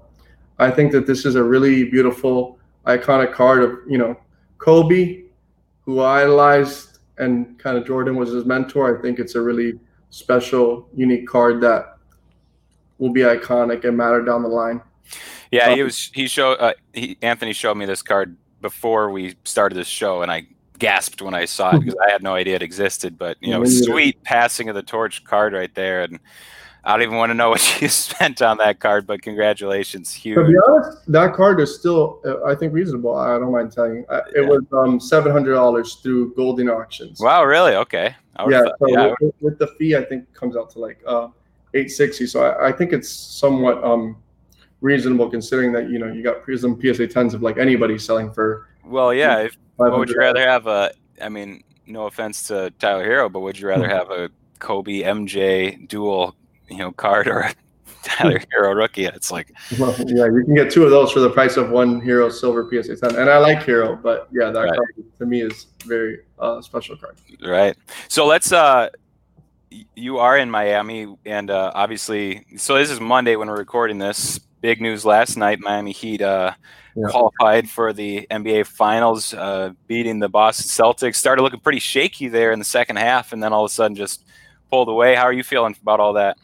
I 0.58 0.70
think 0.70 0.92
that 0.92 1.06
this 1.06 1.24
is 1.24 1.34
a 1.34 1.42
really 1.42 1.84
beautiful, 1.84 2.58
iconic 2.86 3.32
card 3.32 3.62
of, 3.62 3.78
you 3.88 3.96
know, 3.96 4.20
Kobe, 4.58 5.22
who 5.86 6.00
I 6.00 6.24
idolized 6.24 6.98
and 7.16 7.58
kind 7.58 7.78
of 7.78 7.86
Jordan 7.86 8.16
was 8.16 8.32
his 8.32 8.44
mentor. 8.44 8.98
I 8.98 9.00
think 9.00 9.18
it's 9.18 9.34
a 9.34 9.40
really 9.40 9.80
special, 10.10 10.90
unique 10.94 11.26
card 11.26 11.62
that 11.62 11.96
will 12.98 13.14
be 13.14 13.22
iconic 13.22 13.84
and 13.84 13.96
matter 13.96 14.22
down 14.22 14.42
the 14.42 14.48
line. 14.48 14.82
Yeah, 15.50 15.74
he 15.74 15.80
Um, 15.80 15.86
was. 15.86 16.10
He 16.12 16.28
showed. 16.28 16.58
Uh, 16.60 16.74
he, 16.92 17.16
Anthony 17.22 17.54
showed 17.54 17.76
me 17.76 17.86
this 17.86 18.02
card 18.02 18.36
before 18.60 19.10
we 19.10 19.34
started 19.44 19.74
this 19.74 19.88
show, 19.88 20.22
and 20.22 20.30
I 20.30 20.46
gasped 20.78 21.20
when 21.22 21.34
I 21.34 21.44
saw 21.44 21.76
it 21.76 21.80
because 21.80 21.94
I 22.06 22.10
had 22.10 22.22
no 22.22 22.34
idea 22.34 22.56
it 22.56 22.62
existed. 22.62 23.18
But 23.18 23.36
you 23.40 23.50
know, 23.52 23.64
sweet 23.64 24.22
passing 24.22 24.68
of 24.68 24.74
the 24.74 24.82
torch 24.82 25.24
card 25.24 25.52
right 25.52 25.74
there, 25.74 26.02
and 26.02 26.18
I 26.84 26.92
don't 26.92 27.02
even 27.02 27.16
want 27.16 27.30
to 27.30 27.34
know 27.34 27.50
what 27.54 27.80
you 27.82 27.88
spent 27.88 28.42
on 28.42 28.58
that 28.58 28.80
card. 28.80 29.06
But 29.06 29.22
congratulations, 29.22 30.14
To 30.14 30.44
be 30.44 30.54
honest, 30.68 31.10
that 31.12 31.34
card 31.34 31.60
is 31.60 31.78
still, 31.78 32.20
uh, 32.24 32.44
I 32.44 32.54
think, 32.54 32.72
reasonable. 32.72 33.14
I 33.16 33.38
don't 33.38 33.52
mind 33.52 33.72
telling 33.72 33.96
you. 33.96 34.06
Uh, 34.08 34.22
It 34.34 34.42
Yeah. 34.42 34.48
was 34.48 34.62
um, 34.72 35.00
seven 35.00 35.32
hundred 35.32 35.54
dollars 35.54 35.96
through 35.96 36.34
Goldin 36.34 36.70
Auctions. 36.74 37.20
Wow, 37.20 37.44
really? 37.44 37.74
Okay. 37.76 38.14
Yeah, 38.48 38.62
so 38.62 38.88
yeah, 38.88 39.12
with, 39.20 39.34
with 39.42 39.58
the 39.58 39.66
fee, 39.78 39.96
I 39.96 40.04
think 40.04 40.32
comes 40.32 40.56
out 40.56 40.70
to 40.70 40.78
like 40.78 40.98
uh, 41.06 41.28
eight 41.74 41.90
sixty. 41.90 42.26
So 42.26 42.42
I, 42.42 42.68
I 42.68 42.72
think 42.72 42.94
it's 42.94 43.10
somewhat 43.10 43.84
um, 43.84 44.16
reasonable 44.80 45.28
considering 45.30 45.72
that 45.72 45.90
you 45.90 45.98
know 45.98 46.06
you 46.12 46.22
got 46.22 46.38
some 46.58 46.80
PSA 46.80 47.06
tens 47.08 47.34
of 47.34 47.42
like 47.42 47.58
anybody 47.58 47.98
selling 47.98 48.32
for. 48.32 48.66
Well, 48.84 49.12
yeah. 49.14 49.40
If, 49.40 49.56
what 49.76 49.96
would 49.98 50.08
you 50.08 50.16
rather 50.18 50.40
have? 50.40 50.66
A, 50.66 50.90
I 51.20 51.28
mean, 51.28 51.62
no 51.86 52.06
offense 52.06 52.44
to 52.48 52.72
Tyler 52.78 53.04
Herro, 53.04 53.28
but 53.32 53.40
would 53.40 53.58
you 53.58 53.68
rather 53.68 53.86
Hmm. 53.86 53.90
have 53.94 54.10
a 54.10 54.30
Kobe 54.58 55.02
MJ 55.02 55.86
dual, 55.88 56.34
you 56.68 56.78
know, 56.78 56.92
card 56.92 57.28
or 57.28 57.40
a 57.40 57.54
Tyler 58.02 58.40
Herro 58.52 58.74
rookie? 58.74 59.04
It's 59.04 59.30
like, 59.30 59.52
Well, 59.78 59.94
yeah, 60.06 60.26
you 60.26 60.42
can 60.44 60.54
get 60.54 60.70
two 60.70 60.84
of 60.84 60.90
those 60.90 61.12
for 61.12 61.20
the 61.20 61.30
price 61.30 61.56
of 61.56 61.70
one 61.70 62.00
Herro 62.00 62.30
Silver 62.32 62.68
PSA 62.70 62.96
10. 62.96 63.16
And 63.16 63.28
I 63.30 63.38
like 63.38 63.58
Herro, 63.64 63.96
but 64.02 64.28
yeah, 64.32 64.50
that 64.50 64.60
Right. 64.60 64.74
card 64.74 64.94
to 65.18 65.26
me 65.26 65.42
is 65.42 65.66
very 65.84 66.20
uh, 66.38 66.60
special 66.62 66.96
card. 66.96 67.16
right. 67.46 67.76
So 68.08 68.26
let's. 68.26 68.52
uh 68.52 68.88
You 69.94 70.18
are 70.18 70.36
in 70.36 70.50
Miami, 70.50 71.14
and 71.24 71.48
uh, 71.50 71.70
obviously, 71.74 72.44
so 72.56 72.76
this 72.76 72.90
is 72.90 72.98
Monday 73.00 73.36
when 73.36 73.48
we're 73.48 73.56
recording 73.58 73.98
this. 73.98 74.40
Big 74.60 74.80
news 74.80 75.04
last 75.04 75.36
night: 75.36 75.60
Miami 75.60 75.92
Heat 75.92 76.20
uh, 76.22 76.52
Yeah. 76.94 77.06
qualified 77.08 77.68
for 77.68 77.92
the 77.92 78.26
NBA 78.30 78.66
Finals, 78.66 79.32
uh, 79.32 79.72
beating 79.86 80.18
the 80.18 80.28
Boston 80.28 80.66
Celtics. 80.66 81.16
Started 81.16 81.42
looking 81.42 81.60
pretty 81.60 81.78
shaky 81.78 82.28
there 82.28 82.52
in 82.52 82.58
the 82.58 82.64
second 82.64 82.96
half, 82.96 83.32
and 83.32 83.42
then 83.42 83.52
all 83.52 83.64
of 83.64 83.70
a 83.70 83.74
sudden 83.74 83.96
just 83.96 84.24
pulled 84.70 84.88
away. 84.88 85.14
How 85.14 85.22
are 85.24 85.32
you 85.32 85.42
feeling 85.42 85.76
about 85.80 86.00
all 86.00 86.12
that? 86.14 86.36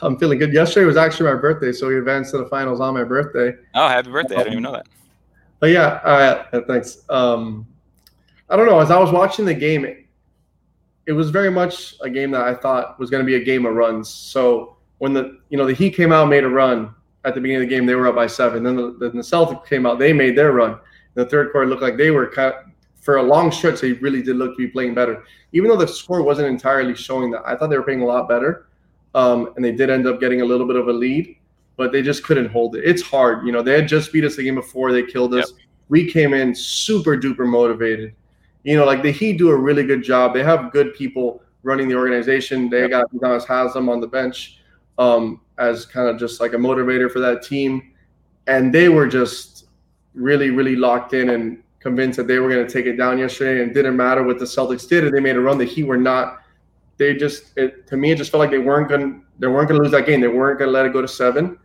I'm 0.00 0.16
feeling 0.18 0.38
good. 0.38 0.52
Yesterday 0.52 0.86
was 0.86 0.96
actually 0.96 1.30
my 1.30 1.36
birthday, 1.40 1.72
so 1.72 1.88
we 1.88 1.98
advanced 1.98 2.30
to 2.32 2.38
the 2.38 2.46
finals 2.46 2.80
on 2.80 2.94
my 2.94 3.04
birthday. 3.04 3.52
Oh, 3.74 3.88
happy 3.88 4.10
birthday! 4.10 4.34
I 4.36 4.38
didn't 4.38 4.52
even 4.54 4.62
know 4.62 4.72
that. 4.72 4.86
But 5.60 5.70
yeah, 5.70 5.86
uh, 6.52 6.60
thanks. 6.68 7.04
Um, 7.08 7.66
I 8.48 8.56
don't 8.56 8.66
know. 8.66 8.78
As 8.80 8.90
I 8.90 8.98
was 8.98 9.10
watching 9.10 9.44
the 9.44 9.54
game, 9.54 9.84
it, 9.84 10.06
it 11.06 11.12
was 11.12 11.30
very 11.30 11.50
much 11.50 11.94
a 12.00 12.08
game 12.08 12.30
that 12.30 12.42
I 12.42 12.54
thought 12.54 12.98
was 12.98 13.10
going 13.10 13.22
to 13.22 13.26
be 13.26 13.34
a 13.34 13.44
game 13.44 13.66
of 13.66 13.74
runs. 13.74 14.08
So 14.08 14.76
when 14.98 15.12
the 15.12 15.38
you 15.48 15.58
know 15.58 15.66
the 15.66 15.74
Heat 15.74 15.94
came 15.96 16.12
out, 16.12 16.22
and 16.22 16.30
made 16.30 16.44
a 16.44 16.48
run 16.48 16.94
at 17.24 17.34
the 17.34 17.40
beginning 17.40 17.64
of 17.64 17.68
the 17.68 17.74
game, 17.74 17.86
they 17.86 17.94
were 17.94 18.08
up 18.08 18.14
by 18.14 18.26
seven. 18.26 18.62
Then 18.62 18.76
the, 18.76 18.96
then 18.98 19.16
the 19.16 19.22
Celtics 19.22 19.66
came 19.66 19.86
out, 19.86 19.98
they 19.98 20.12
made 20.12 20.36
their 20.36 20.52
run. 20.52 20.72
In 20.72 20.78
the 21.14 21.26
third 21.26 21.52
quarter, 21.52 21.66
looked 21.66 21.82
like 21.82 21.96
they 21.96 22.10
were 22.10 22.26
of, 22.26 22.54
for 23.00 23.16
a 23.16 23.22
long 23.22 23.50
stretch. 23.50 23.80
They 23.80 23.92
really 23.94 24.22
did 24.22 24.36
look 24.36 24.52
to 24.52 24.56
be 24.56 24.68
playing 24.68 24.94
better, 24.94 25.24
even 25.52 25.68
though 25.68 25.76
the 25.76 25.88
score 25.88 26.22
wasn't 26.22 26.48
entirely 26.48 26.94
showing 26.94 27.30
that. 27.32 27.42
I 27.44 27.56
thought 27.56 27.68
they 27.70 27.76
were 27.76 27.82
playing 27.82 28.02
a 28.02 28.06
lot 28.06 28.28
better, 28.28 28.68
um, 29.14 29.52
and 29.56 29.64
they 29.64 29.72
did 29.72 29.90
end 29.90 30.06
up 30.06 30.20
getting 30.20 30.42
a 30.42 30.44
little 30.44 30.66
bit 30.66 30.76
of 30.76 30.88
a 30.88 30.92
lead 30.92 31.36
but 31.78 31.92
they 31.92 32.02
just 32.02 32.24
couldn't 32.24 32.48
hold 32.48 32.74
it. 32.76 32.84
It's 32.84 33.00
hard. 33.00 33.46
You 33.46 33.52
know, 33.52 33.62
they 33.62 33.72
had 33.72 33.88
just 33.88 34.12
beat 34.12 34.24
us 34.24 34.36
the 34.36 34.42
game 34.42 34.56
before, 34.56 34.92
they 34.92 35.04
killed 35.04 35.32
us. 35.32 35.54
We 35.88 36.10
came 36.10 36.34
in 36.34 36.54
super 36.54 37.16
duper 37.16 37.46
motivated. 37.46 38.14
You 38.64 38.76
know, 38.76 38.84
like 38.84 39.02
the 39.02 39.12
Heat 39.12 39.38
do 39.38 39.50
a 39.50 39.56
really 39.56 39.84
good 39.84 40.02
job. 40.02 40.34
They 40.34 40.42
have 40.42 40.72
good 40.72 40.92
people 40.94 41.40
running 41.62 41.88
the 41.88 41.94
organization. 41.94 42.68
They 42.68 42.80
Yep. 42.80 42.90
got 42.90 43.12
Udonis 43.12 43.46
Haslem 43.46 43.88
on 43.88 44.00
the 44.00 44.08
bench 44.08 44.60
um, 44.98 45.40
as 45.58 45.86
kind 45.86 46.08
of 46.08 46.18
just 46.18 46.40
like 46.40 46.52
a 46.52 46.56
motivator 46.56 47.10
for 47.10 47.20
that 47.20 47.42
team. 47.42 47.92
And 48.46 48.74
they 48.74 48.88
were 48.88 49.06
just 49.06 49.66
really, 50.14 50.50
really 50.50 50.76
locked 50.76 51.12
in 51.12 51.30
and 51.30 51.62
convinced 51.80 52.16
that 52.16 52.26
they 52.26 52.38
were 52.38 52.48
going 52.48 52.66
to 52.66 52.72
take 52.72 52.86
it 52.86 52.96
down 52.96 53.18
yesterday. 53.18 53.62
And 53.62 53.70
it 53.70 53.74
didn't 53.74 53.96
matter 53.96 54.22
what 54.22 54.38
the 54.38 54.44
Celtics 54.44 54.88
did. 54.88 55.04
If 55.04 55.12
they 55.12 55.20
made 55.20 55.36
a 55.36 55.40
run, 55.40 55.58
the 55.58 55.64
Heat 55.64 55.84
were 55.84 55.96
not. 55.96 56.40
They 56.96 57.14
just, 57.14 57.56
it, 57.56 57.86
to 57.86 57.96
me, 57.96 58.10
it 58.10 58.18
just 58.18 58.30
felt 58.30 58.40
like 58.40 58.50
they 58.50 58.58
weren't 58.58 58.88
going. 58.88 59.22
They 59.38 59.46
weren't 59.46 59.68
going 59.68 59.78
to 59.78 59.84
lose 59.84 59.92
that 59.92 60.06
game. 60.06 60.20
They 60.20 60.28
weren't 60.28 60.58
going 60.58 60.68
to 60.68 60.72
let 60.72 60.86
it 60.86 60.92
go 60.92 61.00
to 61.00 61.08
seven 61.08 61.58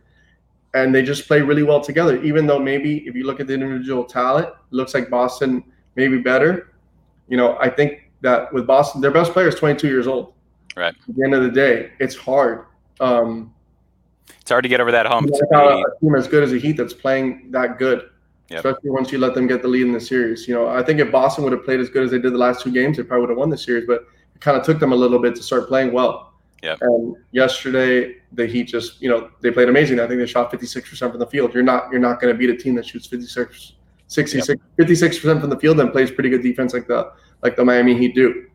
and 0.74 0.92
they 0.92 1.02
just 1.02 1.26
play 1.26 1.40
really 1.40 1.62
well 1.62 1.80
together. 1.80 2.22
Even 2.22 2.46
though 2.46 2.58
maybe 2.58 2.98
if 3.06 3.14
you 3.14 3.24
look 3.24 3.40
at 3.40 3.46
the 3.46 3.54
individual 3.54 4.04
talent, 4.04 4.48
it 4.48 4.54
looks 4.70 4.92
like 4.92 5.08
Boston 5.08 5.62
maybe 5.94 6.18
better. 6.18 6.72
You 7.28 7.36
know, 7.36 7.56
I 7.58 7.70
think 7.70 8.10
that 8.20 8.52
with 8.52 8.66
Boston, 8.66 9.00
their 9.00 9.12
best 9.12 9.32
player 9.32 9.48
is 9.48 9.54
22 9.54 9.86
years 9.86 10.06
old. 10.06 10.34
Right. 10.76 10.94
At 11.08 11.16
the 11.16 11.24
end 11.24 11.34
of 11.34 11.42
the 11.44 11.50
day, 11.50 11.92
it's 12.00 12.16
hard. 12.16 12.66
Um, 12.98 13.53
It's 14.40 14.50
hard 14.50 14.62
to 14.62 14.68
get 14.68 14.80
over 14.80 14.92
that 14.92 15.06
hump. 15.06 15.28
to 15.28 15.34
a 15.34 16.00
team 16.00 16.14
as 16.14 16.28
good 16.28 16.42
as 16.42 16.50
the 16.50 16.58
Heat 16.58 16.76
that's 16.76 16.92
playing 16.94 17.50
that 17.50 17.78
good, 17.78 18.10
Yep. 18.50 18.58
especially 18.64 18.90
once 18.90 19.10
you 19.10 19.18
let 19.18 19.34
them 19.34 19.46
get 19.46 19.62
the 19.62 19.68
lead 19.68 19.82
in 19.86 19.92
the 19.92 20.00
series. 20.00 20.46
You 20.46 20.54
know, 20.54 20.68
I 20.68 20.82
think 20.82 21.00
if 21.00 21.10
Boston 21.10 21.44
would 21.44 21.52
have 21.52 21.64
played 21.64 21.80
as 21.80 21.88
good 21.88 22.02
as 22.04 22.10
they 22.10 22.18
did 22.18 22.32
the 22.32 22.38
last 22.38 22.62
two 22.62 22.70
games, 22.70 22.96
they 22.96 23.02
probably 23.02 23.22
would 23.22 23.30
have 23.30 23.38
won 23.38 23.48
the 23.50 23.56
series. 23.58 23.86
But 23.86 24.02
it 24.34 24.40
kind 24.40 24.56
of 24.56 24.64
took 24.64 24.78
them 24.80 24.92
a 24.92 24.96
little 24.96 25.18
bit 25.18 25.34
to 25.36 25.42
start 25.42 25.68
playing 25.68 25.92
well. 25.92 26.34
Yeah. 26.62 26.76
And 26.80 27.16
yesterday 27.32 28.16
the 28.32 28.46
Heat 28.46 28.64
just, 28.64 29.00
you 29.00 29.08
know, 29.08 29.30
they 29.40 29.50
played 29.50 29.68
amazing. 29.68 30.00
I 30.00 30.06
think 30.06 30.18
they 30.18 30.26
shot 30.26 30.50
56% 30.52 30.98
from 31.10 31.18
the 31.18 31.26
field. 31.26 31.52
You're 31.54 31.62
not 31.62 31.90
you're 31.90 32.00
not 32.00 32.20
going 32.20 32.32
to 32.32 32.38
beat 32.38 32.50
a 32.50 32.56
team 32.56 32.74
that 32.76 32.86
shoots 32.86 33.06
56 33.06 33.72
66 34.06 34.60
56% 34.78 35.40
from 35.40 35.50
the 35.50 35.58
field 35.58 35.80
and 35.80 35.90
plays 35.92 36.10
pretty 36.10 36.28
good 36.30 36.42
defense 36.42 36.72
like 36.72 36.86
the 36.86 37.12
like 37.42 37.56
the 37.56 37.64
Miami 37.64 37.96
Heat 37.96 38.14
do. 38.14 38.46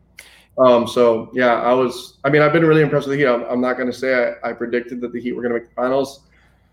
Um, 0.60 0.86
so 0.86 1.30
yeah, 1.32 1.54
I 1.54 1.72
was. 1.72 2.18
I 2.22 2.28
mean, 2.28 2.42
I've 2.42 2.52
been 2.52 2.66
really 2.66 2.82
impressed 2.82 3.08
with 3.08 3.16
the 3.16 3.24
Heat. 3.24 3.30
I'm, 3.30 3.44
I'm 3.44 3.60
not 3.60 3.76
going 3.76 3.90
to 3.90 3.96
say 3.96 4.36
I, 4.42 4.50
I, 4.50 4.52
predicted 4.52 5.00
that 5.00 5.12
the 5.12 5.20
Heat 5.20 5.32
were 5.32 5.40
going 5.40 5.54
to 5.54 5.58
make 5.58 5.68
the 5.68 5.74
finals. 5.74 6.24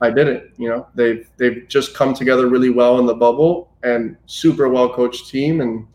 I 0.02 0.12
didn't. 0.12 0.52
You 0.58 0.70
know, 0.70 0.88
they've 0.94 1.30
they've 1.38 1.66
just 1.70 1.96
come 1.96 2.14
together 2.14 2.48
really 2.48 2.70
well 2.70 3.00
in 3.00 3.06
the 3.06 3.14
bubble 3.14 3.72
and 3.84 4.18
super 4.26 4.68
well 4.68 4.94
coached 4.94 5.30
team, 5.30 5.62
and 5.62 5.88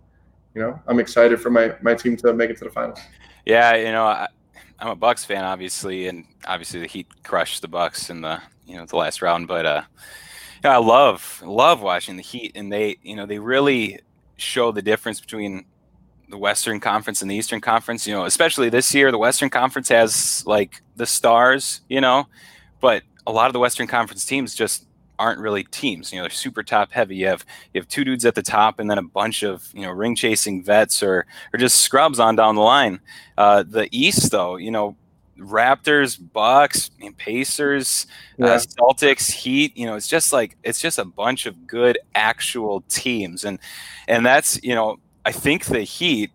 you 0.55 0.63
know, 0.63 0.81
I'm 0.87 1.01
excited 1.01 1.39
for 1.41 1.51
my 1.51 1.75
my 1.83 1.95
team 1.95 2.17
to 2.19 2.33
make 2.33 2.49
it 2.49 2.57
to 2.59 2.65
the 2.65 2.71
finals. 2.71 2.99
Yeah, 3.45 3.77
you 3.77 3.93
know, 3.93 4.05
I, 4.05 4.29
I'm 4.79 4.89
a 4.89 4.97
Bucks 4.97 5.25
fan, 5.25 5.45
obviously, 5.45 6.09
and 6.09 6.25
obviously 6.47 6.81
the 6.81 6.87
Heat 6.87 7.09
crushed 7.23 7.61
the 7.61 7.69
Bucks 7.69 8.09
in 8.09 8.23
the 8.23 8.41
you 8.67 8.77
know 8.77 8.87
the 8.87 8.97
last 8.97 9.21
round. 9.21 9.49
But 9.49 9.67
uh, 9.67 9.83
you 10.65 10.71
know, 10.71 10.71
I 10.71 10.79
love 10.79 11.43
love 11.45 11.83
watching 11.83 12.17
the 12.17 12.23
Heat, 12.23 12.53
and 12.55 12.73
they 12.73 12.97
you 13.03 13.17
know 13.17 13.27
they 13.27 13.39
really 13.39 14.01
show 14.37 14.73
the 14.73 14.83
difference 14.83 15.21
between 15.21 15.67
the 16.29 16.39
Western 16.39 16.81
Conference 16.81 17.23
and 17.23 17.31
the 17.31 17.35
Eastern 17.35 17.61
Conference. 17.61 18.07
You 18.07 18.15
know, 18.15 18.25
especially 18.25 18.69
this 18.69 18.95
year, 18.95 19.11
the 19.11 19.19
Western 19.19 19.51
Conference 19.51 19.89
has 19.89 20.45
like 20.47 20.83
the 20.97 21.07
stars, 21.07 21.81
you 21.89 22.01
know, 22.01 22.27
but 22.81 23.03
a 23.27 23.33
lot 23.33 23.47
of 23.47 23.53
the 23.53 23.61
Western 23.61 23.87
Conference 23.87 24.25
teams 24.25 24.55
just 24.55 24.87
aren't 25.19 25.39
really 25.39 25.63
teams. 25.65 26.13
You 26.13 26.19
know, 26.19 26.25
they're 26.25 26.31
super 26.31 26.63
top 26.63 26.91
heavy. 26.91 27.17
You 27.17 27.29
have 27.29 27.45
you 27.73 27.81
have 27.81 27.89
two 27.89 28.05
dudes 28.05 28.25
at 28.25 28.35
the 28.35 28.43
top, 28.43 28.81
and 28.81 28.91
then 28.91 28.99
a 28.99 29.03
bunch 29.03 29.43
of 29.43 29.71
you 29.75 29.83
know 29.83 29.91
ring 29.91 30.17
chasing 30.17 30.63
vets 30.63 31.03
or 31.03 31.27
or 31.53 31.59
just 31.59 31.81
scrubs 31.81 32.19
on 32.19 32.37
down 32.37 32.57
the 32.57 32.63
line. 32.63 33.01
Uh, 33.39 33.63
the 33.63 33.89
East, 33.93 34.31
though, 34.31 34.57
you 34.57 34.71
know, 34.71 34.97
Raptors, 35.39 36.19
Bucks, 36.33 36.91
Pacers, 37.17 38.07
uh, 38.41 38.47
yeah. 38.47 38.53
uh, 38.55 38.59
Celtics, 38.59 39.31
Heat. 39.31 39.77
You 39.77 39.87
know, 39.87 39.95
it's 39.95 40.09
just 40.09 40.33
like 40.33 40.57
it's 40.63 40.81
just 40.81 40.99
a 40.99 41.05
bunch 41.05 41.47
of 41.47 41.67
good 41.67 41.99
actual 42.15 42.83
teams, 42.89 43.45
and 43.45 43.59
and 44.09 44.27
that's 44.27 44.63
you 44.63 44.75
know 44.75 44.99
I 45.25 45.33
think 45.33 45.65
the 45.67 45.83
Heat, 45.83 46.31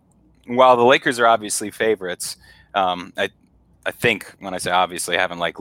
while 0.46 0.76
the 0.76 0.84
Lakers 0.84 1.18
are 1.18 1.26
obviously 1.26 1.70
favorites, 1.70 2.36
um, 2.74 3.12
I 3.16 3.30
I 3.86 3.90
think 3.90 4.34
when 4.40 4.54
I 4.54 4.58
say 4.58 4.70
obviously, 4.70 5.16
I 5.16 5.20
haven't 5.20 5.38
like 5.38 5.56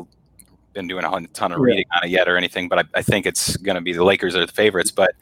been 0.74 0.88
doing 0.88 1.04
a 1.04 1.28
ton 1.28 1.52
of 1.52 1.60
reading 1.60 1.86
on 1.96 2.04
it 2.04 2.12
yet 2.12 2.28
or 2.28 2.38
anything, 2.38 2.68
but 2.68 2.80
I, 2.80 2.84
I 2.96 3.02
think 3.02 3.26
it's 3.26 3.58
going 3.58 3.76
to 3.76 3.82
be 3.82 3.94
the 3.94 4.04
Lakers 4.04 4.36
are 4.36 4.46
the 4.46 4.52
favorites. 4.52 4.92
But 4.92 5.16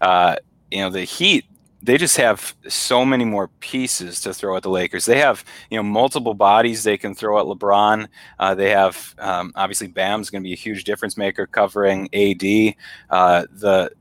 uh, 0.00 0.36
you 0.70 0.78
know, 0.78 0.90
the 0.90 1.04
Heat, 1.04 1.44
they 1.82 1.98
just 1.98 2.16
have 2.16 2.54
so 2.68 3.04
many 3.04 3.24
more 3.24 3.48
pieces 3.60 4.20
to 4.22 4.32
throw 4.32 4.56
at 4.56 4.62
the 4.62 4.70
Lakers. 4.70 5.04
They 5.04 5.18
have 5.18 5.44
you 5.70 5.76
know 5.76 5.82
multiple 5.82 6.34
bodies 6.34 6.82
they 6.82 6.96
can 6.96 7.14
throw 7.14 7.38
at 7.38 7.46
LeBron. 7.46 8.08
Uh, 8.38 8.54
they 8.54 8.70
have 8.70 9.14
um, 9.18 9.52
obviously 9.54 9.88
Bam's 9.88 10.30
going 10.30 10.42
to 10.42 10.46
be 10.46 10.52
a 10.52 10.56
huge 10.56 10.84
difference 10.84 11.16
maker 11.16 11.46
covering 11.46 12.08
AD. 12.14 12.74
Uh, 13.10 13.46
the 13.50 13.92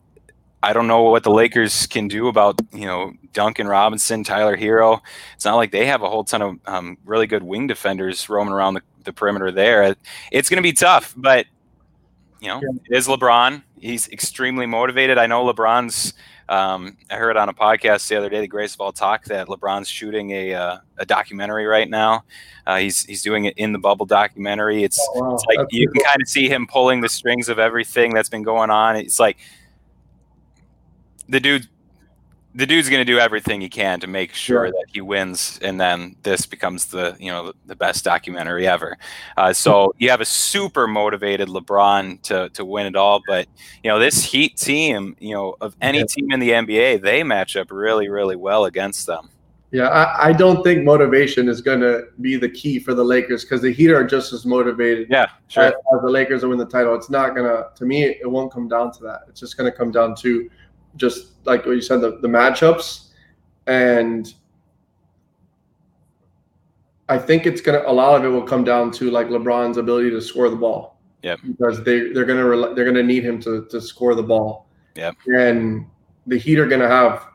I 0.63 0.74
don't 0.74 0.88
know 0.88 1.04
what 1.04 1.24
the 1.24 1.32
Lakers 1.32 1.88
can 1.88 2.08
do 2.08 2.28
about 2.28 2.60
you 2.71 2.86
know 2.86 3.13
Duncan 3.34 3.67
Robinson, 3.67 4.24
Tyler 4.24 4.56
Herro. 4.56 5.02
It's 5.36 5.45
not 5.45 5.56
like 5.56 5.71
they 5.71 5.86
have 5.88 6.02
a 6.02 6.10
whole 6.10 6.24
ton 6.24 6.41
of 6.41 6.60
um, 6.65 6.97
really 7.06 7.28
good 7.28 7.43
wing 7.43 7.67
defenders 7.67 8.30
roaming 8.30 8.54
around 8.54 8.76
the, 8.76 8.82
the 9.04 9.13
perimeter 9.13 9.52
there. 9.52 9.95
It's 10.32 10.50
going 10.50 10.58
to 10.58 10.63
be 10.63 10.74
tough, 10.74 11.13
but 11.17 11.47
you 12.39 12.47
know, 12.47 12.60
it 12.89 12.97
is 12.97 13.08
LeBron. 13.08 13.62
He's 13.80 14.08
extremely 14.10 14.65
motivated. 14.65 15.17
I 15.17 15.28
know 15.28 15.45
LeBron's. 15.52 16.13
Um, 16.50 16.97
I 17.10 17.15
heard 17.15 17.38
on 17.38 17.47
a 17.47 17.54
podcast 17.54 18.10
the 18.10 18.17
other 18.17 18.28
day, 18.28 18.41
the 18.41 18.47
Greatest 18.47 18.76
of 18.76 18.82
All 18.82 18.91
Talk, 18.91 19.24
that 19.26 19.47
LeBron's 19.47 19.88
shooting 19.88 20.32
a 20.32 20.54
uh, 20.54 20.78
a 20.97 21.06
documentary 21.06 21.65
right 21.65 21.89
now. 21.89 22.26
Uh, 22.67 22.78
he's 22.78 23.06
he's 23.06 23.21
doing 23.21 23.45
it 23.45 23.58
in 23.58 23.71
the 23.71 23.80
bubble 23.80 24.06
documentary. 24.06 24.84
It's, 24.84 25.00
oh, 25.15 25.21
wow. 25.21 25.36
it's 25.36 25.45
like 25.45 25.60
that's 25.60 25.74
you 25.74 25.89
can 25.89 26.04
kind 26.04 26.21
of 26.21 26.28
see 26.28 26.50
him 26.50 26.67
pulling 26.67 27.02
the 27.02 27.10
strings 27.10 27.47
of 27.47 27.58
everything 27.58 28.13
that's 28.13 28.30
been 28.30 28.43
going 28.43 28.69
on. 28.69 28.97
It's 28.97 29.19
like 29.19 29.38
the 31.32 31.39
dude 31.39 31.67
the 32.54 32.65
dude's 32.65 32.89
going 32.89 33.00
to 33.00 33.06
do 33.06 33.17
everything 33.17 33.62
he 33.62 33.70
can 33.70 34.02
to 34.02 34.08
make 34.08 34.34
sure 34.34 34.65
yeah. 34.65 34.72
that 34.72 34.86
he 34.91 35.00
wins 35.00 35.58
and 35.62 35.80
then 35.80 36.15
this 36.24 36.46
becomes 36.46 36.88
the 36.88 37.15
you 37.20 37.32
know 37.32 37.54
the 37.65 37.76
best 37.76 38.04
documentary 38.04 38.67
ever 38.67 38.98
uh, 39.38 39.54
so 39.54 39.94
you 39.98 40.10
have 40.10 40.22
a 40.22 40.26
super 40.26 40.88
motivated 40.88 41.48
lebron 41.48 42.22
to 42.22 42.50
to 42.50 42.65
win 42.65 42.86
it 42.86 42.96
all 42.96 43.22
but 43.26 43.48
you 43.84 43.89
know 43.89 43.98
this 43.98 44.24
heat 44.24 44.58
team 44.58 45.15
you 45.20 45.34
know 45.34 45.56
of 45.62 45.76
any 45.82 46.00
yeah. 46.00 46.06
team 46.06 46.32
in 46.32 46.39
the 46.39 46.50
nba 46.50 47.02
they 47.02 47.24
match 47.24 47.56
up 47.56 47.72
really 47.72 48.10
really 48.10 48.36
well 48.36 48.65
against 48.65 49.08
them 49.08 49.30
yeah 49.72 49.88
i, 49.88 50.28
I 50.28 50.34
don't 50.34 50.62
think 50.62 50.84
motivation 50.84 51.48
is 51.48 51.62
going 51.62 51.80
to 51.80 52.08
be 52.20 52.36
the 52.36 52.50
key 52.50 52.80
for 52.80 52.94
the 52.94 53.04
lakers 53.06 53.46
because 53.46 53.62
the 53.62 53.72
heat 53.72 53.91
are 53.91 54.06
just 54.06 54.34
as 54.34 54.46
motivated 54.46 55.08
yeah 55.10 55.30
sure. 55.48 55.63
as, 55.63 55.74
as 55.74 56.02
the 56.02 56.10
lakers 56.10 56.41
to 56.41 56.50
win 56.50 56.58
the 56.58 56.65
title 56.65 56.94
it's 56.96 57.10
not 57.10 57.34
going 57.34 57.46
to 57.46 57.70
to 57.74 57.86
me 57.86 58.04
it 58.04 58.30
won't 58.30 58.52
come 58.52 58.67
down 58.67 58.91
to 58.91 59.04
that 59.04 59.22
it's 59.30 59.39
just 59.39 59.56
going 59.56 59.72
to 59.72 59.78
come 59.78 59.89
down 59.89 60.13
to 60.15 60.50
just 60.95 61.45
like 61.45 61.65
what 61.65 61.73
you 61.73 61.82
said, 61.82 62.01
the, 62.01 62.17
the 62.19 62.27
matchups. 62.27 63.10
And 63.67 64.34
I 67.10 67.17
think 67.17 67.45
it's 67.45 67.62
gonna 67.62 67.84
a 67.86 67.93
lot 67.93 68.17
of 68.17 68.25
it 68.25 68.30
will 68.30 68.43
come 68.43 68.63
down 68.63 68.91
to 68.91 69.12
like 69.12 69.27
LeBron's 69.27 69.77
ability 69.77 70.10
to 70.12 70.21
score 70.21 70.49
the 70.49 70.56
ball. 70.56 70.99
Yeah. 71.23 71.36
Because 71.45 71.84
they 71.84 72.12
they're 72.12 72.25
gonna 72.25 72.73
they're 72.73 72.86
gonna 72.86 73.04
need 73.04 73.23
him 73.23 73.39
to 73.41 73.65
to 73.65 73.82
score 73.82 74.15
the 74.15 74.23
ball. 74.23 74.67
Yeah. 74.95 75.12
And 75.27 75.86
the 76.27 76.38
Heat 76.38 76.60
are 76.60 76.67
gonna 76.67 76.88
have 76.88 77.27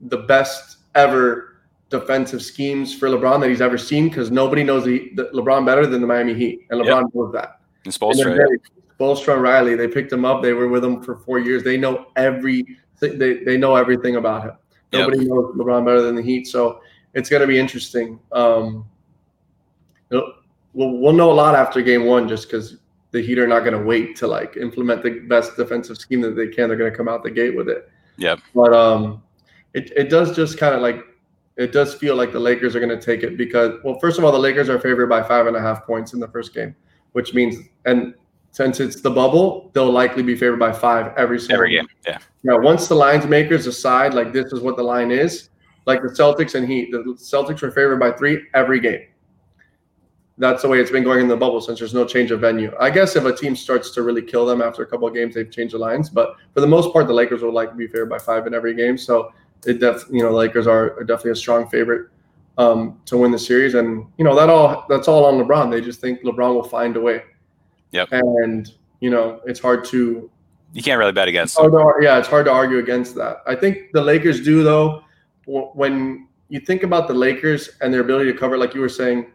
the 0.00 0.18
best 0.18 0.78
ever 0.94 1.54
defensive 1.90 2.42
schemes 2.42 2.94
for 2.94 3.08
LeBron 3.08 3.40
that 3.40 3.50
he's 3.50 3.60
ever 3.60 3.78
seen 3.78 4.08
because 4.08 4.30
nobody 4.30 4.64
knows 4.64 4.84
the, 4.84 5.10
the, 5.14 5.24
LeBron 5.34 5.64
better 5.64 5.86
than 5.86 6.00
the 6.00 6.06
Miami 6.06 6.34
Heat, 6.34 6.66
and 6.70 6.80
LeBron 6.80 7.02
yep. 7.02 7.14
knows 7.14 7.32
that. 7.32 7.60
And 7.84 7.92
Spoelstra. 7.92 8.48
Spoelstra 8.98 9.40
Riley, 9.40 9.74
they 9.74 9.88
picked 9.88 10.12
him 10.12 10.24
up. 10.24 10.42
They 10.42 10.52
were 10.52 10.68
with 10.68 10.84
him 10.84 11.02
for 11.02 11.16
four 11.16 11.40
years. 11.40 11.64
They 11.64 11.76
know 11.76 12.06
every 12.16 12.64
they, 13.08 13.44
they 13.44 13.56
know 13.56 13.76
everything 13.76 14.16
about 14.16 14.44
him. 14.44 14.52
Nobody 14.92 15.18
yep. 15.18 15.28
knows 15.28 15.54
LeBron 15.56 15.84
better 15.84 16.02
than 16.02 16.14
the 16.14 16.22
Heat, 16.22 16.46
so 16.46 16.80
it's 17.14 17.28
going 17.28 17.40
to 17.40 17.46
be 17.46 17.58
interesting. 17.58 18.20
Um, 18.32 18.84
we'll, 20.10 20.32
we'll 20.72 21.12
know 21.12 21.32
a 21.32 21.34
lot 21.34 21.54
after 21.54 21.82
game 21.82 22.04
one 22.06 22.28
just 22.28 22.48
because 22.48 22.76
the 23.10 23.20
Heat 23.20 23.38
are 23.38 23.46
not 23.46 23.60
going 23.60 23.72
to 23.72 23.84
wait 23.84 24.16
to 24.16 24.26
like 24.26 24.56
implement 24.56 25.02
the 25.02 25.20
best 25.28 25.56
defensive 25.56 25.98
scheme 25.98 26.20
that 26.22 26.36
they 26.36 26.48
can. 26.48 26.68
They're 26.68 26.76
going 26.76 26.90
to 26.90 26.96
come 26.96 27.08
out 27.08 27.22
the 27.22 27.30
gate 27.30 27.56
with 27.56 27.68
it. 27.68 27.88
Yeah. 28.16 28.36
But 28.54 28.72
um, 28.72 29.22
it, 29.72 29.92
it 29.96 30.10
does 30.10 30.34
just 30.34 30.58
kind 30.58 30.74
of 30.74 30.82
like 30.82 31.04
it 31.56 31.72
does 31.72 31.94
feel 31.94 32.16
like 32.16 32.32
the 32.32 32.40
Lakers 32.40 32.74
are 32.74 32.80
going 32.80 32.96
to 32.96 33.00
take 33.00 33.22
it 33.22 33.36
because 33.36 33.78
well, 33.84 33.98
first 34.00 34.18
of 34.18 34.24
all, 34.24 34.32
the 34.32 34.38
Lakers 34.38 34.68
are 34.68 34.80
favored 34.80 35.08
by 35.08 35.22
five 35.22 35.46
and 35.46 35.56
a 35.56 35.60
half 35.60 35.84
points 35.84 36.12
in 36.12 36.20
the 36.20 36.28
first 36.28 36.52
game, 36.54 36.74
which 37.12 37.34
means 37.34 37.56
and 37.84 38.14
since 38.54 38.78
it's 38.78 39.00
the 39.00 39.10
bubble, 39.10 39.68
they'll 39.72 39.90
likely 39.90 40.22
be 40.22 40.36
favored 40.36 40.60
by 40.60 40.70
five 40.70 41.12
every 41.16 41.40
single 41.40 41.56
every 41.56 41.74
game. 41.74 41.88
Yeah. 42.06 42.18
Now, 42.44 42.60
once 42.60 42.86
the 42.86 42.94
lines 42.94 43.26
makers 43.26 43.64
decide 43.64 44.14
like 44.14 44.32
this 44.32 44.52
is 44.52 44.60
what 44.60 44.76
the 44.76 44.82
line 44.82 45.10
is, 45.10 45.50
like 45.86 46.02
the 46.02 46.08
Celtics 46.08 46.54
and 46.54 46.64
Heat, 46.64 46.92
the 46.92 46.98
Celtics 47.18 47.62
were 47.62 47.72
favored 47.72 47.98
by 47.98 48.12
three 48.12 48.46
every 48.54 48.78
game. 48.78 49.08
That's 50.38 50.62
the 50.62 50.68
way 50.68 50.78
it's 50.78 50.92
been 50.92 51.02
going 51.02 51.20
in 51.20 51.26
the 51.26 51.36
bubble 51.36 51.60
since 51.60 51.80
there's 51.80 51.94
no 51.94 52.04
change 52.04 52.30
of 52.30 52.40
venue. 52.40 52.72
I 52.78 52.90
guess 52.90 53.16
if 53.16 53.24
a 53.24 53.34
team 53.34 53.56
starts 53.56 53.90
to 53.90 54.02
really 54.02 54.22
kill 54.22 54.46
them 54.46 54.62
after 54.62 54.84
a 54.84 54.86
couple 54.86 55.08
of 55.08 55.14
games, 55.14 55.34
they've 55.34 55.50
changed 55.50 55.74
the 55.74 55.78
lines. 55.78 56.08
But 56.08 56.36
for 56.52 56.60
the 56.60 56.66
most 56.68 56.92
part, 56.92 57.08
the 57.08 57.12
Lakers 57.12 57.42
will 57.42 57.52
likely 57.52 57.76
be 57.76 57.88
favored 57.88 58.10
by 58.10 58.18
five 58.18 58.46
in 58.46 58.54
every 58.54 58.74
game. 58.74 58.96
So 58.96 59.32
it 59.66 59.80
def 59.80 60.04
you 60.12 60.22
know, 60.22 60.30
Lakers 60.30 60.68
are, 60.68 60.96
are 60.96 61.04
definitely 61.04 61.32
a 61.32 61.36
strong 61.36 61.68
favorite 61.68 62.08
um, 62.56 63.00
to 63.06 63.16
win 63.16 63.32
the 63.32 63.38
series. 63.38 63.74
And 63.74 64.06
you 64.16 64.24
know, 64.24 64.36
that 64.36 64.48
all 64.48 64.86
that's 64.88 65.08
all 65.08 65.24
on 65.24 65.44
LeBron. 65.44 65.72
They 65.72 65.80
just 65.80 66.00
think 66.00 66.22
LeBron 66.22 66.54
will 66.54 66.62
find 66.62 66.96
a 66.96 67.00
way. 67.00 67.24
Yep. 67.94 68.08
And 68.10 68.70
you 69.00 69.08
know, 69.08 69.40
it's 69.46 69.60
hard 69.60 69.84
to. 69.86 70.30
You 70.72 70.82
can't 70.82 70.98
really 70.98 71.12
bet 71.12 71.28
against. 71.28 71.56
To, 71.56 71.94
yeah, 72.00 72.18
it's 72.18 72.26
hard 72.26 72.46
to 72.46 72.50
argue 72.50 72.78
against 72.78 73.14
that. 73.14 73.38
I 73.46 73.54
think 73.54 73.92
the 73.92 74.02
Lakers 74.02 74.42
do 74.44 74.64
though. 74.64 75.04
When 75.46 76.26
you 76.48 76.58
think 76.58 76.82
about 76.82 77.06
the 77.06 77.14
Lakers 77.14 77.70
and 77.80 77.94
their 77.94 78.00
ability 78.00 78.32
to 78.32 78.38
cover, 78.38 78.58
like 78.58 78.74
you 78.74 78.80
were 78.80 78.88
saying, 78.88 79.30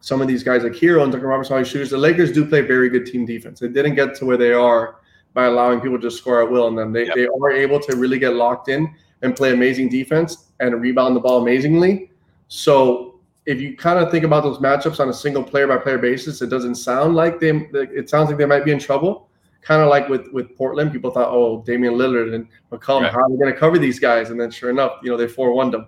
some 0.00 0.20
of 0.20 0.28
these 0.28 0.42
guys 0.42 0.64
like 0.64 0.72
Herro 0.72 1.02
and 1.02 1.12
Duncan 1.12 1.28
Robinson, 1.28 1.54
all 1.54 1.58
these 1.60 1.68
shooters, 1.68 1.90
the 1.90 1.98
Lakers 1.98 2.32
do 2.32 2.44
play 2.44 2.62
very 2.62 2.88
good 2.88 3.06
team 3.06 3.24
defense. 3.24 3.60
They 3.60 3.68
didn't 3.68 3.94
get 3.94 4.14
to 4.16 4.24
where 4.24 4.36
they 4.36 4.52
are 4.52 4.96
by 5.34 5.44
allowing 5.44 5.80
people 5.80 6.00
to 6.00 6.10
score 6.10 6.42
at 6.42 6.50
will, 6.50 6.68
and 6.68 6.78
then 6.78 6.92
they, 6.92 7.06
yep. 7.06 7.14
they 7.14 7.26
are 7.26 7.50
able 7.52 7.78
to 7.80 7.96
really 7.96 8.18
get 8.18 8.34
locked 8.34 8.68
in 8.68 8.92
and 9.22 9.36
play 9.36 9.52
amazing 9.52 9.88
defense 9.88 10.52
and 10.60 10.80
rebound 10.80 11.14
the 11.14 11.20
ball 11.20 11.42
amazingly. 11.42 12.10
So 12.48 13.05
if 13.46 13.60
you 13.60 13.76
kind 13.76 13.98
of 13.98 14.10
think 14.10 14.24
about 14.24 14.42
those 14.42 14.58
matchups 14.58 14.98
on 14.98 15.08
a 15.08 15.12
single 15.12 15.42
player 15.42 15.68
by 15.68 15.76
player 15.78 15.98
basis, 15.98 16.42
it 16.42 16.48
doesn't 16.48 16.74
sound 16.74 17.14
like 17.14 17.38
they. 17.38 17.50
It 17.72 18.10
sounds 18.10 18.28
like 18.28 18.38
they 18.38 18.44
might 18.44 18.64
be 18.64 18.72
in 18.72 18.78
trouble. 18.78 19.28
Kind 19.62 19.82
of 19.82 19.88
like 19.88 20.08
with 20.08 20.28
with 20.32 20.56
Portland, 20.56 20.92
people 20.92 21.10
thought, 21.10 21.28
oh, 21.30 21.62
Damian 21.64 21.94
Lillard 21.94 22.34
and 22.34 22.48
McCollum, 22.72 23.02
right. 23.02 23.12
how 23.12 23.20
are 23.20 23.30
they 23.30 23.36
going 23.36 23.52
to 23.52 23.58
cover 23.58 23.78
these 23.78 23.98
guys? 23.98 24.30
And 24.30 24.40
then 24.40 24.50
sure 24.50 24.70
enough, 24.70 24.98
you 25.02 25.10
know, 25.10 25.16
they 25.16 25.28
four 25.28 25.52
one 25.52 25.70
them. 25.70 25.86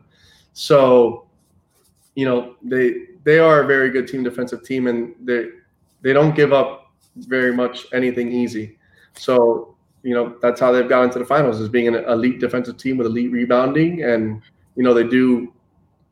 So, 0.53 1.27
you 2.15 2.25
know, 2.25 2.55
they 2.63 3.07
they 3.25 3.41
are 3.41 3.63
a 3.63 3.67
very 3.67 3.91
good 3.91 4.07
team, 4.07 4.23
defensive 4.23 4.63
team, 4.65 4.87
and 4.87 5.15
they 5.21 5.49
they 6.03 6.13
don't 6.13 6.35
give 6.35 6.53
up 6.53 6.93
very 7.17 7.53
much 7.53 7.87
anything 7.93 8.33
easy. 8.33 8.79
So, 9.15 9.77
you 10.05 10.15
know, 10.15 10.37
that's 10.41 10.61
how 10.61 10.71
they've 10.71 10.89
got 10.89 11.03
into 11.03 11.19
the 11.19 11.25
finals 11.25 11.61
is 11.61 11.69
being 11.69 11.89
an 11.89 11.97
elite 12.05 12.39
defensive 12.39 12.77
team 12.77 12.99
with 12.99 13.09
elite 13.09 13.33
rebounding, 13.33 14.05
and 14.05 14.43
you 14.77 14.85
know, 14.85 14.95
they 14.95 15.05
do 15.05 15.53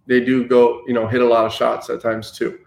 they 0.06 0.24
do 0.24 0.46
go, 0.46 0.82
you 0.86 0.94
know, 0.94 1.06
hit 1.06 1.20
a 1.20 1.26
lot 1.26 1.44
of 1.44 1.52
shots 1.52 1.90
at 1.90 2.00
times 2.00 2.30
too. 2.30 2.58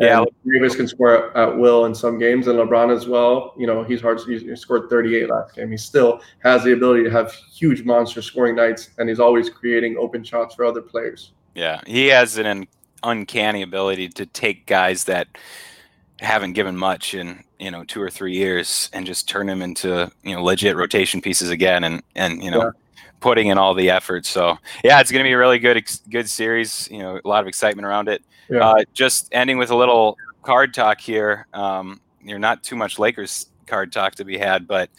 Yeah, 0.00 0.24
Davis 0.46 0.76
can 0.76 0.86
score 0.86 1.36
at 1.36 1.58
will 1.58 1.86
in 1.86 1.94
some 1.94 2.20
games, 2.20 2.46
and 2.46 2.56
LeBron 2.56 2.94
as 2.94 3.08
well. 3.08 3.52
You 3.58 3.66
know, 3.66 3.82
he's 3.82 4.00
hard. 4.00 4.20
He 4.20 4.54
scored 4.54 4.88
38 4.88 5.28
last 5.28 5.56
game. 5.56 5.72
He 5.72 5.76
still 5.76 6.20
has 6.38 6.62
the 6.62 6.72
ability 6.72 7.02
to 7.04 7.10
have 7.10 7.32
huge 7.32 7.82
monster 7.82 8.22
scoring 8.22 8.54
nights, 8.54 8.90
and 8.98 9.08
he's 9.08 9.18
always 9.18 9.50
creating 9.50 9.96
open 9.98 10.22
shots 10.22 10.54
for 10.54 10.64
other 10.64 10.82
players. 10.82 11.32
Yeah, 11.56 11.80
he 11.84 12.06
has 12.06 12.38
an 12.38 12.68
uncanny 13.02 13.62
ability 13.62 14.10
to 14.10 14.26
take 14.26 14.66
guys 14.66 15.04
that 15.04 15.26
haven't 16.20 16.52
given 16.52 16.76
much 16.76 17.14
in 17.14 17.42
you 17.58 17.72
know 17.72 17.82
two 17.82 18.00
or 18.00 18.10
three 18.10 18.34
years 18.34 18.90
and 18.92 19.04
just 19.04 19.28
turn 19.28 19.48
them 19.48 19.62
into 19.62 20.12
you 20.22 20.32
know 20.32 20.44
legit 20.44 20.76
rotation 20.76 21.20
pieces 21.20 21.50
again, 21.50 21.82
and 21.82 22.04
and 22.14 22.40
you 22.44 22.52
know. 22.52 22.62
Yeah 22.66 22.70
putting 23.20 23.48
in 23.48 23.58
all 23.58 23.74
the 23.74 23.90
effort. 23.90 24.26
So 24.26 24.58
yeah, 24.84 25.00
it's 25.00 25.10
going 25.10 25.22
to 25.22 25.28
be 25.28 25.32
a 25.32 25.38
really 25.38 25.58
good 25.58 25.82
good 26.10 26.28
series. 26.28 26.88
You 26.90 26.98
know, 26.98 27.20
a 27.22 27.28
lot 27.28 27.42
of 27.42 27.48
excitement 27.48 27.86
around 27.86 28.08
it. 28.08 28.22
Yeah. 28.48 28.66
Uh, 28.66 28.84
just 28.94 29.28
ending 29.32 29.58
with 29.58 29.70
a 29.70 29.76
little 29.76 30.16
card 30.42 30.72
talk 30.72 31.00
here. 31.00 31.46
Um, 31.52 32.00
you're 32.22 32.38
not 32.38 32.62
too 32.62 32.76
much 32.76 32.98
Lakers 32.98 33.46
card 33.66 33.92
talk 33.92 34.14
to 34.16 34.24
be 34.24 34.38
had, 34.38 34.66
but 34.66 34.90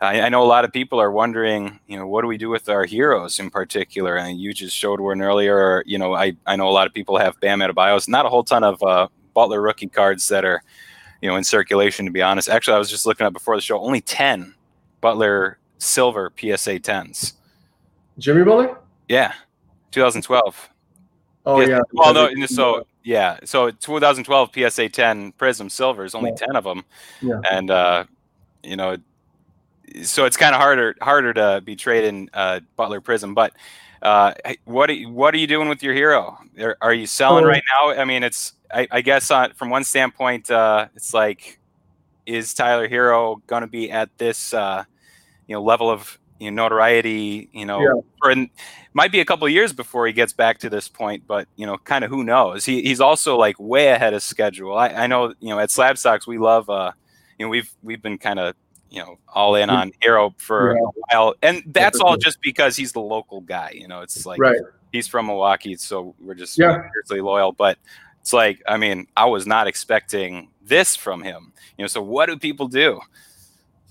I, 0.00 0.22
I, 0.22 0.28
know 0.28 0.42
a 0.42 0.44
lot 0.44 0.64
of 0.64 0.72
people 0.72 1.00
are 1.00 1.10
wondering, 1.10 1.78
you 1.86 1.96
know, 1.96 2.06
what 2.06 2.22
do 2.22 2.28
we 2.28 2.36
do 2.36 2.48
with 2.48 2.68
our 2.68 2.86
Herros 2.86 3.38
in 3.38 3.50
particular? 3.50 4.16
And 4.16 4.40
you 4.40 4.52
just 4.52 4.76
showed 4.76 5.00
one 5.00 5.20
earlier. 5.20 5.82
You 5.86 5.98
know, 5.98 6.14
I 6.14 6.36
I 6.46 6.56
know 6.56 6.68
a 6.68 6.72
lot 6.72 6.86
of 6.86 6.94
people 6.94 7.18
have 7.18 7.38
Bam 7.40 7.60
Adebayo's. 7.60 8.08
Not 8.08 8.26
a 8.26 8.28
whole 8.28 8.44
ton 8.44 8.64
of 8.64 8.82
uh, 8.82 9.08
Butler 9.34 9.60
rookie 9.60 9.88
cards 9.88 10.28
that 10.28 10.44
are, 10.44 10.62
you 11.20 11.28
know, 11.28 11.36
in 11.36 11.44
circulation. 11.44 12.06
To 12.06 12.12
be 12.12 12.22
honest, 12.22 12.48
actually, 12.48 12.74
I 12.74 12.78
was 12.78 12.90
just 12.90 13.06
looking 13.06 13.26
up 13.26 13.32
before 13.32 13.56
the 13.56 13.62
show. 13.62 13.78
Only 13.80 14.00
ten 14.00 14.54
Butler 15.00 15.58
silver 15.78 16.32
PSA 16.38 16.80
tens. 16.80 17.34
Jimmy 18.18 18.44
Butler? 18.44 18.78
Yeah, 19.08 19.32
2012. 19.90 20.70
Oh 21.46 21.60
yeah. 21.60 21.80
Well, 21.92 22.14
no. 22.14 22.46
So 22.46 22.86
yeah, 23.02 23.38
so 23.44 23.70
2012 23.70 24.50
PSA 24.54 24.88
10 24.88 25.32
Prizm 25.32 25.70
Silvers, 25.70 26.14
only 26.14 26.30
yeah. 26.30 26.46
10 26.46 26.56
of 26.56 26.64
them. 26.64 26.84
Yeah. 27.20 27.40
And 27.50 27.70
uh, 27.70 28.04
you 28.62 28.76
know, 28.76 28.96
so 30.02 30.24
it's 30.24 30.36
kind 30.36 30.54
of 30.54 30.60
harder 30.60 30.94
harder 31.00 31.34
to 31.34 31.62
be 31.64 31.76
trading 31.76 32.30
uh, 32.32 32.60
Butler 32.76 33.00
Prizm, 33.00 33.34
but. 33.34 33.52
Uh, 34.02 34.34
what 34.66 34.90
are 34.90 34.92
you, 34.92 35.08
what 35.08 35.32
are 35.32 35.38
you 35.38 35.46
doing 35.46 35.66
with 35.66 35.82
your 35.82 35.94
Herro? 35.94 36.36
Are, 36.60 36.76
are 36.82 36.92
you 36.92 37.06
selling 37.06 37.46
oh. 37.46 37.48
right 37.48 37.62
now? 37.72 37.98
I 37.98 38.04
mean, 38.04 38.22
it's 38.22 38.52
I, 38.70 38.86
I 38.90 39.00
guess 39.00 39.30
on, 39.30 39.54
from 39.54 39.70
one 39.70 39.82
standpoint, 39.82 40.50
uh, 40.50 40.88
it's 40.94 41.14
like, 41.14 41.58
is 42.26 42.52
Tyler 42.52 42.86
Herro 42.86 43.40
going 43.46 43.62
to 43.62 43.66
be 43.66 43.90
at 43.90 44.10
this 44.18 44.52
uh, 44.52 44.84
you 45.46 45.54
know 45.54 45.62
level 45.62 45.88
of 45.88 46.18
you 46.44 46.50
know, 46.50 46.62
notoriety, 46.62 47.48
you 47.52 47.64
know, 47.64 47.80
yeah. 47.80 48.00
for 48.20 48.30
an, 48.30 48.50
might 48.92 49.10
be 49.10 49.20
a 49.20 49.24
couple 49.24 49.48
years 49.48 49.72
before 49.72 50.06
he 50.06 50.12
gets 50.12 50.32
back 50.32 50.58
to 50.58 50.68
this 50.68 50.88
point, 50.88 51.26
but 51.26 51.48
you 51.56 51.66
know, 51.66 51.78
kind 51.78 52.04
of 52.04 52.10
who 52.10 52.22
knows? 52.22 52.66
He, 52.66 52.82
he's 52.82 53.00
also 53.00 53.36
like 53.36 53.56
way 53.58 53.88
ahead 53.88 54.12
of 54.12 54.22
schedule. 54.22 54.76
I, 54.76 54.88
I 54.88 55.06
know, 55.06 55.32
you 55.40 55.48
know, 55.48 55.58
at 55.58 55.70
Slab 55.70 55.96
Stocks 55.96 56.26
we 56.26 56.36
love, 56.36 56.68
uh, 56.68 56.92
you 57.38 57.46
know, 57.46 57.50
we've 57.50 57.70
we've 57.82 58.02
been 58.02 58.18
kind 58.18 58.38
of 58.38 58.54
you 58.90 59.00
know 59.00 59.18
all 59.32 59.54
in 59.56 59.70
on 59.70 59.90
Herro 60.02 60.34
for 60.36 60.76
yeah. 60.76 60.82
a 60.82 61.16
while, 61.16 61.34
and 61.42 61.62
that's 61.66 61.98
all 61.98 62.16
just 62.16 62.40
because 62.42 62.76
he's 62.76 62.92
the 62.92 63.00
local 63.00 63.40
guy. 63.40 63.72
You 63.74 63.88
know, 63.88 64.02
it's 64.02 64.26
like 64.26 64.38
right. 64.38 64.60
he's 64.92 65.08
from 65.08 65.26
Milwaukee, 65.26 65.76
so 65.76 66.14
we're 66.20 66.34
just 66.34 66.58
yeah. 66.58 66.82
seriously 66.92 67.22
loyal. 67.22 67.52
But 67.52 67.78
it's 68.20 68.34
like, 68.34 68.62
I 68.68 68.76
mean, 68.76 69.06
I 69.16 69.24
was 69.24 69.46
not 69.46 69.66
expecting 69.66 70.50
this 70.62 70.94
from 70.94 71.22
him. 71.22 71.52
You 71.78 71.84
know, 71.84 71.88
so 71.88 72.02
what 72.02 72.26
do 72.26 72.38
people 72.38 72.68
do? 72.68 73.00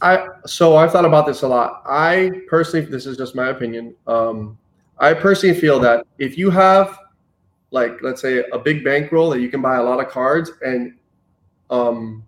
I 0.04 0.28
so 0.46 0.76
I've 0.76 0.92
thought 0.92 1.06
about 1.06 1.26
this 1.26 1.44
a 1.44 1.48
lot. 1.48 1.82
I 1.86 2.30
personally, 2.48 2.86
this 2.86 3.06
is 3.06 3.18
just 3.18 3.36
my 3.36 3.48
opinion. 3.48 3.96
Um, 4.06 4.58
I 5.00 5.14
personally 5.14 5.60
feel 5.60 5.80
that 5.80 6.06
if 6.20 6.38
you 6.38 6.50
have, 6.50 7.00
like, 7.72 7.94
let's 8.02 8.22
say 8.22 8.44
a 8.52 8.60
big 8.60 8.84
bankroll 8.84 9.30
that 9.32 9.40
you 9.40 9.50
can 9.50 9.62
buy 9.62 9.78
a 9.78 9.84
lot 9.84 10.06
of 10.06 10.12
cards 10.12 10.52
and 10.62 10.96
um, 11.70 12.24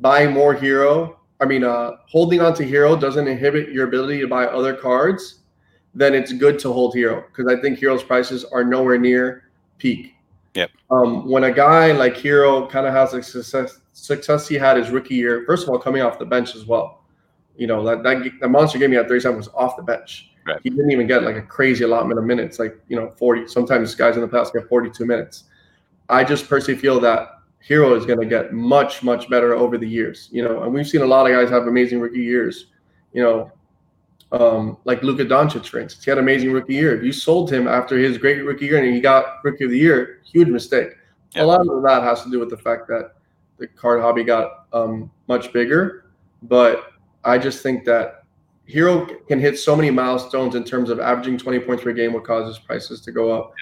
buying 0.00 0.32
more 0.32 0.54
Herro, 0.54 1.16
I 1.40 1.44
mean, 1.44 1.62
uh, 1.62 1.92
holding 2.08 2.40
on 2.40 2.54
to 2.54 2.64
Herro 2.64 2.98
doesn't 2.98 3.28
inhibit 3.28 3.68
your 3.68 3.86
ability 3.86 4.20
to 4.20 4.26
buy 4.26 4.46
other 4.46 4.74
cards, 4.74 5.40
then 5.94 6.14
it's 6.14 6.32
good 6.32 6.58
to 6.60 6.72
hold 6.72 6.94
Herro 6.94 7.24
because 7.26 7.46
I 7.52 7.60
think 7.60 7.78
Herro's 7.78 8.02
prices 8.02 8.44
are 8.46 8.64
nowhere 8.64 8.98
near 8.98 9.50
peak. 9.76 10.14
Yep. 10.54 10.70
Um, 10.90 11.28
when 11.28 11.44
a 11.44 11.52
guy 11.52 11.92
like 11.92 12.14
Herro 12.14 12.68
kind 12.70 12.86
of 12.86 12.94
has 12.94 13.12
a 13.12 13.22
success 13.22 13.78
success 13.92 14.48
he 14.48 14.54
had 14.54 14.78
his 14.78 14.88
rookie 14.88 15.16
year, 15.16 15.44
first 15.46 15.64
of 15.64 15.68
all, 15.68 15.78
coming 15.78 16.00
off 16.00 16.18
the 16.18 16.24
bench 16.24 16.56
as 16.56 16.64
well 16.64 16.99
you 17.56 17.66
know, 17.66 17.84
that, 17.84 18.02
that 18.02 18.30
the 18.40 18.48
monster 18.48 18.78
game 18.78 18.90
he 18.90 18.96
had 18.96 19.08
37 19.08 19.36
was 19.36 19.48
off 19.48 19.76
the 19.76 19.82
bench. 19.82 20.30
Right. 20.46 20.58
He 20.62 20.70
didn't 20.70 20.90
even 20.90 21.06
get 21.06 21.22
like 21.22 21.36
a 21.36 21.42
crazy 21.42 21.84
allotment 21.84 22.18
of 22.18 22.24
minutes, 22.24 22.58
like, 22.58 22.80
you 22.88 22.96
know, 22.96 23.10
40. 23.10 23.48
Sometimes 23.48 23.94
guys 23.94 24.16
in 24.16 24.22
the 24.22 24.28
past 24.28 24.52
get 24.52 24.68
42 24.68 25.04
minutes. 25.04 25.44
I 26.08 26.24
just 26.24 26.48
personally 26.48 26.80
feel 26.80 26.98
that 27.00 27.40
Herro 27.66 27.96
is 27.96 28.06
going 28.06 28.20
to 28.20 28.26
get 28.26 28.52
much, 28.52 29.02
much 29.02 29.28
better 29.28 29.54
over 29.54 29.76
the 29.76 29.88
years, 29.88 30.28
you 30.32 30.42
know, 30.42 30.62
and 30.62 30.72
we've 30.72 30.88
seen 30.88 31.02
a 31.02 31.06
lot 31.06 31.30
of 31.30 31.36
guys 31.36 31.50
have 31.50 31.66
amazing 31.66 32.00
rookie 32.00 32.20
years, 32.20 32.66
you 33.12 33.22
know, 33.22 33.52
um, 34.32 34.78
like 34.84 35.02
Luka 35.02 35.24
Doncic, 35.24 35.66
for 35.66 35.78
instance. 35.78 36.04
He 36.04 36.10
had 36.10 36.18
an 36.18 36.24
amazing 36.24 36.52
rookie 36.52 36.74
year. 36.74 36.96
If 36.96 37.04
you 37.04 37.12
sold 37.12 37.52
him 37.52 37.68
after 37.68 37.98
his 37.98 38.16
great 38.16 38.42
rookie 38.44 38.66
year 38.66 38.82
and 38.82 38.94
he 38.94 39.00
got 39.00 39.44
rookie 39.44 39.64
of 39.64 39.70
the 39.70 39.78
year, 39.78 40.20
huge 40.24 40.48
mistake. 40.48 40.90
A 41.36 41.44
lot 41.44 41.60
of 41.60 41.82
that 41.82 42.02
has 42.02 42.22
to 42.24 42.30
do 42.30 42.38
with 42.38 42.50
the 42.50 42.56
fact 42.56 42.88
that 42.88 43.12
the 43.58 43.66
card 43.66 44.00
hobby 44.00 44.24
got 44.24 44.66
um, 44.72 45.10
much 45.28 45.52
bigger, 45.52 46.06
but 46.42 46.92
I 47.24 47.38
just 47.38 47.62
think 47.62 47.84
that 47.84 48.24
Herro 48.68 49.26
can 49.26 49.40
hit 49.40 49.58
so 49.58 49.74
many 49.74 49.90
milestones 49.90 50.54
in 50.54 50.64
terms 50.64 50.90
of 50.90 51.00
averaging 51.00 51.38
20 51.38 51.60
points 51.60 51.82
per 51.82 51.92
game, 51.92 52.12
what 52.12 52.24
causes 52.24 52.58
prices 52.58 53.00
to 53.02 53.12
go 53.12 53.32
up. 53.32 53.52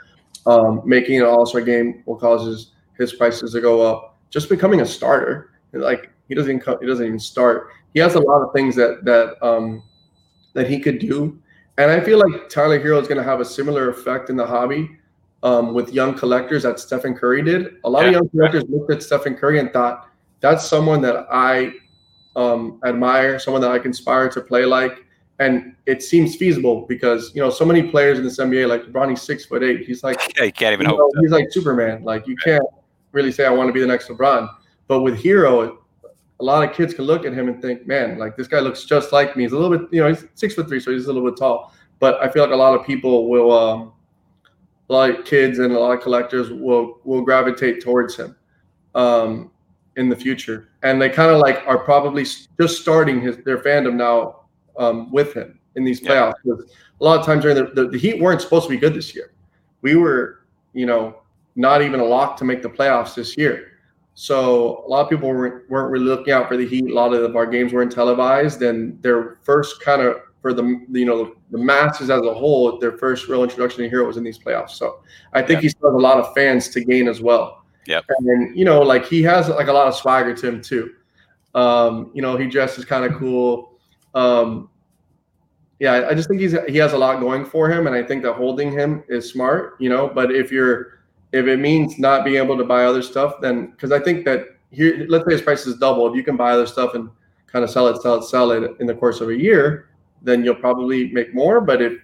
Um, 0.46 0.82
making 0.84 1.20
an 1.20 1.26
All 1.26 1.44
Star 1.44 1.61
game, 1.61 2.02
what 2.04 2.20
causes 2.20 2.72
his 2.96 3.12
prices 3.12 3.52
to 3.52 3.61
go 3.61 3.82
up. 3.82 4.16
Just 4.30 4.48
becoming 4.48 4.80
a 4.80 4.86
starter, 4.86 5.52
like 5.72 6.11
he 6.28 6.34
doesn't 6.34 6.50
even 6.50 6.78
he 6.80 6.86
doesn't 6.86 7.06
even 7.06 7.18
start. 7.18 7.70
He 7.94 8.00
has 8.00 8.14
a 8.14 8.20
lot 8.20 8.42
of 8.42 8.52
things 8.52 8.76
that 8.76 9.04
that 9.04 9.42
um, 9.42 9.82
that 10.54 10.68
he 10.68 10.78
could 10.80 10.98
do, 10.98 11.38
and 11.76 11.90
I 11.90 12.00
feel 12.00 12.18
like 12.18 12.48
Tyler 12.48 12.78
Herro 12.78 13.00
is 13.00 13.09
going 13.09 13.18
to 13.18 13.24
have 13.24 13.40
a 13.40 13.44
similar 13.44 13.90
effect 13.90 14.30
in 14.30 14.36
the 14.36 14.46
hobby 14.46 14.98
um, 15.42 15.74
with 15.74 15.92
young 15.92 16.14
collectors 16.14 16.62
that 16.62 16.78
Stephen 16.78 17.14
Curry 17.14 17.42
did. 17.42 17.76
A 17.84 17.90
lot 17.90 18.02
yeah. 18.02 18.09
of 18.09 18.14
young 18.14 18.28
collectors 18.30 18.64
looked 18.68 18.90
at 18.90 19.02
Stephen 19.02 19.34
Curry 19.34 19.59
and 19.59 19.72
thought 19.72 20.09
that's 20.40 20.64
someone 20.64 21.00
that 21.02 21.26
I 21.30 21.72
um, 22.37 22.81
admire, 22.85 23.39
someone 23.39 23.61
that 23.62 23.70
I 23.70 23.79
can 23.79 23.91
aspire 23.91 24.29
to 24.31 24.41
play 24.41 24.64
like. 24.64 25.05
And 25.41 25.76
it 25.87 26.03
seems 26.03 26.35
feasible 26.35 26.85
because 26.89 27.33
you 27.35 27.41
know 27.41 27.49
so 27.49 27.64
many 27.64 27.91
players 27.91 28.18
in 28.18 28.24
this 28.24 28.39
NBA, 28.39 28.68
like 28.68 28.83
LeBron, 28.85 29.11
he's 29.11 29.22
six 29.22 29.45
foot 29.45 29.62
eight. 29.62 29.87
He's 29.87 30.03
like 30.03 30.16
yeah, 30.37 30.45
you 30.45 30.53
can't 30.53 30.72
even 30.72 30.89
you 30.89 30.97
hope. 30.97 31.14
Know, 31.14 31.20
he's 31.20 31.31
like 31.31 31.53
Superman. 31.53 32.03
Like 32.03 32.26
you 32.26 32.37
can't 32.37 32.64
really 33.12 33.31
say 33.31 33.47
I 33.47 33.51
want 33.51 33.68
to 33.68 33.72
be 33.72 33.81
the 33.81 33.87
next 33.87 34.09
LeBron. 34.09 34.49
But 34.89 35.03
with 35.03 35.22
Herro, 35.22 35.79
a 36.41 36.45
lot 36.45 36.68
of 36.68 36.74
kids 36.74 36.95
can 36.95 37.05
look 37.05 37.24
at 37.24 37.33
him 37.33 37.49
and 37.49 37.61
think, 37.61 37.87
man, 37.87 38.18
like 38.18 38.37
this 38.37 38.49
guy 38.49 38.61
looks 38.61 38.85
just 38.85 39.12
like 39.12 39.37
me. 39.37 39.45
He's 39.45 39.53
a 39.53 39.59
little 39.59 39.76
bit, 39.76 39.89
you 39.93 40.01
know, 40.01 40.09
he's 40.09 40.24
six 40.35 40.55
foot 40.55 40.68
three, 40.68 40.81
so 40.81 40.91
he's 40.91 41.07
a 41.07 41.12
little 41.12 41.29
bit 41.29 41.39
tall. 41.39 41.72
But 42.01 42.20
I 42.22 42.29
feel 42.31 42.43
like 42.43 42.53
a 42.53 42.57
lot 42.57 42.79
of 42.79 42.87
people 42.87 43.29
will, 43.29 43.53
um, 43.53 43.93
a 44.89 44.93
lot 44.93 45.11
of 45.11 45.24
kids 45.24 45.59
and 45.59 45.72
a 45.72 45.79
lot 45.79 45.93
of 45.93 46.03
collectors 46.03 46.51
will 46.51 47.01
will 47.05 47.22
gravitate 47.22 47.83
towards 47.83 48.16
him. 48.16 48.37
Um, 48.95 49.51
in 49.99 50.09
the 50.09 50.16
future, 50.16 50.68
and 50.82 51.03
they 51.03 51.11
kind 51.11 51.30
of 51.30 51.38
like 51.38 51.62
are 51.66 51.78
probably 51.78 52.24
just 52.24 52.80
starting 52.80 53.20
his 53.20 53.36
their 53.38 53.59
fandom 53.59 53.94
now 53.94 54.46
um, 54.78 55.12
with 55.12 55.34
him 55.34 55.59
in 55.74 55.84
these 55.84 56.01
playoffs. 56.01 56.34
Yeah. 56.44 56.55
A 57.01 57.05
lot 57.05 57.20
of 57.20 57.26
times 57.26 57.42
during 57.42 57.57
the, 57.57 57.70
the, 57.74 57.88
the 57.88 57.99
Heat 57.99 58.20
weren't 58.20 58.40
supposed 58.40 58.64
to 58.64 58.70
be 58.70 58.78
good 58.78 58.94
this 58.94 59.14
year. 59.14 59.32
We 59.82 59.96
were, 59.96 60.46
you 60.72 60.86
know, 60.86 61.20
not 61.57 61.82
even 61.82 62.01
a 62.01 62.05
lock 62.05 62.36
to 62.38 62.44
make 62.44 62.62
the 62.62 62.68
playoffs 62.68 63.14
this 63.14 63.36
year. 63.36 63.72
So 64.14 64.84
a 64.84 64.88
lot 64.88 65.03
of 65.03 65.11
people 65.11 65.28
weren't, 65.28 65.68
weren't 65.70 65.92
really 65.92 66.07
looking 66.07 66.32
out 66.32 66.49
for 66.49 66.57
the 66.57 66.66
Heat. 66.66 66.90
A 66.90 66.94
lot 66.94 67.12
of 67.12 67.36
our 67.36 67.46
games 67.46 67.72
weren't 67.72 67.92
televised, 67.92 68.62
and 68.62 69.01
their 69.03 69.38
first 69.44 69.80
kind 69.82 70.03
of 70.03 70.16
for 70.40 70.53
the 70.53 70.62
you 70.90 71.05
know 71.05 71.34
the 71.51 71.59
masses 71.59 72.11
as 72.11 72.22
a 72.22 72.34
whole, 72.34 72.78
their 72.78 72.96
first 72.99 73.28
real 73.28 73.42
introduction 73.42 73.82
to 73.82 73.90
Herro 73.90 74.07
was 74.07 74.16
in 74.16 74.24
these 74.24 74.38
playoffs. 74.38 74.70
So 74.70 75.01
I 75.32 75.42
think 75.42 75.59
yeah. 75.59 75.62
he 75.62 75.68
still 75.70 75.90
has 75.90 75.94
a 75.94 75.99
lot 75.99 76.18
of 76.18 76.34
fans 76.34 76.68
to 76.70 76.84
gain 76.84 77.09
as 77.09 77.20
well. 77.20 77.57
Yep. 77.89 78.05
And 78.18 78.57
you 78.57 78.66
know, 78.66 78.82
like 78.82 79.07
he 79.07 79.22
has 79.22 79.49
like 79.49 79.68
a 79.68 79.72
lot 79.72 79.89
of 79.89 79.95
swagger 79.95 80.34
to 80.34 80.49
him 80.49 80.61
too. 80.61 80.93
Um, 81.55 82.11
you 82.14 82.20
know, 82.20 82.36
he 82.36 82.47
dresses 82.47 82.84
kind 82.84 83.05
of 83.05 83.18
cool. 83.18 83.78
Um, 84.14 84.68
yeah, 85.80 86.07
I 86.09 86.14
just 86.14 86.28
think 86.28 86.41
he's 86.41 86.55
he 86.68 86.76
has 86.76 86.93
a 86.93 86.99
lot 86.99 87.18
going 87.18 87.47
for 87.47 87.70
him, 87.70 87.86
and 87.86 87.97
I 87.97 88.03
think 88.03 88.22
that 88.24 88.34
holding 88.34 88.70
him 88.70 89.05
is 89.09 89.30
smart. 89.30 89.76
You 89.80 89.89
know, 89.89 90.07
but 90.07 90.30
if 90.30 90.53
you're 90.53 91.01
if 91.32 91.47
it 91.47 91.59
means 91.59 91.99
not 91.99 92.24
being 92.24 92.36
able 92.36 92.59
to 92.59 92.64
buy 92.64 92.84
other 92.84 93.03
stuff, 93.03 93.36
then 93.41 93.70
because 93.70 93.91
I 93.91 94.01
think 94.01 94.26
that 94.26 94.45
here, 94.70 95.07
let's 95.09 95.24
say 95.24 95.32
his 95.32 95.43
price 95.43 95.66
is 95.66 95.78
double. 95.78 96.07
If 96.09 96.14
you 96.14 96.22
can 96.22 96.36
buy 96.36 96.53
other 96.53 96.66
stuff 96.66 96.95
and 96.95 97.09
kind 97.47 97.64
of 97.64 97.70
sell 97.70 97.89
it, 97.89 98.03
sell 98.03 98.16
it, 98.16 98.24
sell 98.24 98.51
it 98.51 98.76
in 98.80 98.86
the 98.86 98.95
course 98.95 99.22
of 99.22 99.30
a 99.30 99.36
year, 99.36 99.89
then 100.20 100.45
you'll 100.45 100.57
probably 100.57 101.11
make 101.12 101.34
more. 101.34 101.62
But 101.62 101.80
if 101.80 101.95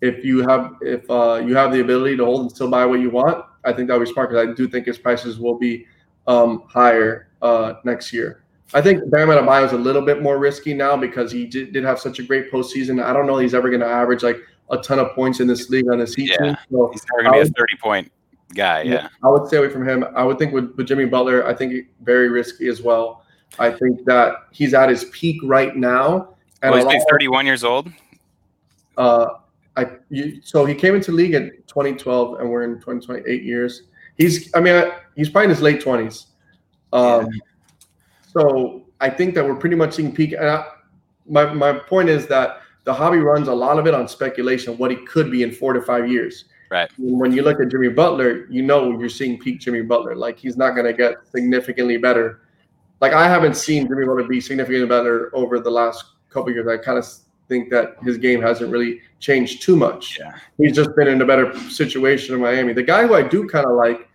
if 0.00 0.24
you 0.24 0.40
have 0.48 0.74
if 0.80 1.08
uh, 1.08 1.40
you 1.46 1.54
have 1.54 1.70
the 1.70 1.80
ability 1.80 2.16
to 2.16 2.24
hold 2.24 2.40
and 2.40 2.50
still 2.50 2.68
buy 2.68 2.84
what 2.84 2.98
you 2.98 3.10
want, 3.10 3.44
I 3.64 3.72
think 3.72 3.88
that'll 3.88 4.04
be 4.04 4.10
smart 4.10 4.30
because 4.30 4.48
I 4.48 4.52
do 4.52 4.68
think 4.68 4.86
his 4.86 4.98
prices 4.98 5.38
will 5.38 5.58
be 5.58 5.86
um, 6.26 6.64
higher 6.68 7.28
uh, 7.42 7.74
next 7.84 8.12
year. 8.12 8.42
I 8.72 8.80
think 8.80 9.10
Bam 9.10 9.28
Adebayo 9.28 9.66
is 9.66 9.72
a 9.72 9.76
little 9.78 10.02
bit 10.02 10.22
more 10.22 10.38
risky 10.38 10.74
now 10.74 10.96
because 10.96 11.32
he 11.32 11.44
did, 11.46 11.72
did 11.72 11.82
have 11.84 11.98
such 11.98 12.20
a 12.20 12.22
great 12.22 12.52
postseason. 12.52 13.02
I 13.02 13.12
don't 13.12 13.26
know 13.26 13.38
he's 13.38 13.54
ever 13.54 13.68
going 13.68 13.80
to 13.80 13.86
average 13.86 14.22
like 14.22 14.38
a 14.70 14.78
ton 14.78 15.00
of 15.00 15.12
points 15.12 15.40
in 15.40 15.48
this 15.48 15.68
league 15.70 15.90
on 15.90 15.98
his 15.98 16.14
Heat 16.14 16.30
yeah. 16.30 16.36
team. 16.36 16.56
So 16.70 16.90
he's 16.92 17.04
never 17.10 17.28
going 17.28 17.40
to 17.40 17.44
be 17.44 17.50
a 17.50 17.52
thirty 17.52 17.76
point 17.82 18.12
guy. 18.54 18.82
Yeah. 18.82 19.08
I 19.24 19.28
would 19.28 19.48
stay 19.48 19.56
away 19.56 19.70
from 19.70 19.86
him. 19.88 20.04
I 20.14 20.22
would 20.24 20.38
think 20.38 20.52
with, 20.52 20.72
with 20.76 20.86
Jimmy 20.86 21.06
Butler, 21.06 21.46
I 21.46 21.54
think 21.54 21.86
very 22.02 22.28
risky 22.28 22.68
as 22.68 22.80
well. 22.80 23.24
I 23.58 23.70
think 23.70 24.04
that 24.04 24.34
he's 24.52 24.74
at 24.74 24.88
his 24.88 25.04
peak 25.06 25.40
right 25.42 25.74
now. 25.76 26.36
And 26.62 26.72
well, 26.72 26.88
he's 26.88 27.04
31 27.10 27.46
years 27.46 27.64
old. 27.64 27.90
Uh, 28.96 29.26
I 29.76 29.86
you, 30.08 30.40
so 30.42 30.64
he 30.64 30.74
came 30.74 30.94
into 30.94 31.12
league 31.12 31.34
in 31.34 31.50
2012, 31.66 32.40
and 32.40 32.50
we're 32.50 32.62
in 32.64 32.74
2028 32.74 33.42
years. 33.42 33.82
He's, 34.16 34.54
I 34.54 34.60
mean, 34.60 34.90
he's 35.16 35.28
probably 35.30 35.44
in 35.44 35.50
his 35.50 35.62
late 35.62 35.82
20s. 35.82 36.26
Um, 36.92 37.26
yeah. 37.32 37.40
So 38.26 38.82
I 39.00 39.08
think 39.08 39.34
that 39.34 39.44
we're 39.44 39.54
pretty 39.54 39.76
much 39.76 39.94
seeing 39.94 40.12
peak. 40.12 40.32
And 40.32 40.44
I, 40.44 40.66
my 41.26 41.52
my 41.52 41.72
point 41.72 42.08
is 42.08 42.26
that 42.26 42.62
the 42.84 42.92
hobby 42.92 43.18
runs 43.18 43.48
a 43.48 43.54
lot 43.54 43.78
of 43.78 43.86
it 43.86 43.94
on 43.94 44.08
speculation, 44.08 44.76
what 44.78 44.90
he 44.90 44.96
could 45.06 45.30
be 45.30 45.42
in 45.42 45.52
four 45.52 45.72
to 45.72 45.82
five 45.82 46.10
years. 46.10 46.46
Right. 46.70 46.90
When 46.98 47.32
you 47.32 47.42
look 47.42 47.60
at 47.60 47.68
Jimmy 47.68 47.88
Butler, 47.88 48.46
you 48.48 48.62
know 48.62 48.98
you're 48.98 49.08
seeing 49.08 49.38
peak 49.38 49.60
Jimmy 49.60 49.82
Butler. 49.82 50.14
Like 50.14 50.38
he's 50.38 50.56
not 50.56 50.72
going 50.72 50.86
to 50.86 50.92
get 50.92 51.16
significantly 51.30 51.96
better. 51.96 52.42
Like 53.00 53.12
I 53.12 53.28
haven't 53.28 53.56
seen 53.56 53.88
Jimmy 53.88 54.04
Butler 54.06 54.24
be 54.24 54.40
significantly 54.40 54.86
better 54.86 55.34
over 55.34 55.58
the 55.58 55.70
last 55.70 56.04
couple 56.28 56.52
years. 56.52 56.68
I 56.68 56.76
kind 56.76 56.98
of 56.98 57.06
think 57.48 57.70
that 57.70 57.96
his 58.02 58.18
game 58.18 58.40
hasn't 58.40 58.70
really 58.70 59.00
changed 59.20 59.62
too 59.62 59.76
much. 59.76 60.18
Yeah. 60.18 60.32
He's 60.58 60.74
just 60.74 60.96
been 60.96 61.06
in 61.06 61.22
a 61.22 61.26
better 61.26 61.56
situation 61.70 62.34
in 62.34 62.40
Miami. 62.40 62.72
The 62.72 62.82
guy 62.82 63.06
who 63.06 63.14
I 63.14 63.22
do 63.22 63.46
kind 63.46 63.66
of 63.66 63.76
like, 63.76 64.08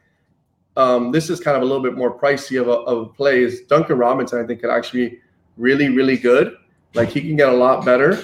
um, 0.75 1.11
this 1.11 1.29
is 1.29 1.39
kind 1.39 1.55
of 1.55 1.63
a 1.63 1.65
little 1.65 1.81
bit 1.81 1.95
more 1.95 2.19
pricey 2.19 2.59
of 2.59 2.67
a, 2.67 2.71
of 2.71 2.97
a 3.03 3.05
play, 3.05 3.43
is 3.43 3.61
Duncan 3.61 3.97
Robinson. 3.97 4.43
I 4.43 4.45
think 4.45 4.59
could 4.59 4.69
actually 4.69 5.09
be 5.09 5.19
really, 5.57 5.89
really 5.89 6.17
good. 6.17 6.57
Like 6.93 7.09
he 7.09 7.21
can 7.21 7.35
get 7.37 7.49
a 7.49 7.53
lot 7.53 7.85
better. 7.85 8.21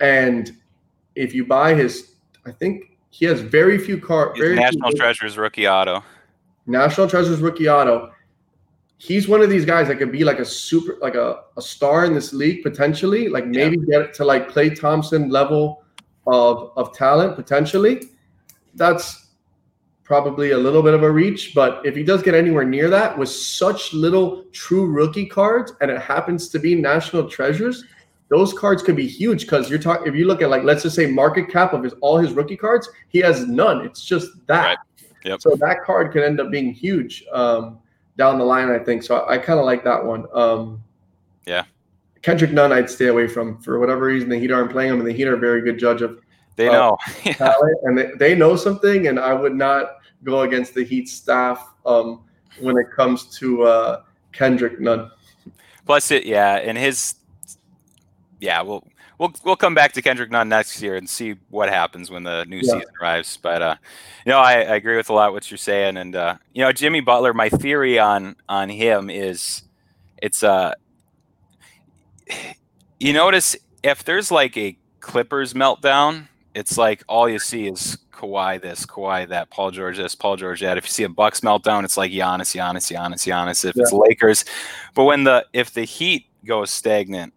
And 0.00 0.54
if 1.14 1.34
you 1.34 1.46
buy 1.46 1.74
his, 1.74 2.12
I 2.44 2.50
think 2.50 2.96
he 3.10 3.24
has 3.26 3.40
very 3.40 3.78
few 3.78 3.98
cards. 3.98 4.38
National 4.38 4.90
few 4.90 4.98
Treasures 4.98 5.38
rookie 5.38 5.66
auto. 5.66 6.04
National 6.66 7.08
Treasures 7.08 7.40
rookie 7.40 7.68
auto. 7.68 8.12
He's 8.98 9.28
one 9.28 9.42
of 9.42 9.50
these 9.50 9.64
guys 9.64 9.88
that 9.88 9.96
could 9.96 10.10
be 10.10 10.24
like 10.24 10.38
a 10.38 10.44
super, 10.44 10.96
like 11.00 11.14
a, 11.14 11.40
a 11.56 11.62
star 11.62 12.04
in 12.04 12.14
this 12.14 12.32
league 12.32 12.62
potentially. 12.62 13.28
Like 13.28 13.46
maybe 13.46 13.78
yeah. 13.86 14.00
get 14.00 14.14
to 14.14 14.24
like 14.24 14.50
Klay 14.50 14.78
Thompson 14.78 15.30
level 15.30 15.82
of 16.26 16.72
of 16.76 16.94
talent 16.94 17.36
potentially. 17.36 18.02
That's 18.74 19.28
probably 20.04 20.52
a 20.52 20.58
little 20.58 20.82
bit 20.82 20.94
of 20.94 21.02
a 21.02 21.10
reach, 21.10 21.52
but 21.54 21.84
if 21.84 21.96
he 21.96 22.04
does 22.04 22.22
get 22.22 22.34
anywhere 22.34 22.64
near 22.64 22.88
that 22.88 23.18
with 23.18 23.28
such 23.28 23.92
little 23.92 24.44
true 24.52 24.86
rookie 24.86 25.26
cards, 25.26 25.72
and 25.80 25.90
it 25.90 26.00
happens 26.00 26.48
to 26.48 26.60
be 26.60 26.76
National 26.76 27.28
Treasures, 27.28 27.84
those 28.28 28.52
cards 28.52 28.82
could 28.82 28.96
be 28.96 29.06
huge 29.06 29.42
because 29.42 29.68
you're 29.68 29.78
talking. 29.78 30.06
If 30.06 30.14
you 30.14 30.26
look 30.26 30.42
at 30.42 30.50
like 30.50 30.64
let's 30.64 30.82
just 30.82 30.96
say 30.96 31.06
market 31.06 31.48
cap 31.48 31.72
of 31.72 31.82
his 31.82 31.92
all 32.00 32.18
his 32.18 32.32
rookie 32.32 32.56
cards, 32.56 32.88
he 33.08 33.18
has 33.20 33.46
none. 33.46 33.84
It's 33.84 34.04
just 34.04 34.28
that. 34.46 34.64
Right. 34.64 34.78
Yep. 35.24 35.42
So 35.42 35.56
that 35.56 35.82
card 35.84 36.12
could 36.12 36.22
end 36.22 36.40
up 36.40 36.50
being 36.50 36.72
huge 36.72 37.24
um, 37.32 37.78
down 38.16 38.38
the 38.38 38.44
line. 38.44 38.70
I 38.70 38.78
think 38.78 39.02
so. 39.02 39.16
I, 39.16 39.34
I 39.34 39.38
kind 39.38 39.58
of 39.58 39.64
like 39.64 39.82
that 39.84 40.04
one. 40.04 40.26
Um, 40.32 40.82
yeah. 41.46 41.64
Kendrick 42.26 42.50
Nunn, 42.50 42.72
I'd 42.72 42.90
stay 42.90 43.06
away 43.06 43.28
from 43.28 43.56
for 43.62 43.78
whatever 43.78 44.06
reason. 44.06 44.28
The 44.28 44.36
Heat 44.36 44.50
aren't 44.50 44.72
playing 44.72 44.92
him, 44.92 44.98
and 44.98 45.06
the 45.06 45.12
Heat 45.12 45.28
are 45.28 45.36
a 45.36 45.38
very 45.38 45.62
good 45.62 45.78
judge 45.78 46.02
of. 46.02 46.20
They 46.56 46.66
know, 46.66 46.98
talent, 47.22 47.78
and 47.84 47.96
they, 47.96 48.10
they 48.18 48.34
know 48.34 48.56
something, 48.56 49.06
and 49.06 49.20
I 49.20 49.32
would 49.32 49.54
not 49.54 49.98
go 50.24 50.40
against 50.40 50.74
the 50.74 50.82
Heat 50.82 51.08
staff 51.08 51.74
um, 51.84 52.24
when 52.58 52.76
it 52.78 52.86
comes 52.90 53.26
to 53.38 53.62
uh, 53.62 54.02
Kendrick 54.32 54.80
Nunn. 54.80 55.08
Plus, 55.84 56.10
it 56.10 56.26
yeah, 56.26 56.56
and 56.56 56.76
his 56.76 57.14
yeah, 58.40 58.60
we'll 58.60 58.84
we'll 59.18 59.32
we'll 59.44 59.54
come 59.54 59.76
back 59.76 59.92
to 59.92 60.02
Kendrick 60.02 60.32
Nunn 60.32 60.48
next 60.48 60.82
year 60.82 60.96
and 60.96 61.08
see 61.08 61.36
what 61.50 61.68
happens 61.68 62.10
when 62.10 62.24
the 62.24 62.44
new 62.46 62.56
yeah. 62.56 62.62
season 62.62 62.84
arrives. 63.00 63.36
But 63.36 63.62
uh, 63.62 63.76
you 64.24 64.32
know, 64.32 64.40
I, 64.40 64.54
I, 64.54 64.74
agree 64.74 64.96
with 64.96 65.10
a 65.10 65.12
lot 65.12 65.32
what 65.32 65.48
you're 65.48 65.58
saying, 65.58 65.96
and 65.96 66.16
uh, 66.16 66.38
you 66.54 66.64
know, 66.64 66.72
Jimmy 66.72 67.02
Butler. 67.02 67.32
My 67.32 67.50
theory 67.50 68.00
on 68.00 68.34
on 68.48 68.68
him 68.68 69.10
is, 69.10 69.62
it's 70.20 70.42
uh, 70.42 70.72
you 73.00 73.12
notice 73.12 73.56
if 73.82 74.04
there's 74.04 74.30
like 74.30 74.56
a 74.56 74.76
Clippers 75.00 75.54
meltdown, 75.54 76.28
it's 76.54 76.76
like 76.76 77.04
all 77.08 77.28
you 77.28 77.38
see 77.38 77.68
is 77.68 77.98
Kawhi 78.12 78.60
this, 78.60 78.86
Kawhi 78.86 79.28
that, 79.28 79.50
Paul 79.50 79.70
George 79.70 79.98
this, 79.98 80.14
Paul 80.14 80.36
George 80.36 80.60
that. 80.62 80.78
If 80.78 80.86
you 80.86 80.90
see 80.90 81.02
a 81.04 81.08
Bucks 81.08 81.40
meltdown, 81.40 81.84
it's 81.84 81.96
like 81.96 82.10
Giannis, 82.10 82.56
Giannis, 82.56 82.90
Giannis, 82.90 83.26
Giannis. 83.26 83.64
If 83.64 83.76
yeah. 83.76 83.82
it's 83.82 83.92
Lakers, 83.92 84.44
but 84.94 85.04
when 85.04 85.24
the 85.24 85.46
if 85.52 85.72
the 85.72 85.84
Heat 85.84 86.26
goes 86.44 86.70
stagnant 86.70 87.32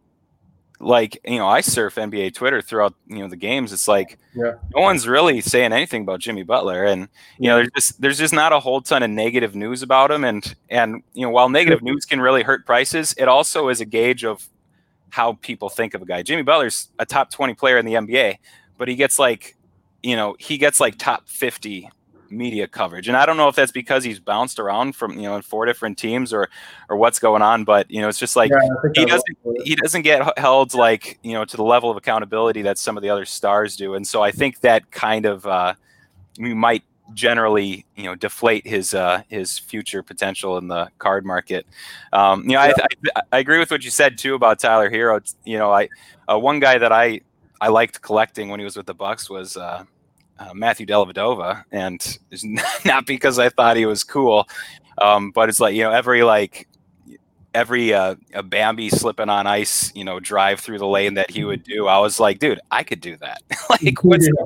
like 0.79 1.19
you 1.25 1.37
know 1.37 1.47
i 1.47 1.59
surf 1.59 1.95
nba 1.95 2.33
twitter 2.33 2.61
throughout 2.61 2.93
you 3.07 3.17
know 3.17 3.27
the 3.27 3.35
games 3.35 3.73
it's 3.73 3.87
like 3.87 4.17
yeah. 4.33 4.53
no 4.73 4.81
one's 4.81 5.07
really 5.07 5.41
saying 5.41 5.73
anything 5.73 6.03
about 6.03 6.21
jimmy 6.21 6.43
butler 6.43 6.85
and 6.85 7.09
you 7.37 7.49
know 7.49 7.57
there's 7.57 7.69
just 7.75 8.01
there's 8.01 8.17
just 8.17 8.33
not 8.33 8.53
a 8.53 8.59
whole 8.59 8.79
ton 8.79 9.03
of 9.03 9.09
negative 9.09 9.55
news 9.55 9.83
about 9.83 10.09
him 10.09 10.23
and 10.23 10.55
and 10.69 11.03
you 11.13 11.23
know 11.23 11.29
while 11.29 11.49
negative 11.49 11.81
news 11.81 12.05
can 12.05 12.21
really 12.21 12.43
hurt 12.43 12.65
prices 12.65 13.13
it 13.17 13.27
also 13.27 13.67
is 13.67 13.81
a 13.81 13.85
gauge 13.85 14.23
of 14.23 14.47
how 15.09 15.33
people 15.33 15.69
think 15.69 15.93
of 15.93 16.01
a 16.01 16.05
guy 16.05 16.21
jimmy 16.21 16.41
butler's 16.41 16.89
a 16.99 17.05
top 17.05 17.31
20 17.31 17.53
player 17.53 17.77
in 17.77 17.85
the 17.85 17.93
nba 17.93 18.37
but 18.77 18.87
he 18.87 18.95
gets 18.95 19.19
like 19.19 19.55
you 20.03 20.15
know 20.15 20.35
he 20.39 20.57
gets 20.57 20.79
like 20.79 20.97
top 20.97 21.27
50 21.27 21.89
media 22.31 22.67
coverage. 22.67 23.07
And 23.07 23.17
I 23.17 23.25
don't 23.25 23.37
know 23.37 23.47
if 23.47 23.55
that's 23.55 23.71
because 23.71 24.03
he's 24.03 24.19
bounced 24.19 24.59
around 24.59 24.95
from 24.95 25.13
you 25.13 25.23
know 25.23 25.35
in 25.35 25.41
four 25.41 25.65
different 25.65 25.97
teams 25.97 26.33
or 26.33 26.49
or 26.89 26.97
what's 26.97 27.19
going 27.19 27.41
on, 27.41 27.63
but 27.63 27.89
you 27.89 28.01
know 28.01 28.07
it's 28.07 28.19
just 28.19 28.35
like 28.35 28.51
yeah, 28.51 28.91
he 28.95 29.05
doesn't 29.05 29.37
he 29.63 29.75
doesn't 29.75 30.01
get 30.03 30.37
held 30.37 30.73
like 30.73 31.19
you 31.23 31.33
know 31.33 31.45
to 31.45 31.57
the 31.57 31.63
level 31.63 31.89
of 31.89 31.97
accountability 31.97 32.61
that 32.63 32.77
some 32.77 32.97
of 32.97 33.03
the 33.03 33.09
other 33.09 33.25
stars 33.25 33.75
do. 33.75 33.95
And 33.95 34.07
so 34.07 34.21
I 34.21 34.31
think 34.31 34.61
that 34.61 34.91
kind 34.91 35.25
of 35.25 35.45
uh, 35.45 35.73
we 36.39 36.53
might 36.53 36.83
generally 37.13 37.85
you 37.95 38.03
know 38.03 38.15
deflate 38.15 38.65
his 38.65 38.93
uh, 38.93 39.23
his 39.29 39.57
future 39.57 40.03
potential 40.03 40.57
in 40.57 40.67
the 40.67 40.89
card 40.97 41.25
market. 41.25 41.65
Um, 42.13 42.43
you 42.43 42.55
know, 42.55 42.63
yeah. 42.63 42.73
I, 42.77 43.09
I, 43.15 43.21
I 43.33 43.39
agree 43.39 43.59
with 43.59 43.71
what 43.71 43.83
you 43.83 43.91
said 43.91 44.17
too 44.17 44.35
about 44.35 44.59
Tyler 44.59 44.89
Herro. 44.89 45.21
You 45.45 45.57
know, 45.57 45.71
I 45.71 45.89
uh, 46.31 46.37
one 46.37 46.59
guy 46.59 46.77
that 46.77 46.91
I 46.91 47.21
I 47.61 47.69
liked 47.69 48.01
collecting 48.01 48.49
when 48.49 48.59
he 48.59 48.63
was 48.63 48.77
with 48.77 48.85
the 48.85 48.93
Bucks 48.93 49.29
was 49.29 49.57
uh, 49.57 49.83
uh, 50.37 50.53
Matthew 50.53 50.85
Dellavedova, 50.85 51.63
and 51.71 52.17
it's 52.31 52.45
not 52.85 53.05
because 53.05 53.39
I 53.39 53.49
thought 53.49 53.77
he 53.77 53.85
was 53.85 54.03
cool, 54.03 54.47
um, 54.97 55.31
but 55.31 55.49
it's 55.49 55.59
like 55.59 55.75
you 55.75 55.83
know 55.83 55.91
every 55.91 56.23
like 56.23 56.67
every 57.53 57.93
uh, 57.93 58.15
a 58.33 58.43
Bambi 58.43 58.89
slipping 58.89 59.29
on 59.29 59.47
ice, 59.47 59.91
you 59.95 60.03
know, 60.03 60.19
drive 60.19 60.59
through 60.59 60.77
the 60.77 60.87
lane 60.87 61.15
that 61.15 61.31
he 61.31 61.43
would 61.43 61.63
do. 61.63 61.87
I 61.87 61.99
was 61.99 62.19
like, 62.19 62.39
dude, 62.39 62.59
I 62.71 62.83
could 62.83 63.01
do 63.01 63.17
that. 63.17 63.41
like, 63.69 64.03
what's 64.03 64.27
yeah. 64.27 64.45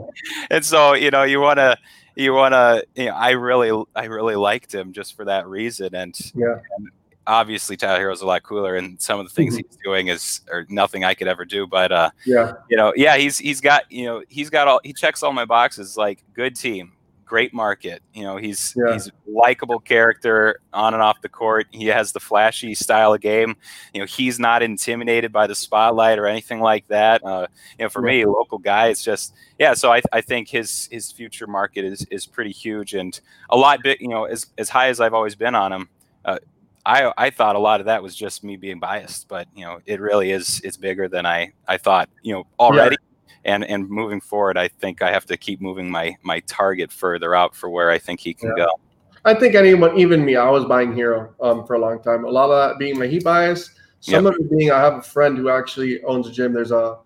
and 0.49 0.65
so 0.65 0.93
you 0.93 1.11
know, 1.11 1.23
you 1.23 1.39
want 1.39 1.57
to, 1.57 1.77
you 2.15 2.33
want 2.33 2.53
to, 2.53 2.85
you 2.95 3.07
know, 3.07 3.15
I 3.15 3.31
really, 3.31 3.85
I 3.95 4.05
really 4.05 4.35
liked 4.35 4.73
him 4.73 4.93
just 4.93 5.15
for 5.15 5.25
that 5.25 5.47
reason, 5.47 5.95
and 5.95 6.17
yeah. 6.35 6.59
And, 6.77 6.89
obviously 7.25 7.77
Tyler 7.77 7.99
Herro's 7.99 8.21
a 8.21 8.25
lot 8.25 8.43
cooler, 8.43 8.75
and 8.75 9.01
some 9.01 9.19
of 9.19 9.25
the 9.25 9.33
things 9.33 9.55
mm-hmm. 9.55 9.67
he's 9.67 9.77
doing 9.83 10.07
is 10.07 10.41
or 10.51 10.65
nothing 10.69 11.03
I 11.03 11.13
could 11.13 11.27
ever 11.27 11.45
do. 11.45 11.67
But 11.67 11.91
uh, 11.91 12.09
yeah, 12.25 12.53
you 12.69 12.77
know, 12.77 12.93
yeah, 12.95 13.17
he's 13.17 13.37
he's 13.37 13.61
got 13.61 13.91
you 13.91 14.05
know 14.05 14.23
he's 14.27 14.49
got 14.49 14.67
all 14.67 14.79
he 14.83 14.93
checks 14.93 15.23
all 15.23 15.33
my 15.33 15.45
boxes. 15.45 15.97
Like 15.97 16.23
good 16.33 16.55
team, 16.55 16.93
great 17.33 17.51
market. 17.51 18.03
You 18.13 18.21
know, 18.21 18.37
he's 18.37 18.75
yeah. 18.77 18.93
he's 18.93 19.09
likable 19.27 19.79
character 19.79 20.59
on 20.71 20.93
and 20.93 21.01
off 21.01 21.19
the 21.21 21.29
court. 21.29 21.65
He 21.71 21.87
has 21.87 22.11
the 22.11 22.19
flashy 22.19 22.75
style 22.75 23.15
of 23.15 23.21
game. 23.21 23.55
You 23.91 24.01
know, 24.01 24.05
he's 24.05 24.39
not 24.39 24.61
intimidated 24.61 25.31
by 25.31 25.47
the 25.47 25.55
spotlight 25.55 26.19
or 26.19 26.27
anything 26.27 26.59
like 26.59 26.87
that. 26.89 27.25
Uh, 27.25 27.47
you 27.79 27.85
know, 27.85 27.89
for 27.89 28.07
yeah. 28.07 28.17
me, 28.17 28.25
local 28.25 28.59
guy, 28.59 28.89
it's 28.89 29.03
just 29.03 29.33
yeah. 29.57 29.73
So 29.73 29.91
I, 29.91 30.03
I 30.11 30.21
think 30.21 30.47
his 30.47 30.87
his 30.91 31.11
future 31.11 31.47
market 31.47 31.85
is 31.85 32.05
is 32.11 32.27
pretty 32.27 32.51
huge 32.51 32.93
and 32.93 33.19
a 33.49 33.57
lot 33.57 33.81
big. 33.81 33.99
You 33.99 34.09
know, 34.09 34.25
as 34.25 34.45
as 34.59 34.69
high 34.69 34.89
as 34.89 34.99
I've 34.99 35.15
always 35.15 35.35
been 35.35 35.55
on 35.55 35.73
him. 35.73 35.89
Uh, 36.23 36.37
I 36.85 37.11
I 37.17 37.29
thought 37.31 37.55
a 37.55 37.59
lot 37.59 37.79
of 37.79 37.87
that 37.87 38.03
was 38.03 38.15
just 38.15 38.43
me 38.43 38.57
being 38.57 38.79
biased, 38.79 39.27
but 39.27 39.47
you 39.55 39.65
know, 39.65 39.79
it 39.87 39.99
really 39.99 40.29
is 40.29 40.61
it's 40.63 40.77
bigger 40.77 41.07
than 41.07 41.25
I 41.25 41.53
I 41.67 41.77
thought. 41.77 42.09
You 42.21 42.33
know, 42.33 42.47
already. 42.59 42.97
And, 43.45 43.65
and 43.65 43.89
moving 43.89 44.21
forward, 44.21 44.57
I 44.57 44.69
think 44.69 45.01
I 45.01 45.11
have 45.11 45.25
to 45.25 45.35
keep 45.35 45.59
moving 45.59 45.91
my 45.91 46.15
my 46.23 46.39
target 46.41 46.91
further 46.91 47.35
out 47.35 47.53
for 47.55 47.69
where 47.69 47.91
I 47.91 47.97
think 47.97 48.21
he 48.21 48.33
can 48.33 48.53
yeah. 48.55 48.65
go. 48.65 48.79
I 49.25 49.33
think 49.33 49.55
anyone, 49.55 49.97
even 49.97 50.23
me, 50.23 50.35
I 50.35 50.49
was 50.49 50.65
buying 50.65 50.93
Herro 50.93 51.33
um, 51.41 51.65
for 51.65 51.75
a 51.75 51.79
long 51.79 52.01
time. 52.01 52.25
A 52.25 52.29
lot 52.29 52.49
of 52.49 52.69
that 52.69 52.79
being 52.79 52.97
my 52.97 53.07
heat 53.07 53.23
bias. 53.23 53.69
Some 53.99 54.25
yep. 54.25 54.33
of 54.33 54.39
it 54.39 54.57
being 54.57 54.71
I 54.71 54.79
have 54.79 54.95
a 54.95 55.01
friend 55.01 55.37
who 55.37 55.49
actually 55.49 56.03
owns 56.03 56.27
a 56.27 56.31
gym. 56.31 56.53
There's 56.53 56.71
a 56.71 56.99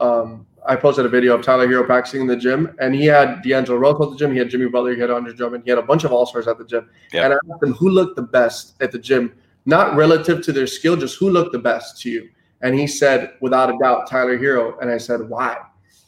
um, 0.00 0.46
I 0.66 0.76
posted 0.76 1.06
a 1.06 1.08
video 1.08 1.34
of 1.34 1.42
Tyler 1.42 1.66
Herro 1.66 1.84
practicing 1.84 2.22
in 2.22 2.26
the 2.26 2.36
gym, 2.36 2.74
and 2.78 2.94
he 2.94 3.06
had 3.06 3.42
D'Angelo 3.42 3.78
Russell 3.78 4.04
at 4.04 4.10
the 4.10 4.16
gym. 4.16 4.32
He 4.32 4.38
had 4.38 4.50
Jimmy 4.50 4.68
Butler. 4.68 4.94
He 4.94 5.00
had 5.00 5.10
Andre 5.10 5.32
Drummond. 5.32 5.64
He 5.64 5.70
had 5.70 5.78
a 5.78 5.82
bunch 5.82 6.04
of 6.04 6.12
All 6.12 6.26
Stars 6.26 6.46
at 6.46 6.58
the 6.58 6.64
gym. 6.64 6.88
Yep. 7.12 7.24
And 7.24 7.32
I 7.32 7.36
asked 7.36 7.62
him 7.62 7.72
who 7.74 7.88
looked 7.88 8.16
the 8.16 8.22
best 8.22 8.74
at 8.82 8.92
the 8.92 8.98
gym, 8.98 9.32
not 9.64 9.96
relative 9.96 10.42
to 10.42 10.52
their 10.52 10.66
skill, 10.66 10.96
just 10.96 11.18
who 11.18 11.30
looked 11.30 11.52
the 11.52 11.58
best 11.58 12.00
to 12.02 12.10
you. 12.10 12.28
And 12.60 12.74
he 12.74 12.86
said, 12.86 13.34
without 13.40 13.70
a 13.70 13.78
doubt, 13.78 14.08
Tyler 14.08 14.36
Herro. 14.36 14.78
And 14.80 14.90
I 14.90 14.98
said, 14.98 15.28
why? 15.28 15.58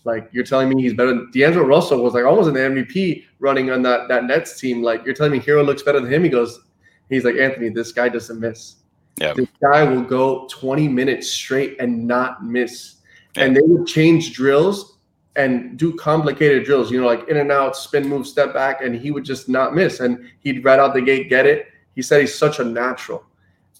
Like 0.05 0.29
you're 0.33 0.45
telling 0.45 0.69
me 0.69 0.83
he's 0.83 0.95
better. 0.95 1.11
Than 1.11 1.31
D'Angelo 1.31 1.67
Russell 1.67 2.03
was 2.03 2.15
like 2.15 2.25
almost 2.25 2.49
an 2.49 2.55
MVP 2.55 3.25
running 3.39 3.71
on 3.71 3.83
that 3.83 4.09
that 4.09 4.25
Nets 4.25 4.59
team. 4.59 4.83
Like 4.83 5.05
you're 5.05 5.15
telling 5.15 5.33
me 5.33 5.41
Herro 5.41 5.65
looks 5.65 5.83
better 5.83 6.01
than 6.01 6.13
him. 6.13 6.25
He 6.25 6.31
goes, 6.31 6.61
he's 7.09 7.25
like 7.25 7.37
Anthony. 7.37 7.69
This 7.69 7.93
guy 7.93 8.09
doesn't 8.09 8.41
miss. 8.41 8.77
Yep. 9.19 9.37
This 9.37 9.49
guy 9.61 9.85
will 9.85 10.03
go 10.03 10.47
20 10.51 10.89
minutes 10.89 11.29
straight 11.29 11.79
and 11.81 12.07
not 12.07 12.45
miss. 12.45 12.97
Yep. 13.37 13.47
And 13.47 13.57
they 13.57 13.61
would 13.63 13.87
change 13.87 14.33
drills 14.33 14.97
and 15.37 15.79
do 15.79 15.95
complicated 15.95 16.65
drills, 16.65 16.91
you 16.91 17.01
know, 17.01 17.07
like 17.07 17.29
in 17.29 17.37
and 17.37 17.53
out, 17.53 17.77
spin 17.77 18.09
move, 18.09 18.27
step 18.27 18.53
back, 18.53 18.83
and 18.83 18.95
he 18.95 19.11
would 19.11 19.25
just 19.25 19.49
not 19.49 19.75
miss. 19.75 20.01
And 20.01 20.25
he'd 20.41 20.65
right 20.65 20.79
out 20.79 20.95
the 20.95 21.03
gate 21.03 21.29
get 21.29 21.47
it. 21.47 21.67
He 21.95 22.03
said 22.03 22.21
he's 22.21 22.37
such 22.37 22.59
a 22.59 22.65
natural. 22.65 23.25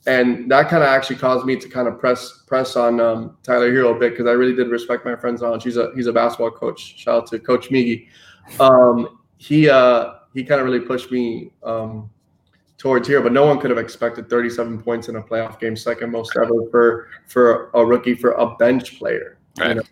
And 0.07 0.51
that 0.51 0.69
kind 0.69 0.83
of 0.83 0.89
actually 0.89 1.17
caused 1.17 1.45
me 1.45 1.57
to 1.57 1.69
kind 1.69 1.87
of 1.87 1.99
press 1.99 2.43
press 2.47 2.75
on 2.75 3.01
um, 3.01 3.37
Tyler 3.43 3.71
Herro 3.71 3.95
a 3.95 3.99
bit 3.99 4.13
because 4.13 4.27
I 4.27 4.33
really 4.33 4.55
did 4.55 4.69
respect 4.69 5.05
my 5.05 5.15
friend's 5.15 5.43
knowledge. 5.43 5.65
He's 5.65 5.77
a 5.77 5.93
he's 5.95 6.07
a 6.07 6.13
basketball 6.13 6.51
coach. 6.51 6.99
Shout 6.99 7.23
out 7.23 7.27
to 7.29 7.39
Coach 7.39 7.69
Migi. 7.69 8.09
Um, 8.59 9.19
he 9.37 9.69
uh, 9.69 10.15
he 10.33 10.43
kind 10.43 10.61
of 10.61 10.67
really 10.67 10.81
pushed 10.81 11.11
me 11.11 11.51
um, 11.63 12.11
towards 12.79 13.07
here, 13.07 13.21
but 13.21 13.33
no 13.33 13.45
one 13.45 13.61
could 13.61 13.69
have 13.69 13.79
expected 13.79 14.31
37 14.31 14.83
points 14.83 15.09
in 15.09 15.17
a 15.17 15.23
playoff 15.23 15.61
game, 15.61 15.77
second 15.77 16.11
most 16.11 16.33
ever 16.37 16.69
for 16.71 17.09
for 17.27 17.71
a 17.75 17.85
rookie 17.85 18.15
for 18.15 18.33
a 18.33 18.57
bench 18.57 18.99
player. 18.99 19.39
Right. 19.59 19.69
You 19.69 19.75
know? 19.75 19.83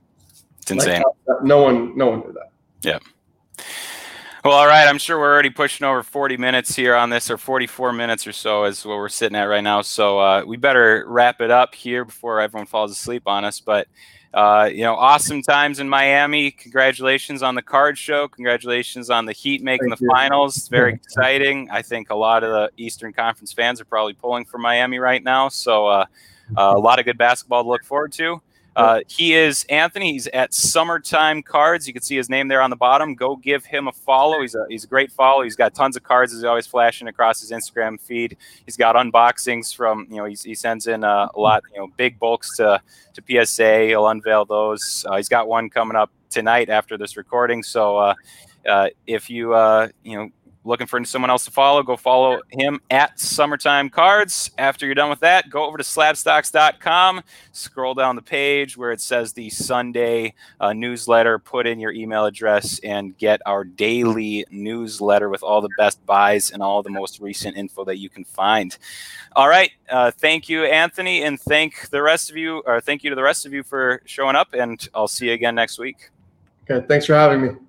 It's 0.63 0.71
insane. 0.71 1.03
Like, 1.27 1.43
no 1.43 1.63
one, 1.63 1.97
no 1.97 2.09
one 2.09 2.21
knew 2.21 2.33
that. 2.33 2.51
Yeah. 2.83 2.99
Well, 4.49 4.57
all 4.57 4.67
right. 4.67 4.89
I'm 4.89 4.97
sure 4.97 5.19
we're 5.19 5.31
already 5.31 5.51
pushing 5.51 5.87
over 5.87 6.03
40 6.03 6.39
minutes 6.39 6.75
here 6.75 6.95
on 6.95 7.11
this, 7.11 7.31
or 7.31 7.37
44 7.37 7.93
minutes 7.93 8.27
or 8.27 8.33
so 8.33 8.65
is 8.65 8.83
what 8.83 8.97
we're 8.97 9.11
sitting 9.11 9.37
at 9.37 9.45
right 9.45 9.63
now. 9.63 9.83
So 9.83 10.19
uh, 10.19 10.43
we 10.47 10.57
better 10.57 11.05
wrap 11.07 11.43
it 11.43 11.51
up 11.51 11.75
here 11.75 12.07
before 12.07 12.41
everyone 12.41 12.65
falls 12.65 12.91
asleep 12.91 13.25
on 13.27 13.45
us. 13.45 13.61
But 13.61 13.89
uh, 14.33 14.71
you 14.73 14.85
know, 14.85 14.95
awesome 14.95 15.43
times 15.43 15.81
in 15.81 15.89
Miami. 15.91 16.51
Congratulations 16.51 17.43
on 17.43 17.57
the 17.57 17.63
card 17.63 17.99
show. 17.99 18.27
Congratulations 18.27 19.11
on 19.11 19.27
the 19.27 19.35
Heat 19.35 19.63
making 19.63 19.91
Thank 19.91 19.99
the 19.99 20.05
you. 20.07 20.11
finals. 20.11 20.67
very 20.69 20.95
exciting. 21.05 21.69
I 21.71 21.83
think 21.83 22.09
a 22.09 22.17
lot 22.17 22.43
of 22.43 22.51
the 22.51 22.71
Eastern 22.83 23.13
Conference 23.13 23.53
fans 23.53 23.83
are 23.83 23.85
probably 23.85 24.15
pulling 24.15 24.47
for 24.47 24.57
Miami 24.57 24.99
right 24.99 25.23
now. 25.23 25.51
So 25.51 25.89
uh, 25.89 26.07
uh 26.57 26.73
a 26.75 26.79
lot 26.79 26.99
of 26.99 27.05
good 27.05 27.19
basketball 27.19 27.65
to 27.65 27.69
look 27.69 27.85
forward 27.85 28.13
to. 28.13 28.41
Uh, 28.79 29.01
he 29.09 29.35
is 29.35 29.65
Anthony. 29.65 30.13
He's 30.13 30.29
at 30.29 30.55
Summertime 30.55 31.43
Cards. 31.43 31.89
You 31.89 31.93
can 31.93 32.01
see 32.03 32.17
his 32.17 32.31
name 32.31 32.47
there 32.47 32.63
on 32.63 32.71
the 32.71 32.77
bottom. 32.77 33.17
Go 33.17 33.35
give 33.35 33.65
him 33.65 33.89
a 33.89 33.93
follow. 33.93 34.41
He's 34.41 34.55
a 34.55 34.67
he's 34.69 34.85
a 34.85 34.87
great 34.87 35.11
follow. 35.11 35.43
He's 35.43 35.57
got 35.57 35.75
tons 35.75 35.97
of 35.97 36.05
cards. 36.05 36.33
He's 36.33 36.45
always 36.45 36.67
flashing 36.67 37.09
across 37.09 37.41
his 37.41 37.51
Instagram 37.51 38.01
feed. 38.01 38.37
He's 38.67 38.77
got 38.77 38.95
unboxings 38.95 39.75
from 39.75 40.07
you 40.09 40.19
know 40.19 40.27
he 40.27 40.55
sends 40.55 40.87
in 40.87 41.03
a 41.03 41.29
lot 41.37 41.65
you 41.75 41.81
know 41.81 41.89
big 41.97 42.21
bulks 42.21 42.57
to 42.59 42.81
to 43.15 43.45
PSA. 43.45 43.87
He'll 43.87 44.07
unveil 44.07 44.45
those. 44.45 45.05
Uh, 45.09 45.17
he's 45.17 45.29
got 45.29 45.49
one 45.49 45.69
coming 45.71 45.97
up 45.97 46.13
tonight 46.31 46.69
after 46.69 46.97
this 46.97 47.17
recording. 47.17 47.65
So 47.65 47.97
uh, 47.97 48.15
uh, 48.69 48.89
if 49.09 49.29
you 49.29 49.55
uh, 49.55 49.89
you 50.05 50.17
know 50.17 50.31
looking 50.65 50.87
for 50.87 51.03
someone 51.05 51.31
else 51.31 51.45
to 51.45 51.51
follow, 51.51 51.83
go 51.83 51.97
follow 51.97 52.41
him 52.51 52.81
at 52.91 53.19
Summertime 53.19 53.89
Cards. 53.89 54.51
After 54.59 54.87
you're 54.87 54.95
done 54.95 55.11
with 55.11 55.21
that, 55.21 55.51
go 55.51 55.65
over 55.65 55.79
to 55.79 55.85
slabstocks.com, 55.85 57.23
scroll 57.53 57.95
down 57.95 58.17
the 58.17 58.23
page 58.23 58.77
where 58.77 58.93
it 58.93 59.01
says 59.01 59.33
the 59.33 59.51
Sunday 59.51 60.35
uh, 60.61 60.73
newsletter, 60.73 61.39
put 61.39 61.67
in 61.67 61.81
your 61.81 61.93
email 61.93 62.27
address, 62.27 62.79
and 62.81 63.17
get 63.19 63.41
our 63.47 63.65
daily 63.65 64.45
newsletter 64.51 65.29
with 65.29 65.43
all 65.43 65.61
the 65.61 65.71
best 65.79 66.05
buys 66.07 66.51
and 66.51 66.63
all 66.63 66.83
the 66.83 66.91
most 66.91 67.21
recent 67.21 67.57
info 67.57 67.85
that 67.85 67.99
you 67.99 68.09
can 68.09 68.25
find. 68.25 68.77
All 69.37 69.49
right. 69.49 69.71
Uh, 69.89 70.11
thank 70.11 70.49
you, 70.49 70.65
Anthony, 70.65 71.23
and 71.23 71.41
thank 71.41 71.89
the 71.91 72.03
rest 72.03 72.31
of 72.31 72.37
you, 72.37 72.63
or 72.67 72.81
thank 72.81 73.05
you 73.05 73.11
to 73.11 73.17
the 73.17 73.23
rest 73.23 73.47
of 73.47 73.53
you 73.53 73.63
for 73.63 74.03
showing 74.05 74.37
up, 74.37 74.53
and 74.53 74.89
I'll 74.95 75.09
see 75.09 75.27
you 75.27 75.33
again 75.33 75.55
next 75.55 75.79
week. 75.79 76.11
Okay. 76.71 76.87
Thanks 76.87 77.07
for 77.07 77.15
having 77.15 77.43
me. 77.43 77.68